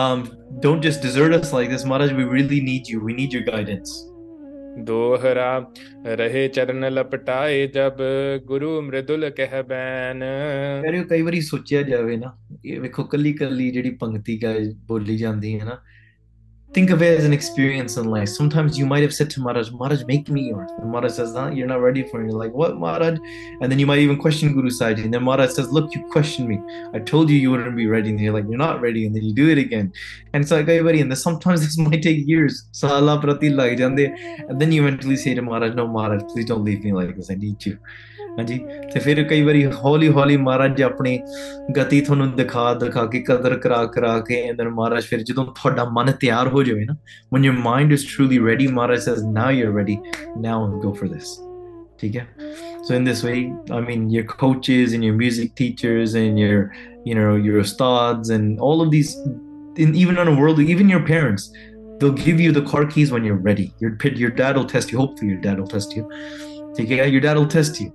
um 0.00 0.22
don't 0.64 0.86
just 0.88 1.04
desert 1.06 1.34
us 1.38 1.52
like 1.56 1.70
this 1.72 1.84
maharaj 1.92 2.14
we 2.20 2.24
really 2.34 2.60
need 2.68 2.90
you 2.92 3.00
we 3.08 3.16
need 3.18 3.36
your 3.36 3.44
guidance 3.48 3.92
ਦੋਹਰਾ, 4.77 5.71
ਰਹੇ 6.05 6.47
ਚਰਨ 6.47 6.93
ਲਪਟਾਏ 6.93 7.67
ਜਬ, 7.67 7.97
ਗੁਰੂ 8.45 8.81
ਮ੍ਰਿਦੁਲ 8.81 9.29
ਕਹਿ 9.29 9.63
ਬੈਨ। 9.63 10.23
ਕਰਿਓ 10.83 11.03
ਕਈ 11.03 11.21
ਵਾਰੀ 11.21 11.41
ਸੋਚਿਆ 11.41 11.81
ਜਾਵੇ 11.81 12.17
ਨਾ, 12.17 12.37
ਇਹ 12.65 12.79
ਵੇਖੋ 12.81 13.03
ਕੱਲੀ 13.03 13.33
ਕੱਲੀ 13.33 13.71
ਜਿਹੜੀ 13.71 13.89
ਪੰਕਤੀ 13.89 14.43
ਗਾ 14.43 14.53
ਬੋਲੀ 14.75 15.17
ਜਾਂਦੀ 15.17 15.59
ਹੈ 15.59 15.65
ਨਾ 15.65 15.83
think 16.73 16.89
of 16.89 17.01
it 17.01 17.17
as 17.17 17.25
an 17.25 17.33
experience 17.33 17.97
in 17.97 18.05
life. 18.05 18.29
Sometimes 18.29 18.77
you 18.77 18.85
might 18.85 19.01
have 19.01 19.13
said 19.13 19.29
to 19.31 19.41
Maharaj, 19.41 19.71
Maharaj, 19.71 20.03
make 20.03 20.29
me 20.29 20.49
yours. 20.49 20.69
And 20.79 20.91
Maharaj 20.91 21.13
says, 21.13 21.33
nah, 21.33 21.49
you're 21.49 21.67
not 21.67 21.81
ready 21.81 22.03
for 22.03 22.21
it. 22.21 22.27
You're 22.27 22.37
like, 22.37 22.53
what, 22.53 22.77
Maharaj? 22.77 23.17
And 23.61 23.71
then 23.71 23.79
you 23.79 23.85
might 23.85 23.99
even 23.99 24.17
question 24.17 24.53
Guru 24.53 24.69
Sahib. 24.69 24.99
And 24.99 25.13
then 25.13 25.23
Maharaj 25.23 25.51
says, 25.51 25.71
look, 25.71 25.93
you 25.95 26.03
questioned 26.11 26.49
me. 26.49 26.59
I 26.93 26.99
told 26.99 27.29
you 27.29 27.37
you 27.37 27.51
wouldn't 27.51 27.75
be 27.75 27.87
ready. 27.87 28.09
And 28.09 28.19
you're 28.19 28.33
like, 28.33 28.45
you're 28.47 28.57
not 28.57 28.81
ready. 28.81 29.05
And 29.05 29.15
then 29.15 29.23
you 29.23 29.33
do 29.33 29.49
it 29.49 29.57
again. 29.57 29.93
And 30.33 30.43
it's 30.43 30.51
like, 30.51 30.67
everybody, 30.67 31.01
and 31.01 31.09
then 31.09 31.17
sometimes 31.17 31.61
this 31.65 31.77
might 31.77 32.01
take 32.01 32.27
years. 32.27 32.67
And 32.83 33.97
then 33.97 34.71
you 34.71 34.85
eventually 34.85 35.15
say 35.15 35.33
to 35.33 35.41
Maharaj, 35.41 35.73
no, 35.73 35.87
Maharaj, 35.87 36.23
please 36.31 36.45
don't 36.45 36.63
leave 36.63 36.83
me 36.83 36.91
like 36.93 37.15
this. 37.15 37.31
I 37.31 37.35
need 37.35 37.65
you. 37.65 37.77
ਹਾਂਜੀ 38.37 38.57
ਤੇ 38.93 38.99
ਫਿਰ 38.99 39.23
ਕਈ 39.23 39.41
ਵਾਰੀ 39.41 39.65
ਹੌਲੀ 39.65 40.09
ਹੌਲੀ 40.09 40.37
ਮਹਾਰਾਜ 40.37 40.81
ਆਪਣੀ 40.83 41.19
ਗਤੀ 41.77 42.01
ਤੁਹਾਨੂੰ 42.01 42.35
ਦਿਖਾ 42.35 42.73
ਦਿਖਾ 42.73 43.05
ਕੇ 43.05 43.19
ਕਦਰ 43.27 43.57
ਕਰਾ 43.59 43.85
ਕਰਾ 43.85 44.19
ਕੇ 44.27 44.49
ਅੰਦਰ 44.51 44.69
ਮਹਾਰਾਜ 44.69 45.05
ਫਿਰ 45.05 45.23
ਜਦੋਂ 45.23 45.45
ਤੁਹਾਡਾ 45.45 45.85
ਮਨ 45.93 46.11
ਤਿਆਰ 46.21 46.47
ਹੋ 46.47 46.63
ਜਾਵੇ 46.63 46.85
ਨਾ 46.85 46.95
when 47.35 47.47
your 47.47 47.55
mind 47.63 47.95
is 47.97 48.05
truly 48.11 48.39
ready 48.47 48.71
Maharaj 48.73 48.99
says 48.99 49.23
now 49.37 49.49
you're 49.59 49.73
ready. 49.79 49.97
Now 50.45 50.59
go 50.85 50.93
for 51.01 51.09
this. 51.13 51.33
ਠੀਕ 52.01 52.17
ਹੈ? 52.17 52.27
So 52.87 52.95
in 52.95 53.07
this 53.07 53.21
way 53.27 53.39
i 53.77 53.79
mean 53.85 54.03
your 54.15 54.25
coaches 54.41 54.93
and 54.97 55.05
your 55.07 55.15
music 55.21 55.55
teachers 55.61 56.13
and 56.19 56.39
your 56.41 56.59
you 57.09 57.15
know 57.17 57.31
your 57.47 57.63
stars 57.71 58.29
and 58.35 58.61
all 58.67 58.83
of 58.83 58.91
these 58.93 59.09
in, 59.85 59.95
even 60.03 60.21
on 60.23 60.31
a 60.33 60.35
world 60.41 60.61
even 60.75 60.93
your 60.93 61.01
parents 61.09 61.49
they'll 61.99 62.19
give 62.27 62.39
you 62.39 62.51
the 62.51 62.61
car 62.61 62.85
keys 62.85 63.11
when 63.11 63.23
you're 63.23 63.43
ready. 63.49 63.73
Your, 63.79 63.97
your 64.25 64.29
dad 64.29 64.55
will 64.55 64.65
test 64.65 64.91
you 64.91 64.97
hopefully 64.97 65.31
your 65.31 65.41
dad 65.41 65.59
will 65.59 65.67
test 65.67 65.95
you. 65.95 66.09
Take 66.75 66.89
your 66.89 67.19
dad 67.19 67.37
will 67.37 67.47
test 67.47 67.81
you 67.81 67.91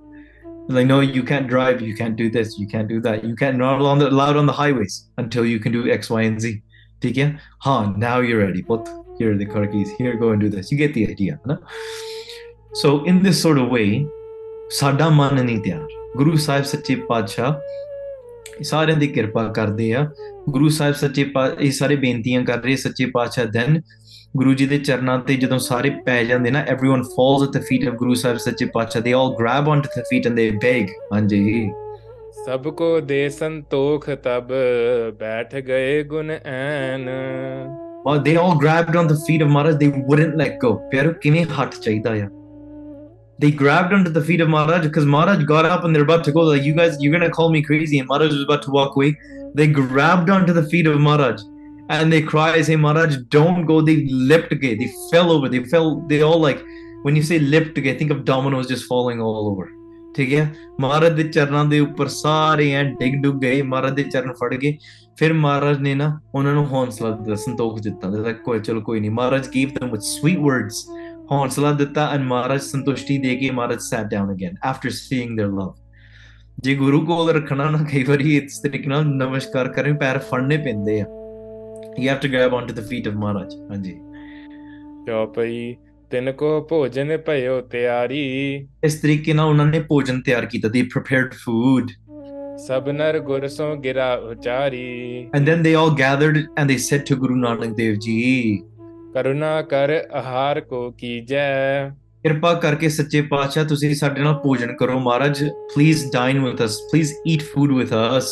like 0.68 0.86
no 0.86 1.00
you 1.00 1.22
can't 1.22 1.48
drive 1.48 1.80
you 1.80 1.94
can't 1.98 2.16
do 2.16 2.28
this 2.30 2.58
you 2.58 2.66
can't 2.72 2.88
do 2.88 3.00
that 3.00 3.24
you 3.24 3.34
can't 3.34 3.56
not 3.56 3.80
on 3.80 3.98
the, 3.98 4.08
allowed 4.08 4.36
on 4.36 4.46
the 4.46 4.52
highways 4.52 4.96
until 5.16 5.46
you 5.46 5.58
can 5.58 5.72
do 5.72 5.90
x 5.90 6.10
y 6.10 6.22
and 6.30 6.40
z 6.40 6.60
ठीक 7.02 7.16
है 7.16 7.26
हाँ 7.64 7.80
now 8.04 8.16
you're 8.28 8.40
ready 8.40 8.62
but 8.70 8.88
here 9.18 9.32
are 9.32 9.38
the 9.42 9.46
car 9.54 9.66
keys 9.74 9.90
here 9.98 10.14
go 10.22 10.30
and 10.34 10.46
do 10.46 10.50
this 10.54 10.72
you 10.72 10.78
get 10.78 10.94
the 10.94 11.06
idea 11.08 11.40
no? 11.46 11.58
so 12.74 13.04
in 13.04 13.22
this 13.22 13.42
sort 13.46 13.64
of 13.64 13.76
way 13.78 13.90
ਸਾਡਾ 14.70 15.08
ਮਨ 15.08 15.44
ਨਹੀਂ 15.44 15.58
ਤਿਆਰ 15.62 15.86
ਗੁਰੂ 16.16 16.36
ਸਾਹਿਬ 16.36 16.64
ਸੱਚੇ 16.64 16.94
ਪਾਤਸ਼ਾਹ 17.08 18.62
ਸਾਰਿਆਂ 18.62 18.96
ਦੀ 18.98 19.06
ਕਿਰਪਾ 19.06 19.46
ਕਰਦੇ 19.52 19.92
ਆ 19.94 20.04
ਗੁਰੂ 20.48 20.68
ਸਾਹਿਬ 20.78 20.94
ਸੱਚੇ 20.94 21.24
ਪਾ 21.34 21.46
ਇਹ 21.60 21.70
ਸਾਰੇ 21.72 21.96
ਬੇਨਤੀਆਂ 21.96 22.42
ਕਰ 22.44 22.62
ਰਹੇ 22.62 22.76
ਸੱਚੇ 22.76 23.06
ਪਾਤਸ਼ਾਹ 23.14 23.46
ਦੈਨ 23.46 23.80
ਗੁਰੂ 24.37 24.53
ਜੀ 24.53 24.65
ਦੇ 24.65 24.77
ਚਰਨਾਂ 24.77 25.17
ਤੇ 25.27 25.33
ਜਦੋਂ 25.35 25.57
ਸਾਰੇ 25.59 25.89
ਪੈ 26.05 26.23
ਜਾਂਦੇ 26.23 26.51
ਨਾ 26.51 26.63
everyone 26.73 27.01
falls 27.09 27.43
at 27.45 27.51
the 27.55 27.59
feet 27.65 27.83
of 27.89 27.95
ਗੁਰੂ 27.97 28.13
ਸਾਹਿਬ 28.21 28.37
ਸੱਚੇ 28.45 28.65
ਪਾਤਸ਼ਾਹ 28.73 29.03
they 29.07 29.13
all 29.17 29.29
grab 29.41 29.69
onto 29.73 29.91
the 29.95 30.03
feet 30.09 30.29
and 30.29 30.41
they 30.41 30.45
beg 30.63 30.93
ਹਾਂਜੀ 31.13 31.69
ਸਭ 32.45 32.67
ਕੋ 32.77 32.99
ਦੇ 33.11 33.27
ਸੰਤੋਖ 33.29 34.09
ਤਬ 34.23 34.53
ਬੈਠ 35.19 35.55
ਗਏ 35.67 36.03
ਗੁਣ 36.13 36.31
ਐਨ 36.31 37.07
well 38.07 38.23
they 38.23 38.35
all 38.45 38.57
grabbed 38.65 38.99
on 39.03 39.13
the 39.13 39.19
feet 39.27 39.45
of 39.45 39.53
Maharaj 39.57 39.79
they 39.83 39.91
wouldn't 40.09 40.35
let 40.43 40.57
go 40.65 40.73
ਪਿਆਰੋ 40.91 41.13
ਕਿਵੇਂ 41.21 41.45
ਹੱਥ 41.59 41.79
ਚਾਹੀਦਾ 41.81 42.15
ਆ 42.23 42.29
they 43.43 43.55
grabbed 43.63 43.97
onto 43.99 44.17
the 44.17 44.25
feet 44.25 44.41
of 44.43 44.53
Maharaj 44.57 44.83
because 44.87 45.09
Maharaj 45.13 45.47
got 45.55 45.73
up 45.75 45.85
and 45.87 45.95
they're 45.95 46.09
about 46.11 46.27
to 46.27 46.37
go 46.39 46.49
like 46.51 46.67
you 46.71 46.75
guys 46.83 47.01
you're 47.03 47.15
gonna 47.19 47.33
call 47.39 47.55
me 47.55 47.65
crazy 47.71 48.01
and 48.01 48.13
Maharaj 48.13 48.37
was 48.39 48.43
about 48.49 48.67
to 48.67 48.77
walk 48.81 49.01
away 49.01 49.15
they 49.59 49.73
grabbed 49.79 50.37
onto 50.37 50.61
the 50.61 50.69
feet 50.73 50.89
of 50.91 51.01
Maharaj 51.07 51.49
and 51.89 52.11
they 52.11 52.21
cry, 52.21 52.61
say, 52.61 52.75
Maharaj, 52.75 53.17
don't 53.29 53.65
go. 53.65 53.81
They 53.81 54.05
leapt 54.05 54.53
away. 54.53 54.75
They 54.75 54.91
fell 55.11 55.31
over. 55.31 55.49
They 55.49 55.63
fell. 55.65 56.01
They 56.01 56.21
all 56.21 56.39
like, 56.39 56.63
when 57.03 57.15
you 57.15 57.23
say 57.23 57.39
leapt 57.39 57.77
away, 57.77 57.97
think 57.97 58.11
of 58.11 58.25
dominoes 58.25 58.67
just 58.67 58.85
falling 58.85 59.21
all 59.21 59.49
over. 59.51 59.69
ਠੀਕ 60.15 60.33
ਹੈ 60.33 60.53
ਮਹਾਰਾਜ 60.81 61.13
ਦੇ 61.13 61.23
ਚਰਨਾਂ 61.23 61.63
ਦੇ 61.65 61.79
ਉੱਪਰ 61.79 62.07
ਸਾਰੇ 62.07 62.69
ਐ 62.71 62.83
ਡਿੱਗ 62.99 63.13
ਡੁੱਗ 63.21 63.39
ਗਏ 63.41 63.61
ਮਹਾਰਾਜ 63.61 63.93
ਦੇ 63.93 64.03
ਚਰਨ 64.03 64.33
ਫੜ 64.33 64.53
ਗਏ 64.55 64.77
ਫਿਰ 65.17 65.33
ਮਹਾਰਾਜ 65.33 65.79
ਨੇ 65.81 65.93
ਨਾ 65.95 66.19
ਉਹਨਾਂ 66.35 66.53
ਨੂੰ 66.53 66.65
ਹੌਂਸਲਾ 66.65 67.09
ਦਿੱਤਾ 67.09 67.35
ਸੰਤੋਖ 67.35 67.79
ਦਿੱਤਾ 67.81 68.09
ਦੇ 68.09 68.33
ਕੋਈ 68.33 68.59
ਚਲ 68.59 68.79
ਕੋਈ 68.81 68.99
ਨਹੀਂ 68.99 69.11
ਮਹਾਰਾਜ 69.11 69.47
ਗੀਵ 69.53 69.69
them 69.69 69.93
with 69.93 70.05
sweet 70.09 70.43
words 70.49 70.83
ਹੌਂਸਲਾ 71.31 71.71
ਦਿੱਤਾ 71.71 72.07
ਐਂ 72.13 72.19
ਮਹਾਰਾਜ 72.19 72.61
ਸੰਤੁਸ਼ਟੀ 72.61 73.17
ਦੇ 73.17 73.35
ਕੇ 73.35 73.49
Maharaj 73.51 73.79
sat 73.79 74.07
down 74.11 74.31
again 74.33 74.55
after 74.65 74.89
seeing 74.89 75.39
their 75.39 75.57
love 75.59 75.73
ਜੇ 76.63 76.75
ਗੁਰੂ 76.75 77.01
ਕੋਲ 77.05 77.31
ਰੱਖਣਾ 77.31 77.69
ਨਾ 77.69 77.83
ਕਈ 77.91 78.03
ਵਾਰੀ 78.03 78.37
ਇਸ 78.37 78.59
ਤਰੀਕੇ 78.59 78.89
ਨਾਲ 78.89 79.05
ਨਮਸਕਾਰ 79.05 79.67
ਕਰੇ 79.73 79.93
ਪੈਰ 79.93 80.19
ਫੜਨੇ 80.29 80.57
ਪੈਂਦੇ 80.57 81.01
ਆ 81.01 81.05
you 81.97 82.09
have 82.09 82.19
to 82.19 82.29
grab 82.29 82.53
onto 82.53 82.73
the 82.73 82.85
feet 82.89 83.09
of 83.11 83.17
ਮਹਾਰਾਜ 83.17 83.55
ਹਾਂਜੀ 83.71 83.95
ਚੌਪਈ 85.07 85.75
ਤਿਨ 86.11 86.31
ਕੋ 86.31 86.59
ਭੋਜਨ 86.69 87.17
ਭਇਓ 87.17 87.59
ਤਿਆਰੀ 87.61 88.23
ਇਸ 88.85 88.95
ਤਰੀਕੇ 89.01 89.33
ਨਾਲ 89.33 89.49
ਉਹਨਾਂ 89.49 89.65
ਨੇ 89.65 89.79
ਭੋਜਨ 89.89 90.21
ਤਿਆਰ 90.21 90.45
ਕੀਤਾ 90.45 90.69
they 90.69 90.83
prepared 90.95 91.35
food. 91.43 91.93
ਸਭ 92.57 92.89
ਨਰ 92.89 93.19
ਗੁਰ 93.19 93.47
ਸੋ 93.47 93.75
ਗਿਰਾ 93.83 94.13
ਉਚਾਰੀ 94.31 94.85
and 95.37 95.49
then 95.49 95.65
they 95.65 95.73
all 95.79 95.91
gathered 96.01 96.39
and 96.57 96.71
they 96.71 96.77
said 96.83 97.05
to 97.07 97.17
Guru 97.23 97.39
Nanak 97.39 97.75
Dev 97.79 97.97
Ji 98.05 98.19
ਕਰੁਣਾ 99.13 99.61
ਕਰ 99.61 99.91
ਆਹਾਰ 100.13 100.59
ਕੋ 100.61 100.89
ਕੀਜੈ 100.97 101.89
ਕਿਰਪਾ 102.23 102.53
ਕਰਕੇ 102.53 102.89
ਸੱਚੇ 102.89 103.21
ਪਾਤਸ਼ਾਹ 103.21 103.65
ਤੁਸੀਂ 103.65 103.93
ਸਾਡੇ 103.95 104.21
ਨਾਲ 104.21 104.33
ਭੋਜਨ 104.43 104.75
ਕਰੋ 104.75 104.99
ਮਹਾਰਾਜ 104.99 105.43
please 105.73 106.05
dine 106.13 106.43
with 106.43 106.63
us 106.65 106.77
please 106.91 107.13
eat 107.27 107.41
food 107.43 107.71
with 107.71 107.93
us 108.17 108.31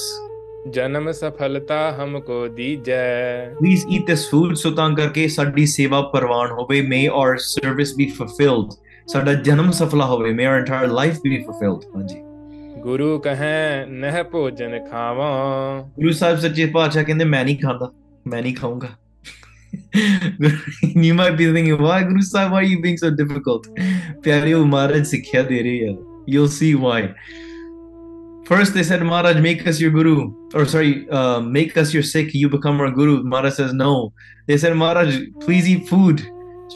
ਜਨਮ 0.72 1.10
ਸਫਲਤਾ 1.12 1.76
ਹਮਕੋ 1.98 2.46
ਦੀਜੈ 2.48 3.04
please 3.58 3.84
eat 3.90 4.06
this 4.06 4.28
food 4.30 4.54
so 4.54 4.70
ਤਾਂ 4.70 4.88
ਕਰਕੇ 4.90 5.26
ਸਾਡੀ 5.28 5.66
ਸੇਵਾ 5.66 6.00
ਪ੍ਰਵਾਨ 6.12 6.50
ਹੋਵੇ 6.50 6.80
may 6.82 7.06
our 7.14 7.36
service 7.38 7.94
be 7.96 8.06
fulfilled 8.06 8.70
ਸਾਡਾ 9.08 9.32
ਜਨਮ 9.48 9.70
ਸਫਲਾ 9.70 10.06
ਹੋਵੇ 10.06 10.32
may 10.32 10.46
our 10.46 10.58
entire 10.58 10.88
life 10.88 11.20
be 11.24 11.42
fulfilled 11.42 11.84
ਹਾਂਜੀ 11.96 12.20
ਗੁਰੂ 12.82 13.18
ਕਹੈ 13.18 13.86
ਨਹਿ 13.88 14.22
ਭੋਜਨ 14.22 14.78
ਖਾਵਾਂ 14.90 15.82
ਗੁਰੂ 15.98 16.12
ਸਾਹਿਬ 16.12 16.38
ਸੱਚੇ 16.38 16.66
ਪਾਤਸ਼ਾਹ 16.66 17.04
ਕਹਿੰਦੇ 17.04 17.24
ਮੈਂ 17.24 17.44
ਨਹੀਂ 17.44 17.58
ਖਾਂਦਾ 17.58 17.92
ਮੈਂ 18.26 18.42
ਨਹੀਂ 18.42 18.54
ਖਾਊਂਗਾ 18.54 18.88
you 21.04 21.14
might 21.14 21.34
be 21.38 21.46
thinking 21.54 21.78
why 21.78 21.96
Guru 22.02 22.22
Sahib 22.26 22.52
why 22.52 22.60
are 22.60 22.68
you 22.68 22.76
being 22.84 22.98
so 23.02 23.10
difficult 23.22 23.66
ਪਿਆਰੇ 24.24 24.52
ਉਹ 24.52 24.64
ਮਹਾਰਾਜ 24.66 25.06
ਸਿੱਖਿਆ 25.06 25.42
ਦੇ 25.42 25.62
ਰਹੇ 25.62 25.88
ਆ 25.88 25.92
you'll 26.32 26.52
see 26.52 26.70
why 26.84 27.00
First, 28.50 28.74
they 28.74 28.82
said, 28.84 29.02
Maharaj, 29.02 29.40
make 29.40 29.66
us 29.66 29.80
your 29.80 29.90
guru. 29.90 30.32
Or, 30.54 30.64
sorry, 30.66 31.08
uh, 31.10 31.40
make 31.40 31.76
us 31.76 31.92
your 31.92 32.02
Sikh, 32.04 32.32
you 32.32 32.48
become 32.48 32.80
our 32.80 32.90
guru. 32.90 33.22
Maharaj 33.24 33.54
says, 33.54 33.72
no. 33.74 34.12
They 34.46 34.56
said, 34.56 34.76
Maharaj, 34.76 35.16
please 35.40 35.68
eat 35.68 35.88
food. 35.88 36.22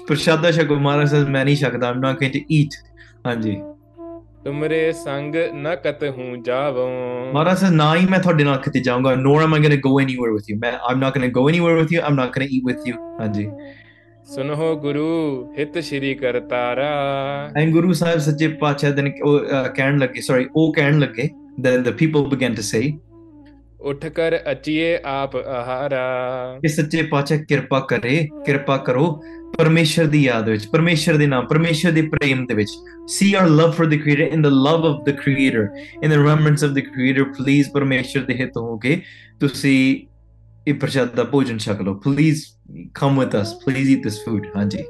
Prashada 0.08 0.52
Shako. 0.52 0.76
Maharaj 0.76 1.10
says, 1.10 1.26
Mani 1.28 1.54
Shakta, 1.56 1.84
I'm 1.84 2.00
not 2.00 2.18
going 2.20 2.32
to 2.32 2.54
eat. 2.60 2.74
Hanji. 3.24 3.56
ਤੁਮਰੇ 4.44 4.92
ਸੰਗ 4.92 5.34
ਨ 5.54 5.74
ਕਤ 5.84 6.02
ਹੂੰ 6.04 6.42
ਜਾਵੋ 6.42 6.86
Maharaj 7.34 7.56
says, 7.62 7.72
ਨਾ 7.72 7.94
ਹੀ 7.96 8.06
ਮੈਂ 8.10 8.18
ਤੁਹਾਡੇ 8.18 8.44
ਨਾਲ 8.44 8.58
ਕਿਤੇ 8.58 8.80
ਜਾਊਂਗਾ, 8.80 9.14
nor 9.14 9.34
am 9.42 9.54
I 9.54 9.58
going 9.64 9.74
to 9.76 9.80
go 9.88 9.92
anywhere 10.04 10.32
with 10.36 10.48
you. 10.50 10.56
ਮੈਂ- 10.62 10.78
I'm 10.90 11.00
not 11.00 11.14
going 11.16 11.26
to 11.26 11.32
go 11.40 11.42
anywhere 11.52 11.76
with 11.80 11.92
you. 11.94 12.00
I'm 12.08 12.16
not 12.20 12.32
going 12.36 12.46
to 12.48 12.54
eat 12.56 12.64
with 12.70 12.88
you. 12.90 12.96
ਹਾਂਜੀ. 13.20 13.48
ਸੁਨੋ 14.34 14.76
ਗੁਰੂ 14.76 15.06
ਹਿਤ 15.58 15.78
ਸ਼੍ਰੀ 15.78 16.14
ਕਰਤਾਰਾ 16.14 16.88
And 17.60 17.74
Guru 17.76 17.94
Sahib 18.00 18.20
Sache 18.26 18.48
Pacha 18.62 18.92
then 18.98 19.10
ਉਹ, 19.24 19.38
uh, 19.38 19.72
ਕਹਿਣ 19.76 19.98
ਲੱਗੇ, 19.98 20.20
sorry, 20.30 20.46
ਉਹ 20.56 20.72
ਕਹਿਣ 20.72 20.98
ਲੱਗੇ, 20.98 21.28
then 21.57 21.83
the 21.83 21.93
people 21.93 22.29
began 22.29 22.55
to 22.55 22.63
say, 22.73 22.99
ਉਠ 23.81 24.05
ਕਰ 24.05 24.39
ਅਚੀਏ 24.51 24.97
ਆਪ 25.05 25.35
ਆਹਾਰਾ 25.35 26.59
ਕਿ 26.61 26.67
ਸੱਚੇ 26.67 27.01
ਪਾਤਸ਼ਾਹ 27.01 27.39
ਕਿਰਪਾ 27.49 27.79
ਕਰੇ 27.79 28.27
ਕਿਰਪਾ 28.45 28.77
ਕਰੋ 28.77 29.05
ਪਰਮੇਸ਼ਰ 29.57 30.05
ਦੀ 30.05 30.23
ਯਾਦ 30.23 30.49
ਵਿੱਚ 30.49 30.65
ਪਰਮੇਸ਼ਰ 30.67 31.17
ਦੇ 31.17 31.27
ਨਾਮ 31.27 31.47
ਪਰਮੇਸ਼ਰ 31.47 31.91
ਦੇ 31.91 32.01
ਪ੍ਰੇਮ 32.01 32.45
ਦੇ 32.45 32.53
ਵਿੱਚ 32.53 32.71
see 33.15 33.29
our 33.39 33.51
love 33.59 33.75
for 33.79 33.85
the 33.91 33.99
creator 34.05 34.27
in 34.37 34.45
the 34.45 34.53
love 34.67 34.87
of 34.89 34.97
the 35.09 35.13
creator 35.19 35.65
in 36.03 36.13
the 36.13 36.17
remembrance 36.23 36.65
of 36.67 36.73
the 36.77 36.85
creator 36.87 37.27
please 37.37 37.71
ਪਰਮੇਸ਼ਰ 37.73 38.23
ਦੇ 38.23 38.33
ਹਿੱਤ 38.33 38.57
ਹੋ 38.57 38.77
ਕੇ 38.77 38.99
ਤੁਸੀਂ 39.39 39.77
ਇਹ 40.67 40.73
ਪ੍ਰਸ਼ਾਦ 40.73 41.15
ਦਾ 41.15 41.23
ਭੋਜਨ 41.23 41.57
ਛਕ 41.57 41.81
ਲਓ 41.81 41.99
please 42.07 42.43
come 43.01 43.21
with 43.21 43.39
us 43.41 43.55
please 43.65 43.93
eat 43.95 44.09
this 44.09 44.19
food 44.25 44.51
ਹਾਂਜੀ 44.57 44.83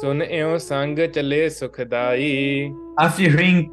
ਸੁਨ 0.00 0.22
ਇਉ 0.22 0.56
ਸੰਗ 0.58 0.98
ਚੱਲੇ 1.14 1.48
ਸੁਖਦਾਈ 1.48 2.68
after 3.02 3.28
hearing 3.28 3.64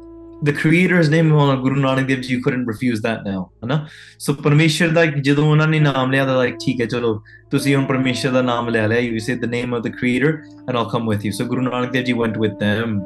the 0.42 0.52
creator's 0.52 1.08
name 1.08 1.32
on 1.32 1.62
Guru 1.62 1.76
Nanak 1.76 2.08
Dev 2.08 2.20
Ji, 2.22 2.34
you 2.34 2.42
couldn't 2.42 2.66
refuse 2.66 3.02
that 3.02 3.24
now, 3.26 3.42
ਹਨਾ 3.64 3.86
ਸੋ 4.18 4.32
ਪਰਮੇਸ਼ਰ 4.34 4.88
ਦਾ 4.88 5.04
ਜਦੋਂ 5.06 5.44
ਉਹਨਾਂ 5.50 5.68
ਨੇ 5.68 5.80
ਨਾਮ 5.80 6.10
ਲਿਆ 6.10 6.24
ਤਾਂ 6.26 6.36
ਲਾਈਕ 6.36 6.56
ਠੀਕ 6.64 6.80
ਹੈ 6.80 6.86
ਚਲੋ 6.86 7.22
ਤੁਸੀਂ 7.50 7.76
ਹੁਣ 7.76 7.84
ਪਰਮੇਸ਼ਰ 7.84 8.30
ਦਾ 8.30 8.42
ਨਾਮ 8.42 8.68
ਲੈ 8.68 8.86
ਲਿਆ 8.88 8.98
you 8.98 9.18
say 9.18 9.34
the 9.34 9.44
name 9.44 9.74
of 9.74 9.82
the 9.82 9.88
creator 9.88 10.28
and 10.68 10.76
all 10.76 10.88
come 10.92 11.08
with 11.08 11.24
you 11.26 11.32
so 11.32 11.44
Guru 11.44 11.62
Nanak 11.62 11.92
Dev 11.92 12.04
ji 12.04 12.12
went 12.12 12.38
with 12.38 12.52
them. 12.52 13.00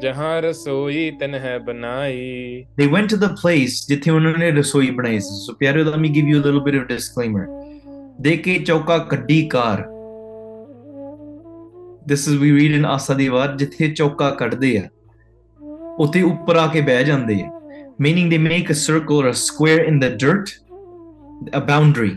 ਜਹਾਂ 0.00 0.42
ਰਸੋਈ 0.42 1.10
ਤਨਹ 1.10 1.58
ਬਣਾਈ 1.58 2.64
ਦੇ 2.78 2.86
ਵੈਂਟ 2.86 3.10
ਟੂ 3.10 3.16
ਦ 3.16 3.34
ਪਲੇਸ 3.42 3.86
ਜਿੱਥੇ 3.88 4.10
ਉਹਨਾਂ 4.10 4.32
ਨੇ 4.38 4.50
ਰਸੋਈ 4.50 4.90
ਬਣਾਈ 4.90 5.20
ਸੀ 5.20 5.44
ਸੋ 5.46 5.52
ਪਿਆਰੇ 5.52 5.84
let 5.84 5.96
me 5.96 6.08
give 6.08 6.28
you 6.28 6.40
a 6.40 6.44
little 6.44 6.60
bit 6.60 6.74
of 6.74 6.86
disclaimer 6.88 7.46
ਦੇ 8.20 8.36
ਕੇ 8.36 8.58
ਚੌਕਾ 8.58 8.98
ਕੱਢੀ 8.98 9.40
ਕਾਰ 9.48 9.84
ਦਿਸ 12.06 12.28
ਇਜ਼ 12.28 12.36
ਵੀ 12.36 12.52
ਰੀਡ 12.52 12.74
ਇਨ 12.74 12.86
ਆਸਾ 12.86 13.14
ਦੀ 13.14 13.28
ਵਾਰ 13.28 13.56
ਜਿੱਥੇ 13.56 13.88
ਚੌਕਾ 13.88 14.30
ਕੱਢਦੇ 14.30 14.78
ਆ 14.78 14.82
ਉੱਥੇ 15.99 16.21
ਉੱਪਰ 16.21 16.57
ਆ 16.57 16.67
ਕੇ 16.73 16.81
ਬਹਿ 16.89 17.03
ਜਾਂਦੇ 17.03 17.41
ਆ 17.43 17.49
meaning 18.03 18.29
they 18.33 18.37
make 18.43 18.69
a 18.73 18.75
circle 18.81 19.19
or 19.21 19.25
a 19.29 19.33
square 19.39 19.81
in 19.89 19.97
the 20.03 20.07
dirt 20.21 20.51
a 21.57 21.61
boundary 21.67 22.13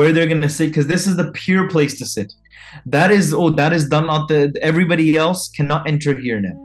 where 0.00 0.12
they're 0.16 0.30
going 0.30 0.44
to 0.44 0.50
sit 0.54 0.70
because 0.70 0.86
this 0.90 1.04
is 1.10 1.16
the 1.18 1.26
pure 1.38 1.64
place 1.72 1.96
to 1.98 2.06
sit 2.12 2.32
that 2.94 3.14
is 3.16 3.28
oh 3.42 3.48
that 3.60 3.76
is 3.78 3.84
done 3.94 4.06
not 4.12 4.24
the 4.32 4.40
everybody 4.70 5.08
else 5.24 5.42
cannot 5.58 5.90
enter 5.92 6.14
here 6.26 6.38
now 6.46 6.56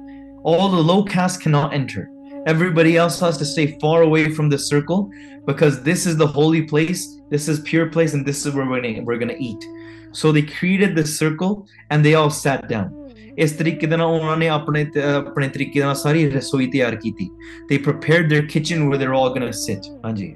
all 0.52 0.70
the 0.76 0.84
low 0.92 1.00
caste 1.16 1.42
cannot 1.46 1.76
enter 1.80 2.06
Everybody 2.46 2.96
else 2.96 3.20
has 3.22 3.40
to 3.40 3.46
stay 3.46 3.76
far 3.82 4.04
away 4.04 4.30
from 4.32 4.50
the 4.50 4.60
circle 4.60 5.10
because 5.48 5.82
this 5.82 6.06
is 6.06 6.16
the 6.16 6.28
holy 6.28 6.62
place, 6.62 7.20
this 7.32 7.48
is 7.48 7.60
pure 7.62 7.90
place, 7.90 8.14
and 8.14 8.24
this 8.24 8.46
is 8.46 8.54
where 8.54 8.70
we're 8.70 8.82
gonna, 8.82 9.02
we're 9.02 9.18
gonna 9.18 9.36
eat. 9.40 9.66
So 10.12 10.32
they 10.32 10.44
created 10.44 10.96
the 10.96 11.08
circle 11.08 11.68
and 11.90 12.06
they 12.06 12.14
all 12.14 12.30
sat 12.30 12.70
down. 12.70 12.94
ਇਸ 13.39 13.53
ਤਰੀਕੇ 13.53 13.87
ਦੇ 13.87 13.97
ਨਾਲ 13.97 14.07
ਉਹਨਾਂ 14.07 14.37
ਨੇ 14.37 14.49
ਆਪਣੇ 14.49 14.87
ਆਪਣੇ 15.17 15.49
ਤਰੀਕੇ 15.49 15.81
ਨਾਲ 15.81 15.95
ਸਾਰੀ 15.95 16.31
ਰਸੋਈ 16.31 16.67
ਤਿਆਰ 16.67 16.97
ਕੀਤੀ 16.97 17.29
they 17.73 17.79
prepared 17.89 18.31
their 18.33 18.47
kitchen 18.55 18.87
where 18.89 19.01
they're 19.03 19.17
all 19.21 19.35
gonna 19.37 19.53
sit 19.53 19.91
ਹਾਂਜੀ 20.07 20.35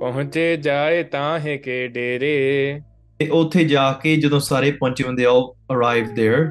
ਪਹੁੰਚੇ 0.00 0.56
ਜਾਏ 0.56 1.02
ਤਾਂ 1.02 1.38
ਹੈ 1.38 1.56
ਕੇ 1.56 1.86
ਡੇਰੇ 1.88 2.80
ਤੇ 3.18 3.28
ਉੱਥੇ 3.28 3.64
ਜਾ 3.64 3.92
ਕੇ 3.92 4.16
ਜਦੋਂ 4.16 4.40
ਸਾਰੇ 4.40 4.70
ਪਹੁੰਚੇ 4.70 5.04
ਹੁੰਦੇ 5.04 5.24
ਆ 5.24 5.30
ਉਹ 5.30 5.56
arrived 5.72 6.12
there 6.20 6.46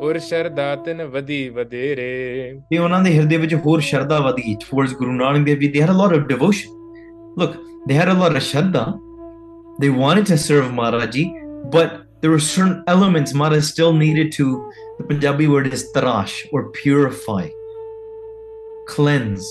ਉਰ 0.00 0.18
ਸ਼ਰਦਾ 0.18 0.74
ਤਿਨ 0.76 1.02
ਵਧੀ 1.04 1.48
ਵਧੇਰੇ 1.48 2.58
ਤੇ 2.70 2.78
ਉਹਨਾਂ 2.78 3.00
ਦੇ 3.00 3.10
ਹਿਰਦੇ 3.18 3.36
ਵਿੱਚ 3.36 3.54
ਹੋਰ 3.54 3.80
ਸ਼ਰਧਾ 3.80 4.18
ਵਧੀ 4.20 4.56
towards 4.64 4.96
ਗੁਰੂ 4.98 5.12
ਨਾਨਕ 5.12 5.44
ਦੇਵ 5.46 5.58
ਜੀ 5.58 5.72
they 5.72 5.86
had 5.86 5.94
a 5.94 5.98
lot 6.00 6.16
of 6.18 6.24
devotion 6.34 6.78
look 7.42 7.58
they 7.88 7.98
had 8.00 8.12
a 8.12 8.18
lot 8.22 8.38
of 8.38 8.46
shraddha 8.46 8.84
they 9.82 9.90
wanted 9.98 10.26
to 10.30 10.38
serve 10.46 10.72
Maharaj 10.78 11.12
ji 11.16 11.26
but 11.74 11.92
there 12.21 12.31
were 12.31 12.39
certain 12.39 12.83
elements 12.87 13.33
Maharaj 13.33 13.63
still 13.63 13.93
needed 13.93 14.31
to 14.33 14.71
the 14.97 15.03
Punjabi 15.03 15.47
word 15.47 15.67
is 15.67 15.83
tarash 15.95 16.35
or 16.51 16.71
purify 16.71 17.49
cleanse 18.87 19.45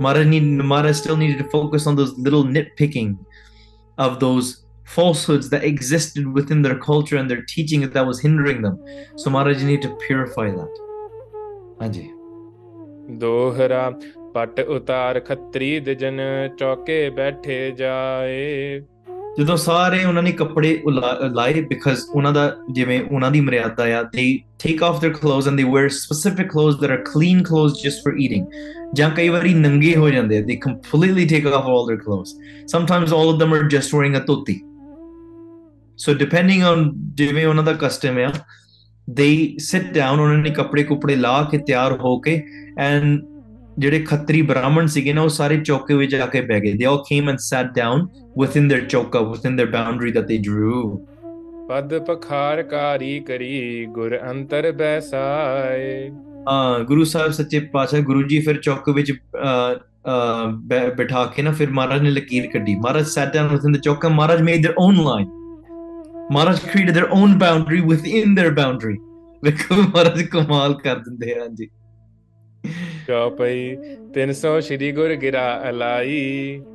Maharaj, 0.00 0.26
need, 0.26 0.42
Maharaj 0.42 0.96
still 0.96 1.16
needed 1.16 1.38
to 1.38 1.48
focus 1.50 1.86
on 1.86 1.96
those 1.96 2.16
little 2.18 2.44
nitpicking 2.44 3.18
of 3.98 4.20
those 4.20 4.64
falsehoods 4.84 5.48
that 5.50 5.64
existed 5.64 6.26
within 6.26 6.62
their 6.62 6.78
culture 6.78 7.16
and 7.16 7.30
their 7.30 7.42
teaching 7.42 7.88
that 7.88 8.06
was 8.06 8.20
hindering 8.20 8.62
them 8.62 8.76
so 9.16 9.30
Maharaj 9.30 9.62
needed 9.62 9.82
to 9.82 9.94
purify 10.06 10.50
that 10.50 10.82
ਹਾਂਜੀ 11.80 12.08
ਦੋਹਰਾ 13.18 13.90
ਪਟ 14.34 14.60
ਉਤਾਰ 14.60 15.20
ਖੱਤਰੀ 15.20 15.78
ਦਜਨ 15.80 16.20
ਚੌਕੇ 16.58 17.08
ਬੈਠੇ 17.10 17.70
ਜਾਏ 17.70 18.80
ਜਦੋਂ 19.37 19.57
ਸਾਰੇ 19.57 20.03
ਉਹਨਾਂ 20.05 20.23
ਨੇ 20.23 20.31
ਕੱਪੜੇ 20.31 20.81
ਲਾਏ 21.31 21.61
ਬਿਕਾਜ਼ 21.61 21.99
ਉਹਨਾਂ 22.15 22.33
ਦਾ 22.33 22.55
ਜਿਵੇਂ 22.71 23.01
ਉਹਨਾਂ 23.11 23.31
ਦੀ 23.31 23.41
ਮਰਿਆਦਾ 23.41 23.83
ਆ 23.99 24.03
ਦੇ 24.03 24.39
take 24.63 24.83
off 24.83 25.05
their 25.05 25.13
clothes 25.17 25.47
and 25.47 25.57
they 25.57 25.63
wear 25.63 25.89
specific 25.89 26.51
clothes 26.51 26.79
that 26.81 26.91
are 26.91 26.97
clean 26.97 27.43
clothes 27.43 27.83
just 27.83 27.99
for 27.99 28.17
eating 28.21 28.45
ਜਾਂ 28.95 29.09
ਕਈ 29.09 29.29
ਵਾਰੀ 29.29 29.53
ਨੰਗੇ 29.53 29.95
ਹੋ 29.95 30.09
ਜਾਂਦੇ 30.09 30.37
ਆ 30.37 30.41
ਦੇ 30.41 30.55
completely 30.55 31.27
take 31.27 31.47
off 31.47 31.65
all 31.65 31.85
their 31.87 32.03
clothes 32.05 32.35
sometimes 32.67 33.13
all 33.13 33.27
of 33.27 33.41
them 33.41 33.55
are 33.57 33.63
just 33.63 33.97
wearing 33.97 34.21
a 34.21 34.25
dhoti. 34.25 34.61
So 35.97 36.13
depending 36.13 36.63
on 36.63 36.91
ਜਿਵੇਂ 37.13 37.45
ਉਹਨਾਂ 37.45 37.63
ਦਾ 37.63 37.73
ਕਸਟਮ 37.73 38.17
ਆ 38.17 38.31
ਦੇ 39.09 39.55
ਸਿਟ 39.59 39.93
ਡਾਊਨ 39.93 40.19
ਉਹਨਾਂ 40.19 40.37
ਨੇ 40.37 40.49
ਕੱਪੜੇ 40.49 40.83
ਕੁਪੜੇ 40.83 41.15
ਲਾ 41.15 41.41
ਕੇ 41.51 41.57
ਤਿਆਰ 41.57 41.91
ਹੋ 41.91 42.19
ਕੇ 42.19 42.43
ਐਂਡ 42.79 43.19
ਜਿਹੜੇ 43.81 43.99
ਖੱਤਰੀ 43.99 44.41
ਬ੍ਰਾਹਮਣ 44.41 44.85
ਸੀਗੇ 44.85 45.13
ਨਾ 45.13 45.21
ਉਹ 45.21 45.29
ਸਾਰੇ 45.29 45.57
ਚੌਕੇ 45.59 45.93
ਵਿੱਚ 45.93 46.15
ਜਾ 46.15 46.25
ਕੇ 46.25 46.41
ਬਹਿ 46.41 46.59
ਗਏ। 46.61 46.71
They 46.71 46.85
all 46.85 46.97
came 47.09 47.29
and 47.29 47.37
sat 47.39 47.75
down 47.75 48.07
within 48.39 48.71
their 48.71 48.85
chauka 48.87 49.19
within 49.21 49.59
their 49.59 49.71
boundary 49.71 50.11
that 50.11 50.25
they 50.25 50.37
drew 50.37 50.97
ਪਦ 51.69 51.97
ਪਖਾਰਕਾਰੀ 51.99 53.19
ਕਰੀ 53.19 53.85
ਗੁਰ 53.89 54.17
ਅੰਤਰ 54.29 54.71
ਬੈਸਾਏ। 54.71 56.09
ਹਾਂ 56.49 56.79
ਗੁਰੂ 56.79 57.03
ਸਾਹਿਬ 57.03 57.31
ਸੱਚੇ 57.31 57.59
ਪਾਤਸ਼ਾਹ 57.73 57.99
ਗੁਰੂ 58.01 58.21
ਜੀ 58.23 58.39
ਫਿਰ 58.39 58.59
ਚੌਕ 58.59 58.89
ਵਿੱਚ 58.89 59.11
ਬਿਠਾ 60.97 61.25
ਕੇ 61.25 61.41
ਨਾ 61.41 61.51
ਫਿਰ 61.51 61.69
ਮਹਾਰਾਜ 61.71 62.01
ਨੇ 62.01 62.09
ਲਕੀਰ 62.09 62.47
ਕੱਢੀ। 62.53 62.75
Maharaj 62.75 63.05
sat 63.07 63.33
down 63.33 63.47
within 63.47 63.71
the 63.71 63.77
chauka. 63.77 64.09
Maharaj 64.09 64.41
made 64.41 64.65
their 64.65 64.75
own 64.79 65.03
line 65.03 65.27
Maharaj 66.31 66.59
created 66.59 66.97
their 66.97 67.09
own 67.13 67.37
boundary 67.39 67.81
within 67.81 68.39
their 68.39 68.53
boundary 68.55 68.97
ਵੇਖੋ 69.43 69.75
ਮਹਾਰਾਜ 69.75 70.21
ਕਮਾਲ 70.23 70.73
ਕਰ 70.73 70.95
ਦਿੰਦੇ 70.95 71.33
ਆ 71.33 71.47
ਜੀ 71.53 71.67
ਚੌਪਈ 73.07 73.75
300 74.17 74.59
ਸ਼੍ਰੀ 74.67 74.91
ਗੁਰ 74.91 75.13
ਗਿਰਾ 75.21 75.45
alloy 75.69 76.19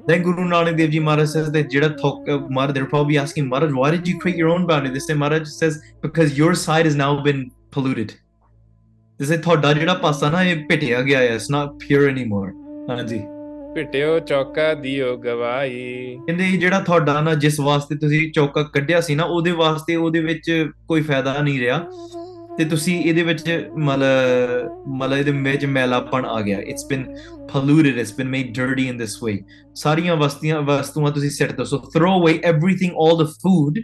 Then 0.09 0.25
Guru 0.27 0.47
Nanak 0.53 0.79
Dev 0.81 0.91
Ji 0.95 1.03
Maharaj 1.09 1.31
says 1.35 1.51
that 1.57 1.69
ਜਿਹੜਾ 1.75 1.89
ਥੋਕ 2.03 2.31
Maharaj 2.59 2.75
they're 2.77 2.91
probably 2.95 3.19
asking 3.25 3.49
Maharaj 3.53 3.77
why 3.81 3.91
did 3.97 4.11
you 4.11 4.17
create 4.25 4.41
your 4.43 4.51
own 4.57 4.67
boundary 4.71 4.95
this 4.97 5.07
time 5.11 5.23
Maharaj 5.25 5.47
says 5.53 5.79
because 6.07 6.37
your 6.41 6.53
side 6.65 6.91
has 6.91 6.99
now 7.03 7.13
been 7.29 7.45
polluted 7.77 8.17
this 9.21 9.31
is 9.31 9.41
ਤੁਹਾਡਾ 9.45 9.73
ਜਿਹੜਾ 9.73 9.95
ਪਾਸਾ 10.03 10.31
ਨਾ 10.31 10.43
ਇਹ 10.43 10.65
ਪਿਟਿਆ 10.69 11.03
ਗਿਆ 11.03 11.19
ਹੈ 11.19 11.37
it's 11.37 11.49
not 11.57 11.79
pure 11.87 12.05
anymore 12.13 12.51
ਹਾਂਜੀ 12.91 13.21
ਭਿਟਿਓ 13.75 14.19
ਚੌਕਾ 14.19 14.73
ਦਿਓ 14.75 15.17
ਗਵਾਈ 15.17 16.17
ਕਹਿੰਦੇ 16.27 16.51
ਜਿਹੜਾ 16.57 16.81
ਤੁਹਾਡਾ 16.81 17.21
ਨਾ 17.21 17.35
ਜਿਸ 17.45 17.59
ਵਾਸਤੇ 17.61 17.97
ਤੁਸੀਂ 17.97 18.31
ਚੌਕਾ 18.33 18.63
ਕੱਢਿਆ 18.75 19.01
ਸੀ 19.01 19.15
ਨਾ 19.15 19.25
ਉਹਦੇ 19.25 19.51
ਵਾਸਤੇ 19.63 19.97
ਉਹਦੇ 19.97 20.21
ਵਿੱਚ 20.21 20.51
ਕੋਈ 20.89 21.03
ਫਾਇਦਾ 21.03 21.39
ਨਹੀਂ 21.43 21.59
ਰਿਹਾ 21.61 21.79
ਤੇ 22.59 22.65
ਤੁਸੀਂ 22.65 22.99
ਇਹਦੇ 23.05 23.23
ਵਿੱਚ 23.23 23.43
ਮਤਲਬ 23.77 24.87
ਮਤਲਬ 24.99 25.19
ਇਹਦੇ 25.19 25.33
ਵਿੱਚ 25.33 25.65
ਮੈਲਾਪਣ 25.79 26.25
ਆ 26.27 26.41
ਗਿਆ 26.43 26.61
it's 26.61 26.87
been 26.91 27.05
polluted 27.53 27.99
it's 28.03 28.11
been 28.11 28.31
made 28.31 28.49
dirty 28.55 28.85
in 28.93 28.97
this 29.03 29.13
way 29.25 29.35
ਸਾਰੀਆਂ 29.75 30.17
ਵਸਤੀਆਂ 30.17 30.61
ਵਸਤੂਆਂ 30.63 31.11
ਤੁਸੀਂ 31.13 31.31
ਸਿੱਟ 31.31 31.53
ਦੋ 31.61 31.65
so 31.65 31.79
throw 31.97 32.13
away 32.15 32.33
everything 32.53 32.97
all 33.03 33.15
the 33.21 33.29
food 33.45 33.79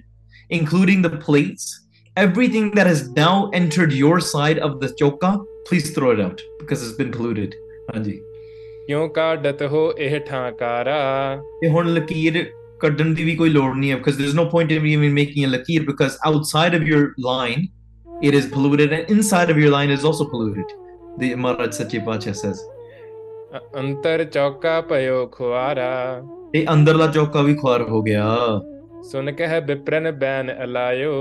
including 0.58 1.04
the 1.06 1.12
plates 1.26 1.68
everything 2.16 2.66
that 2.78 2.90
has 2.92 3.02
now 3.18 3.34
entered 3.58 3.94
your 3.98 4.16
side 4.30 4.62
of 4.68 4.74
the 4.80 4.90
choka 5.02 5.30
please 5.68 5.92
throw 5.98 6.10
it 6.16 6.22
out 6.24 6.42
because 6.62 6.82
it's 6.86 6.96
been 7.02 7.12
polluted 7.18 7.54
ਹਾਂਜੀ 7.94 8.18
ਕਿਉਂ 8.86 9.08
ਕਾਢਤ 9.08 9.62
ਹੋ 9.72 9.92
ਇਹ 9.98 10.18
ਠਾਂਕਾਰਾ 10.20 10.98
ਤੇ 11.60 11.68
ਹੁਣ 11.68 11.92
ਲਕੀਰ 11.94 12.44
ਕੱਢਣ 12.80 13.14
ਦੀ 13.14 13.24
ਵੀ 13.24 13.36
ਕੋਈ 13.36 13.50
ਲੋੜ 13.50 13.74
ਨਹੀਂ 13.76 13.90
ਹੈ 13.90 13.96
because 13.96 14.18
there's 14.20 14.36
no 14.40 14.48
point 14.54 14.74
in 14.76 14.90
even 14.92 15.14
making 15.20 15.46
a 15.48 15.52
ਲਕੀਰ 15.52 15.84
because 15.90 16.18
outside 16.30 16.78
of 16.80 16.88
your 16.92 17.02
line 17.28 17.66
it 18.21 18.35
is 18.39 18.45
polluted 18.53 18.93
and 18.97 19.11
inside 19.15 19.51
of 19.53 19.57
your 19.63 19.71
line 19.73 19.91
is 19.95 20.05
also 20.09 20.25
polluted 20.33 20.71
the 21.21 21.29
Maharaj 21.43 21.73
Sache 21.79 21.99
Pacha 22.07 22.33
says 22.39 22.61
ਅ- 23.57 23.79
ਅੰਤਰ 23.79 24.23
ਚੌਕਾ 24.23 24.79
ਭਇਓ 24.89 25.25
ਖੁਆਰਾ 25.31 25.89
ਤੇ 26.53 26.65
ਅੰਦਰਲਾ 26.73 27.07
ਚੌਕਾ 27.07 27.41
ਵੀ 27.41 27.53
ਖੁਆਰ 27.55 27.81
ਹੋ 27.89 28.01
ਗਿਆ 28.03 28.25
ਸੁਨ 29.11 29.31
ਕਹਿ 29.31 29.59
ਬਿਪਰਨ 29.61 30.11
ਬੈਨ 30.19 30.51
ਅਲਾਇਓ 30.63 31.11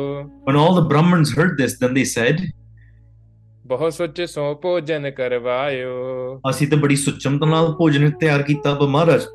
when 0.49 0.59
all 0.63 0.75
the 0.81 0.85
brahmins 0.93 1.33
heard 1.39 1.57
this 1.63 1.77
then 1.83 1.97
they 1.99 2.07
said 2.13 2.45
ਬਹੁ 3.67 3.91
ਸੁਚ 3.91 4.21
ਸੋ 4.31 4.55
ਭੋਜਨ 4.63 5.11
ਕਰਵਾਇਓ 5.11 6.41
ਅਸੀਂ 6.51 6.69
ਤਾਂ 6.69 6.79
ਬੜੀ 6.79 6.97
ਸੁਚਮਤਾ 6.97 7.47
ਨਾਲ 7.47 7.73
ਭੋਜਨ 7.79 8.11
ਤਿਆਰ 8.21 8.43
ਕੀਤਾ 8.43 8.75
ਪਰ 8.75 8.87
ਮਹਾਰਾਜ 8.87 9.27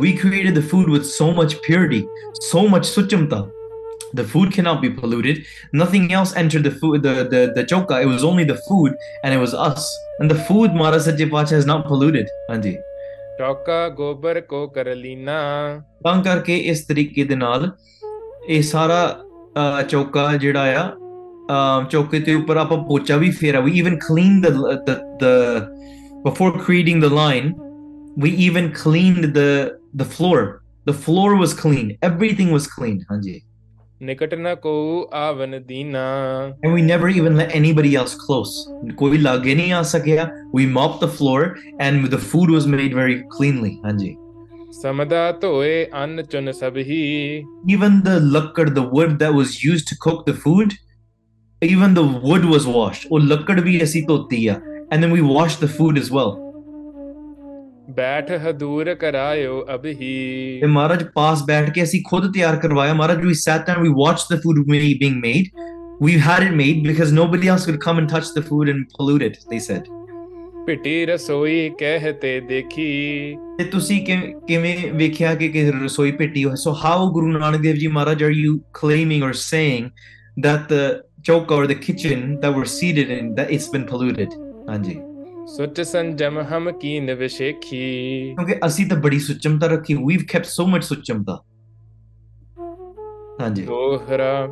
we 0.00 0.10
created 0.22 0.56
the 0.56 0.62
food 0.70 0.88
with 0.94 1.04
so 1.10 1.26
much 1.36 1.52
purity 1.66 1.98
so 2.46 2.62
much 2.72 2.88
suchamta 2.88 3.36
the 4.14 4.24
food 4.24 4.52
cannot 4.52 4.78
be 4.82 4.88
polluted 4.90 5.40
nothing 5.80 6.04
else 6.18 6.30
entered 6.42 6.62
the 6.66 6.74
food 6.82 7.02
the 7.06 7.14
the, 7.32 7.40
the 7.56 7.64
choka 7.72 7.96
it 8.04 8.08
was 8.12 8.22
only 8.24 8.44
the 8.50 8.56
food 8.68 8.94
and 9.22 9.34
it 9.34 9.40
was 9.42 9.54
us 9.66 9.88
and 10.20 10.34
the 10.34 10.38
food 10.46 10.78
maharaj 10.82 11.02
Sache 11.08 11.24
Pacha 11.34 11.58
is 11.62 11.66
not 11.72 11.82
polluted 11.90 12.30
ਹਾਂਜੀ 12.50 12.72
ਚੌਕਾ 13.38 13.88
ਗੋਬਰ 13.96 14.40
ਕੋ 14.48 14.66
ਕਰ 14.76 14.94
ਲੀਨਾ 14.94 15.34
ਤਾਂ 16.04 16.22
ਕਰਕੇ 16.22 16.56
ਇਸ 16.70 16.80
ਤਰੀਕੇ 16.86 17.24
ਦੇ 17.24 17.36
ਨਾਲ 17.36 17.70
ਇਹ 18.48 18.62
ਸਾਰਾ 18.62 19.00
ਅਹ, 19.58 19.82
ਚੌਕਾ 19.82 20.36
ਜਿਹੜਾ 20.36 20.62
ਆ 20.78 20.86
ਅਹ, 21.50 21.84
ਚੌਕੇ 21.90 22.18
ਦੇ 22.20 22.34
ਉੱਪਰ 22.34 22.56
ਆਪਾਂ 22.56 22.78
ਪੋਚਾ 22.88 23.16
ਵੀ 23.16 23.30
ਫੇਰਾ 23.40 23.60
we 23.66 23.74
even 23.82 23.98
cleaned 24.06 24.48
the 24.48 24.52
the 24.88 24.96
the 25.22 25.34
before 26.24 26.50
creating 26.64 27.04
the 27.04 27.10
line 27.18 27.52
we 28.24 28.30
even 28.48 28.70
cleaned 28.80 29.28
the 29.36 29.46
the 30.02 30.06
floor 30.16 30.40
the 30.90 30.96
floor 31.04 31.28
was 31.42 31.54
clean 31.62 31.92
everything 32.10 32.50
was 32.56 32.66
clean 32.74 32.98
ਹਾਂਜੀ 33.12 33.40
and 36.63 36.73
we 36.73 36.81
never 36.81 37.09
even 37.09 37.35
let 37.35 37.51
anybody 37.51 37.95
else 37.95 38.15
close. 38.15 38.65
कोई 38.99 39.17
लागे 39.17 39.55
नहीं 39.55 39.71
आ 39.73 39.81
सकेगा। 39.81 40.29
We 40.55 40.65
mopped 40.77 40.99
the 41.01 41.07
floor 41.07 41.55
and 41.79 42.07
the 42.07 42.19
food 42.19 42.49
was 42.49 42.67
made 42.67 42.93
very 42.93 43.17
cleanly. 43.35 43.71
हाँ 43.85 43.97
even 47.69 48.01
the 48.03 48.19
लकड़ 48.35 48.69
the 48.69 48.85
wood 48.93 49.19
that 49.19 49.33
was 49.33 49.63
used 49.63 49.87
to 49.87 49.95
cook 50.07 50.25
the 50.25 50.37
food 50.45 50.73
even 51.63 51.93
the 51.93 52.05
wood 52.27 52.45
was 52.45 52.67
washed. 52.67 53.11
और 53.11 53.21
लकड़ 53.21 53.59
भी 53.61 53.79
ऐसी 53.79 54.01
तो 54.01 54.17
होती 54.17 54.45
and 54.91 55.03
then 55.03 55.11
we 55.11 55.21
washed 55.21 55.59
the 55.59 55.71
food 55.79 55.97
as 55.97 56.11
well. 56.11 56.42
ਬੈਠ 57.96 58.30
ਹਦੂਰ 58.48 58.94
ਕਰਾਇਓ 58.94 59.64
ਅਬਹੀ 59.74 60.08
And 60.64 60.74
Maharaj 60.76 61.04
pass 61.18 61.42
baith 61.50 61.70
ke 61.76 61.84
asi 61.84 62.00
khud 62.08 62.26
tiyar 62.34 62.54
karwaya. 62.64 62.96
Maharaj, 62.98 63.22
we 63.28 63.36
sat 63.42 63.68
down, 63.68 63.78
we 63.86 63.92
watched 64.00 64.32
the 64.34 64.38
food 64.42 64.58
ma- 64.72 64.80
being 65.04 65.16
made. 65.22 65.48
We 66.06 66.16
had 66.26 66.44
it 66.48 66.52
made 66.58 66.82
because 66.88 67.14
nobody 67.20 67.48
else 67.54 67.64
could 67.68 67.80
come 67.86 68.02
and 68.02 68.12
touch 68.16 68.28
the 68.34 68.42
food 68.50 68.68
and 68.74 68.84
pollute 68.98 69.24
it, 69.30 69.38
they 69.52 69.62
said. 69.70 69.88
ਪਿਟੀ 70.66 70.94
ਰਸੋਈ 71.06 71.70
ਕਹਿਤੇ 71.78 72.38
ਦੇਖੀ 72.48 72.86
ਤੇ 73.58 73.64
ਤੁਸੀਂ 73.70 74.00
ਕਿ- 74.06 74.32
ਕਿਵੇਂ 74.48 74.76
ਵੇਖਿਆ 74.94 75.34
ਕਿ 75.34 75.48
ਕਿ 75.48 75.70
ਰਸੋਈ 75.84 76.10
ਭੇਟੀ 76.18 76.44
ਹੋਈ 76.44 76.56
so 76.62 76.74
how 76.84 77.10
Guru 77.12 77.38
Nanak 77.38 77.60
Dev 77.60 77.76
ji 77.76 77.86
Maharaj 77.86 78.24
are 78.24 78.34
you 78.40 78.52
claiming 78.80 79.24
or 79.28 79.32
saying 79.44 79.86
that 80.46 80.66
the 80.74 80.82
choka 81.28 81.56
or 81.60 81.64
the 81.70 81.78
kitchen 81.86 82.26
that 82.42 82.58
we're 82.58 82.70
seated 82.74 83.14
in 83.16 83.30
that 83.38 83.54
it's 83.56 83.70
been 83.76 83.86
polluted 83.92 84.36
ਹਾਂਜੀ 84.68 84.98
ਸੁਚ 85.47 85.81
ਸੰਜਮ 85.81 86.39
ਹਮ 86.41 86.71
ਕੀਨ 86.71 87.13
ਵਿਸ਼ੇਖੀ 87.13 87.79
ਕਿਉਂਕਿ 88.35 88.55
ਅਸੀਂ 88.65 88.85
ਤਾਂ 88.87 88.97
ਬੜੀ 88.97 89.19
ਸੁਚਮਤਾ 89.19 89.67
ਰੱਖੀ 89.67 89.95
we've 89.95 90.25
kept 90.33 90.49
so 90.51 90.65
much 90.73 90.81
ਸੁਚਮਤਾ 90.81 91.37
ਹਾਂਜੀ 93.41 93.61
ਦੋਹਰਾ 93.61 94.47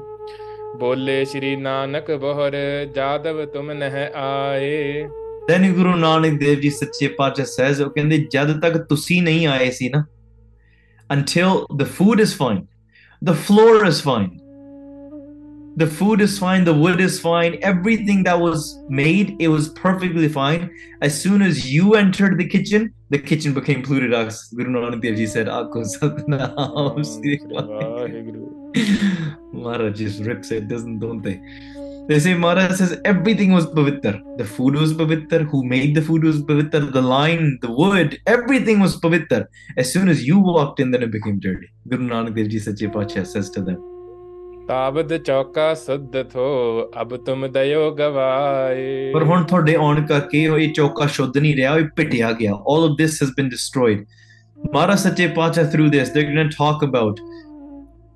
ਬੋਲੇ 0.80 1.24
ਸ਼੍ਰੀ 1.26 1.56
ਨਾਨਕ 1.56 2.12
ਬਹਰ 2.12 2.56
ਜਾਦਵ 2.96 3.46
ਤੁਮ 3.46 3.72
ਨਹਿ 3.72 4.10
ਆਏ 4.16 5.08
then 5.50 5.64
Guru 5.76 5.94
Nanak 6.02 6.36
Dev 6.42 6.60
Ji 6.64 6.72
Sache 6.72 7.08
Pacha 7.20 7.46
says 7.46 7.82
ਉਹ 7.84 7.90
ਕਹਿੰਦੇ 7.90 8.18
ਜਦ 8.34 8.60
ਤੱਕ 8.62 8.78
ਤੁਸੀਂ 8.90 9.22
ਨਹੀਂ 9.22 9.48
ਆਏ 9.48 9.70
ਸੀ 9.72 9.90
ਨਾ 9.90 10.04
until 11.10 11.64
the 11.82 11.88
food 11.98 12.24
is 12.26 12.36
fine 12.42 12.62
the 13.22 13.36
floor 13.48 13.74
is 13.88 14.04
fine 14.10 14.30
the 15.78 15.88
food 15.88 16.20
is 16.20 16.38
fine 16.38 16.66
the 16.66 16.74
wood 16.74 17.00
is 17.00 17.18
fine 17.20 17.58
everything 17.62 18.24
that 18.24 18.40
was 18.40 18.80
made 18.90 19.36
it 19.40 19.48
was 19.48 19.70
perfectly 19.70 20.28
fine. 20.28 20.70
As 21.02 21.20
soon 21.20 21.42
as 21.42 21.72
you 21.72 21.96
entered 21.96 22.38
the 22.38 22.46
kitchen 22.48 22.94
the 23.10 23.18
kitchen 23.18 23.54
became 23.54 23.82
polluted 23.82 24.14
as 24.14 24.44
guru 24.50 24.72
nanak 24.72 25.02
dev 25.02 25.16
ji 25.16 25.26
said 25.26 25.48
Maharaj 29.54 29.98
just 29.98 30.24
rips 30.24 30.52
it 30.52 30.68
doesn't 30.68 31.00
don't 31.00 31.22
they? 31.22 31.42
They 32.08 32.20
say 32.20 32.34
Maharaj 32.34 32.78
says 32.78 33.00
everything 33.06 33.54
was 33.54 33.68
pavitar 33.68 34.20
the 34.38 34.46
food 34.46 34.76
was 34.76 34.94
pavitar 34.94 35.44
who 35.44 35.64
made 35.64 35.96
the 35.96 36.02
food 36.02 36.24
was 36.24 36.42
pavitar 36.42 36.92
the 36.92 37.02
line 37.02 37.58
the 37.62 37.72
wood 37.72 38.20
everything 38.28 38.82
was 38.82 39.00
pavitar 39.00 39.48
as 39.78 39.92
soon 39.92 40.10
as 40.10 40.28
you 40.28 40.40
walked 40.40 40.82
in 40.82 40.92
then 40.92 41.04
it 41.04 41.12
became 41.12 41.40
dirty. 41.40 41.70
Guru 41.88 42.10
nanak 42.10 42.36
dev 42.36 42.50
ji 42.50 42.60
says 42.60 43.50
to 43.52 43.62
them 43.62 43.91
ਤਾਬਦ 44.71 45.17
ਚੌਕਾ 45.17 45.73
ਸੁਧ 45.75 46.17
ਥੋ 46.33 46.47
ਅਬ 47.01 47.17
ਤੁਮ 47.17 47.47
ਦਇਓ 47.47 47.91
ਗਵਾਏ 47.97 49.13
ਪਰ 49.15 49.25
ਹੁਣ 49.25 49.45
ਤੁਹਾਡੇ 49.45 49.75
ਆਉਣ 49.75 50.07
ਕਰਕੇ 50.07 50.47
ਉਹ 50.49 50.59
ਇਹ 50.59 50.73
ਚੌਕਾ 50.73 51.07
ਸ਼ੁੱਧ 51.07 51.39
ਨਹੀਂ 51.39 51.55
ਰਿਹਾ 51.57 51.77
ਇਹ 51.79 51.85
ਪਿਟਿਆ 51.97 52.33
ਗਿਆ 52.41 52.53
all 52.73 52.87
of 52.89 52.97
this 53.03 53.19
has 53.23 53.33
been 53.39 53.51
destroyed 53.53 54.05
ਮਹਾਰਾਜ 54.75 54.99
ਸੱਚੇ 54.99 55.27
ਪਾਤਸ਼ਾਹ 55.37 55.71
through 55.75 55.89
this 55.95 56.13
they're 56.15 56.33
going 56.33 56.51
to 56.51 56.57
talk 56.57 56.89
about 56.89 57.21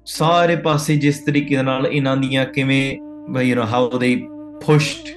ਸਾਰੇ 0.06 0.56
ਪਾਸੇ 0.56 0.96
ਜਿਸ 0.96 1.18
ਤਰੀਕੇ 1.24 1.62
ਨਾਲ 1.62 1.86
ਇਹਨਾਂ 1.86 2.16
ਦੀਆਂ 2.16 2.44
ਕਿਵੇਂ 2.46 2.98
you 3.48 3.54
know 3.54 3.66
how 3.72 3.82
they 4.02 4.14
pushed 4.64 5.10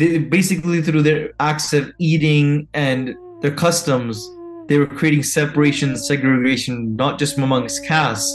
they 0.00 0.06
basically 0.34 0.80
through 0.86 1.02
their 1.06 1.24
acts 1.46 1.66
of 1.78 1.90
eating 2.10 2.46
and 2.84 3.10
their 3.42 3.54
customs 3.62 4.22
they 4.68 4.78
were 4.82 4.88
creating 5.00 5.24
separation 5.30 5.92
segregation 6.04 6.78
not 7.02 7.20
just 7.24 7.42
amongst 7.48 7.84
castes 7.88 8.30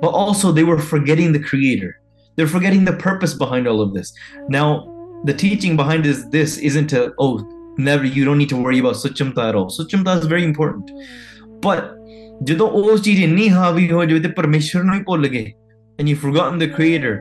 but 0.00 0.08
also 0.08 0.52
they 0.52 0.64
were 0.64 0.78
forgetting 0.78 1.32
the 1.32 1.42
creator. 1.42 2.00
They're 2.36 2.46
forgetting 2.46 2.84
the 2.84 2.92
purpose 2.92 3.34
behind 3.34 3.66
all 3.66 3.80
of 3.80 3.94
this. 3.94 4.12
Now, 4.48 4.68
the 5.24 5.34
teaching 5.34 5.76
behind 5.76 6.04
this, 6.04 6.24
this 6.24 6.58
isn't 6.58 6.88
to, 6.88 7.12
oh, 7.18 7.74
never, 7.78 8.04
you 8.04 8.24
don't 8.24 8.38
need 8.38 8.50
to 8.50 8.56
worry 8.56 8.78
about 8.78 8.96
Suchimta 8.96 9.48
at 9.48 9.54
all. 9.54 9.68
Suchimta 9.68 10.18
is 10.20 10.26
very 10.26 10.44
important. 10.44 10.90
But 11.60 11.92
ਜਦੋਂ 12.44 12.68
ਉਸ 12.68 13.00
ਚੀਜ਼ 13.02 13.20
ਇੰਨੀ 13.20 13.48
ਹਾਵੀ 13.50 13.90
ਹੋ 13.90 14.04
ਜਾਵੇ 14.04 14.20
ਤੇ 14.20 14.28
ਪਰਮੇਸ਼ਰ 14.36 14.82
ਨੂੰ 14.84 14.94
ਹੀ 14.94 15.02
ਭੁੱਲ 15.02 15.26
ਗਏ 15.28 15.52
and 15.98 16.08
you've 16.08 16.24
forgotten 16.24 16.58
the 16.62 16.68
creator 16.68 17.12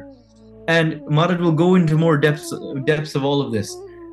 and 0.67 0.95
Maharaj 1.17 1.41
will 1.43 1.53
go 1.61 1.67
into 1.75 1.99
more 1.99 2.15
depths 2.25 2.49
depths 2.89 3.15
of 3.19 3.27
all 3.29 3.43
of 3.43 3.53
this 3.53 3.69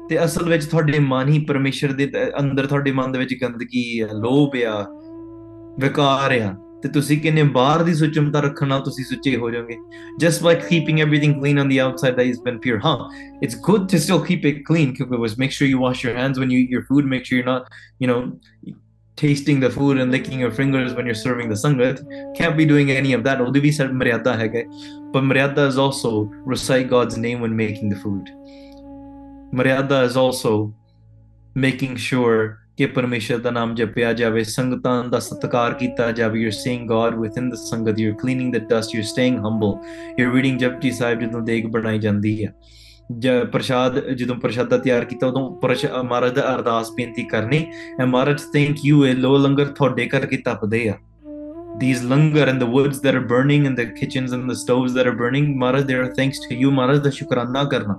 ਤੇ 0.09 0.25
ਅਸਲ 0.25 0.49
ਵਿੱਚ 0.49 0.65
ਤੁਹਾਡੇ 0.65 0.99
ਮਨ 0.99 1.29
ਹੀ 1.29 1.39
ਪਰਮੇਸ਼ਰ 1.49 1.93
ਦੇ 1.93 2.11
ਅੰਦਰ 2.41 2.67
ਤੁਹਾਡੇ 2.67 2.93
ਮਨ 2.93 3.13
ਦੇ 3.13 3.19
ਵਿੱਚ 3.19 3.35
ਗੰਦਗੀ 3.43 4.01
ਆ 4.01 4.09
ਲੋਭ 4.13 4.57
ਆ 4.67 4.85
ਵਿਕਾਰ 5.81 6.33
ਆ 6.41 6.55
ਤੇ 6.82 6.90
ਤੁਸੀਂ 6.94 7.18
ਕਿੰਨੇ 7.22 7.44
ਬਾਹਰ 7.54 7.84
ਦੀ 7.84 7.94
ਸੁਚਮਤਾ 7.94 8.40
ਰੱਖਣ 8.40 8.68
ਨਾਲ 8.68 8.82
ਤੁਸੀਂ 8.84 9.06
ਸੁੱਚੇ 9.06 9.36
ਹੋ 9.38 9.50
ਜਾਓਗੇ 9.52 9.78
just 10.24 10.44
by 10.48 10.54
keeping 10.66 11.00
everything 11.06 11.34
clean 11.40 11.62
on 11.64 11.72
the 11.72 11.80
outside 11.86 12.20
that 12.20 12.28
has 12.32 12.42
been 12.48 12.60
pure 12.66 12.82
huh 12.84 12.98
it's 13.48 13.58
good 13.70 13.88
to 13.94 14.02
still 14.04 14.22
keep 14.28 14.46
it 14.50 14.60
clean 14.68 14.94
was 15.24 15.38
make 15.44 15.56
sure 15.58 15.70
you 15.72 15.80
wash 15.86 16.04
your 16.08 16.14
hands 16.20 16.42
when 16.44 16.54
you 16.56 16.60
eat 16.66 16.76
your 16.76 16.84
food 16.90 17.10
make 17.14 17.26
sure 17.30 17.40
you're 17.40 17.50
not 17.50 17.72
you 18.04 18.10
know 18.12 18.20
tasting 19.22 19.60
the 19.66 19.72
food 19.78 20.02
and 20.04 20.12
licking 20.12 20.44
your 20.46 20.52
fingers 20.52 20.94
when 21.00 21.10
you're 21.10 21.22
serving 21.24 21.50
the 21.54 21.60
sangat 21.64 22.02
can't 22.40 22.58
be 22.62 22.68
doing 22.74 22.92
any 22.98 23.16
of 23.20 23.24
that 23.30 23.42
ਉਹਦੀ 23.46 23.60
ਵੀ 23.60 23.72
sir 23.80 23.92
ਮਰਿਆਦਾ 24.02 24.38
ਹੈਗਾ 24.38 24.64
but 25.16 25.28
maryada 25.32 25.68
is 25.72 25.80
also 25.86 26.14
recite 26.54 26.88
God's 26.94 27.18
name 27.26 27.42
when 27.46 27.58
making 27.64 27.96
the 27.96 28.00
food 28.04 28.32
maryada 29.62 30.04
is 30.12 30.22
also 30.26 30.54
making 31.68 31.96
sure 32.08 32.40
ਕਿ 32.79 32.87
ਪਰਮੇਸ਼ਰ 32.87 33.39
ਦਾ 33.39 33.51
ਨਾਮ 33.51 33.75
ਜਪਿਆ 33.75 34.13
ਜਾਵੇ 34.13 34.43
ਸੰਗਤਾਂ 34.45 35.05
ਦਾ 35.05 35.19
ਸਤਿਕਾਰ 35.19 35.75
ਕੀਤਾ 35.75 36.11
ਜਾਵੇ 36.13 36.45
you're 36.45 36.55
seeing 36.59 36.85
God 36.91 37.19
within 37.19 37.49
the 37.49 37.57
ਸੰਗਤ 37.57 38.01
you're 38.01 38.17
cleaning 38.23 38.53
the 38.55 38.61
dust 38.63 38.95
you're 38.95 39.09
staying 39.09 39.37
humble 39.47 39.75
you're 40.21 40.33
reading 40.37 40.59
Japji 40.59 40.91
Sahib 40.91 41.21
ਜਦੋਂ 41.21 41.41
ਦੇਗ 41.41 41.67
ਬਣਾਈ 41.67 41.99
ਜਾਂਦੀ 41.99 42.45
ਹੈ 42.45 42.53
ਜ- 43.19 43.45
ਪ੍ਰਸ਼ਾਦ 43.53 43.99
ਜਦੋਂ 44.11 44.37
ਪ੍ਰਸ਼ਾਦਾ 44.37 44.79
ਤਿਆਰ 44.79 45.05
ਕੀਤਾ 45.05 45.27
ਉਦੋਂ 45.27 45.57
ਪ੍ਰਸ਼- 45.61 46.03
ਮਹਾਰਾਜ 46.05 46.35
ਦਾ 46.35 46.55
ਅਰਦਾਸ 46.55 46.91
ਬੇਨਤੀ 46.97 47.25
ਕਰਨੀ 47.25 47.65
ਐ 48.01 48.05
ਮਹਾਰਾਜ 48.05 48.41
ਥੈਂਕ 48.53 48.85
ਯੂ 48.85 49.05
ਇਹ 49.07 49.15
ਲੋ 49.15 49.37
ਲੰਗਰ 49.39 49.67
ਤੁਹਾਡੇ 49.67 50.07
ਕਰਕੇ 50.07 50.37
ਤਪਦੇ 50.37 50.89
ਆ 50.89 50.95
these 51.83 52.01
langar 52.09 52.47
and 52.51 52.63
the 52.63 52.67
woods 52.73 52.99
that 53.05 53.17
are 53.19 53.27
burning 53.29 53.63
and 53.69 53.79
the 53.81 53.85
kitchens 53.99 54.33
and 54.37 54.51
the 54.51 54.57
stoves 54.59 54.97
that 54.97 55.07
are 55.11 55.15
burning 55.21 55.47
maharaj 55.63 55.85
they 55.91 55.95
are 56.01 56.09
thanks 56.19 56.41
to 56.43 56.59
you 56.59 56.73
maharaj 56.79 57.01
ਦਾ 57.05 57.11
ਸ਼ੁਕਰਾਨਾ 57.11 57.63
ਕਰਨਾ 57.65 57.95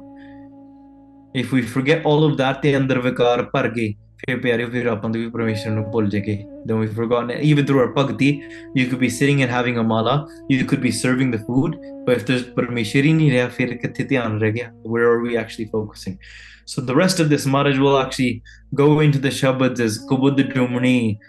if 1.42 1.54
we 1.56 1.64
forget 1.72 2.06
all 2.12 2.26
of 2.28 2.36
that 2.42 2.60
ਤੇ 2.62 2.76
ਅੰਦਰ 2.78 3.00
ਵਿਕਾਰ 3.00 3.44
ਭਰ 3.44 3.68
ਗਏ 3.70 3.94
Fear 4.26 4.38
pyare 4.40 4.66
virapanda 4.72 5.16
vi 5.22 5.30
parmeshwar 5.30 5.76
nu 5.76 5.84
bhul 5.92 6.10
jage. 6.10 6.46
Then 6.66 6.80
we've 6.80 6.94
forgotten 6.94 7.32
it. 7.32 7.42
Even 7.44 7.66
through 7.66 7.80
our 7.80 7.94
bhakti, 7.94 8.42
you 8.74 8.88
could 8.88 9.00
be 9.00 9.10
sitting 9.10 9.42
and 9.42 9.52
having 9.52 9.78
a 9.78 9.84
mala, 9.84 10.26
you 10.48 10.64
could 10.64 10.82
be 10.82 10.92
serving 10.92 11.32
the 11.32 11.40
food, 11.40 11.76
but 12.06 12.16
if 12.18 12.26
there's 12.26 12.44
parmeshwari 12.44 13.12
nahi 13.18 13.32
reha, 13.34 13.52
fir 13.52 13.68
kithe 13.82 14.08
dhyan 14.10 14.40
reh 14.40 14.52
gaya? 14.52 14.72
Where 14.84 15.10
are 15.12 15.20
we 15.20 15.36
actually 15.36 15.66
focusing? 15.66 16.18
So 16.64 16.80
the 16.80 16.96
rest 16.96 17.20
of 17.20 17.28
this 17.28 17.46
Maharaj 17.46 17.78
will 17.78 17.98
actually 17.98 18.42
go 18.74 19.02
into 19.02 19.20
the 19.20 19.28
Shabads 19.28 19.82
as 19.82 20.00
Kubud 20.10 20.40
Drumani 20.54 21.20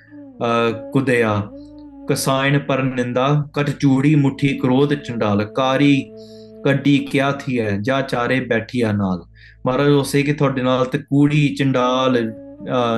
uh, 0.40 0.74
Kudaya, 0.94 1.50
Kasayan 2.08 2.64
Parninda, 2.64 3.52
Kat 3.52 3.66
Chudi 3.80 4.14
Muthi 4.14 4.60
Krodh 4.60 5.04
Chandal, 5.04 5.52
Kari 5.52 6.12
Kaddi 6.64 7.10
Kya 7.10 7.42
Thi 7.42 7.58
Hai, 7.58 7.80
Ja 7.82 8.02
Chare 8.06 8.48
Baithiya 8.48 8.96
Naal. 8.96 9.26
Maharaj 9.64 9.88
will 9.88 10.04
say 10.04 10.22
ਕਿ 10.22 10.32
ਤੁਹਾਡੇ 10.32 10.62
ਨਾਲ 10.62 10.84
ਤੇ 10.84 10.98
ਕੂੜੀ 10.98 11.54
ਚੰਡਾਲ 11.54 12.43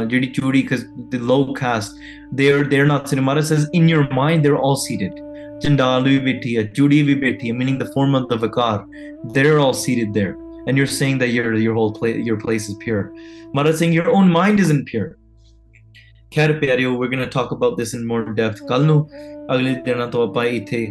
ਜਿਹੜੀ 0.10 0.28
ਚੂੜੀ 0.36 0.64
cuz 0.72 0.84
the 1.14 1.20
low 1.32 1.42
caste 1.60 2.00
they're 2.40 2.64
they're 2.72 2.90
not 2.92 3.12
sitting 3.12 3.26
Maharaj 3.26 3.50
says 3.52 3.66
in 3.80 3.90
your 3.94 4.06
mind 4.20 4.48
they're 4.48 4.62
all 4.68 4.80
seated 4.86 5.20
ਚੰਡਾਲ 5.64 6.04
ਵੀ 6.04 6.18
ਬੈਠੀ 6.20 6.56
ਹੈ 6.58 6.64
ਚੂੜੀ 6.76 7.02
ਵੀ 7.10 7.16
ਬੈਠੀ 7.16 7.52
ਹੈ 7.52 7.56
meaning 7.58 7.78
the 7.82 7.90
form 7.96 8.18
of 8.20 8.30
the 8.32 8.40
vikar 8.44 8.78
they're 9.36 9.60
all 9.66 9.76
seated 9.82 10.14
there 10.20 10.34
and 10.68 10.82
you're 10.82 10.94
saying 10.94 11.20
that 11.24 11.34
your 11.38 11.52
your 11.66 11.76
whole 11.80 11.94
place 12.00 12.22
your 12.30 12.40
place 12.46 12.70
is 12.72 12.78
pure 12.86 13.04
Maharaj 13.58 13.82
saying 13.82 13.98
your 14.00 14.10
own 14.18 14.32
mind 14.38 14.64
isn't 14.66 14.88
pure 14.94 15.10
ਖੈਰ 16.36 16.54
ਪਿਆਰਿਓ 16.60 16.92
we're 17.00 17.12
going 17.14 17.26
to 17.26 17.34
talk 17.38 17.50
about 17.56 17.78
this 17.82 17.94
in 17.98 18.08
more 18.12 18.24
depth 18.40 18.66
ਕੱਲ 18.68 18.86
ਨੂੰ 18.86 19.10
ਅਗਲੇ 19.54 19.76
ਦਿਨਾਂ 19.86 20.08
ਤੋਂ 20.08 20.28
ਆਪਾਂ 20.28 20.46
ਇੱਥੇ 20.46 20.88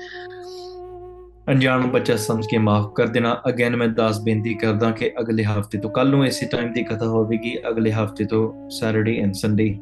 ਅਣਜਾਣ 1.50 1.88
ਬੱਚਾ 1.88 2.16
ਸਮਝ 2.16 2.46
ਕੇ 2.46 2.58
ਮਾਫ 2.58 2.94
ਕਰ 2.96 3.08
ਦੇਣਾ। 3.08 3.42
ਅਗੇਨ 3.50 3.76
ਮੈਂ 3.76 3.88
ਦਾਸ 3.88 4.22
ਬੇਨਤੀ 4.22 4.54
ਕਰਦਾ 4.54 4.92
ਕਿ 4.92 5.12
ਅਗਲੇ 5.20 5.44
ਹਫ਼ਤੇ 5.44 5.78
ਤੋਂ 5.78 5.92
ਕੱਲ 5.92 6.10
ਨੂੰ 6.10 6.26
ਇਸੇ 6.26 6.46
ਟਾਈਮ 6.46 6.74
ਤੇ 6.74 6.84
ਕਥਾ 6.84 7.06
ਹੋਵੇਗੀ। 7.06 7.58
ਅਗਲੇ 7.70 7.92
ਹਫ਼ਤੇ 7.92 8.26
ਤੋਂ 8.26 8.70
ਸੈਟਰਡੇ 8.70 9.20
ਐਂਡ 9.20 9.34
ਸੰਡੇ 9.34 9.80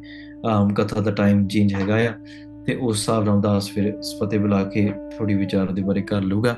ਕਥਾ 0.74 1.00
ਦਾ 1.00 1.10
ਟਾਈਮ 1.10 1.48
ਚੇਂਜ 1.48 1.74
ਹੈਗਾ 1.74 1.96
ਆ। 1.96 2.12
ਤੇ 2.66 2.74
ਉਸ 2.74 2.96
ਹਿਸਾਬ 2.96 3.24
ਨਾਲ 3.24 3.40
ਦਾਸ 3.40 3.70
ਫਿਰ 3.70 4.00
ਫਤਿਹ 4.20 4.40
ਬੁਲਾ 4.40 4.64
ਕੇ 4.64 4.92
ਥੋੜੀ 5.18 5.34
ਵਿਚਾਰ 5.34 5.66
ਦੇ 5.66 5.82
ਬਾਰੇ 5.82 6.02
ਕਰ 6.02 6.20
ਲੂਗਾ 6.20 6.56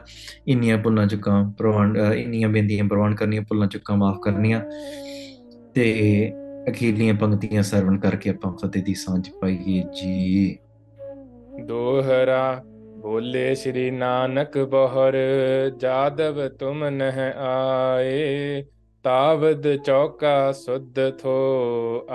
ਇੰਨੀਆਂ 0.49 0.79
ਭੁੱਲਾਂ 0.79 1.07
ਚੁੱਕਾਂ 1.07 1.51
ਪ੍ਰਵਾਨ 1.51 1.99
ਅਹ 1.99 2.14
ਇੰਨੀਆਂ 2.14 2.49
ਬੇਨਤੀਆਂ 2.49 2.85
ਪ੍ਰਵਾਨ 2.85 3.14
ਕਰਨੀਆਂ 3.14 3.43
ਭੁੱਲਾਂ 3.43 3.69
ਚੁੱਕਾਂ 3.69 3.97
ਮਾਫ 3.97 4.19
ਕਰਨੀਆਂ। 4.23 4.61
ਤੇ 5.75 6.33
ਅਖੀਰਲੀਆਂ 6.70 7.14
ਪੰਕਤੀਆਂ 7.14 7.64
ਸਰਵਣ 7.64 7.97
ਕਰਕੇ 7.99 8.30
ਆਪਾਂ 8.30 8.51
ਫਤਿਹ 8.57 8.84
ਦੀ 8.84 8.93
ਸਾਂਝ 8.93 9.30
ਪਾਈਏ 9.41 9.84
ਜੀ 9.95 10.57
ਦੋਹਰਾ 11.66 12.64
ਬੋਲੇ 12.97 13.53
ਸ਼੍ਰੀ 13.55 13.89
ਨਾਨਕ 13.91 14.57
ਬਹਰ 14.57 15.16
ਜਾਦਵ 15.80 16.47
ਤੁਮ 16.59 16.86
ਨਹ 16.89 17.20
ਆਏ 17.39 18.64
ਤਾਵਦ 19.05 19.68
ਚੌਕਾ 19.78 20.51
ਸੁਧ 20.51 20.99
ਥੋ 21.20 21.38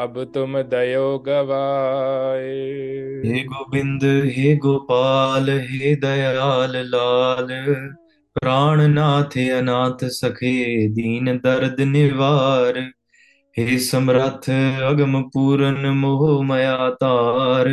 ਅਬ 0.05 0.24
ਤੁਮ 0.24 0.62
ਦਇਓ 0.62 1.18
ਗਵਾਏ 1.18 2.86
हे 3.22 3.38
गोविंद 3.44 4.05
हे 4.34 4.51
गोपाल 4.64 5.49
हे 5.70 5.88
दयाल 6.03 6.76
लाल 6.86 7.49
प्राणनाथ 8.36 9.34
अनाथ 9.55 10.05
सखे 10.12 10.53
दीन 10.94 11.32
दर्द 11.38 11.82
निवार 11.88 12.78
हे 13.57 13.78
समरथ 13.80 14.49
अगम 14.84 15.20
पूरन 15.28 15.86
मोह 15.96 16.24
मया 16.46 16.88
तार 17.03 17.68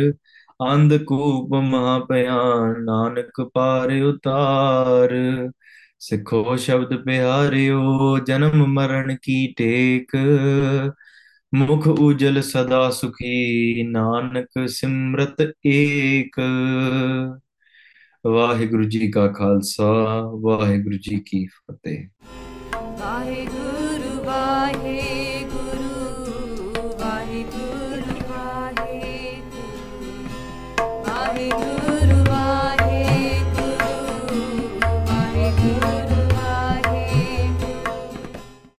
अंधकूप 0.64 1.54
महाभयान 1.64 2.80
नानक 2.82 3.40
पार 3.54 3.92
उतार 4.02 5.14
सिखो 6.00 6.56
शब्द 6.58 6.94
प्यारियो 7.04 7.80
जन्म 8.28 8.64
मरण 8.72 9.14
की 9.16 9.46
टेक 9.58 10.16
मुख 11.52 11.86
उजल 11.88 12.40
सदा 12.42 12.88
सुखी 12.92 13.82
नानक 13.90 14.58
सिमरत 14.70 15.42
ਏਕ 15.66 16.40
ਵਾਹਿਗੁਰੂ 18.24 18.84
ਜੀ 18.84 19.10
ਕਾ 19.10 19.26
ਖਾਲਸਾ 19.28 19.90
ਵਾਹਿਗੁਰੂ 20.42 20.96
ਜੀ 21.02 21.20
ਕੀ 21.26 21.44
ਫਤਿਹ 21.46 22.06
ਵਾਹਿਗੁਰੂ 23.00 24.22
ਵਾਹਿਗੁਰੂ 24.24 25.09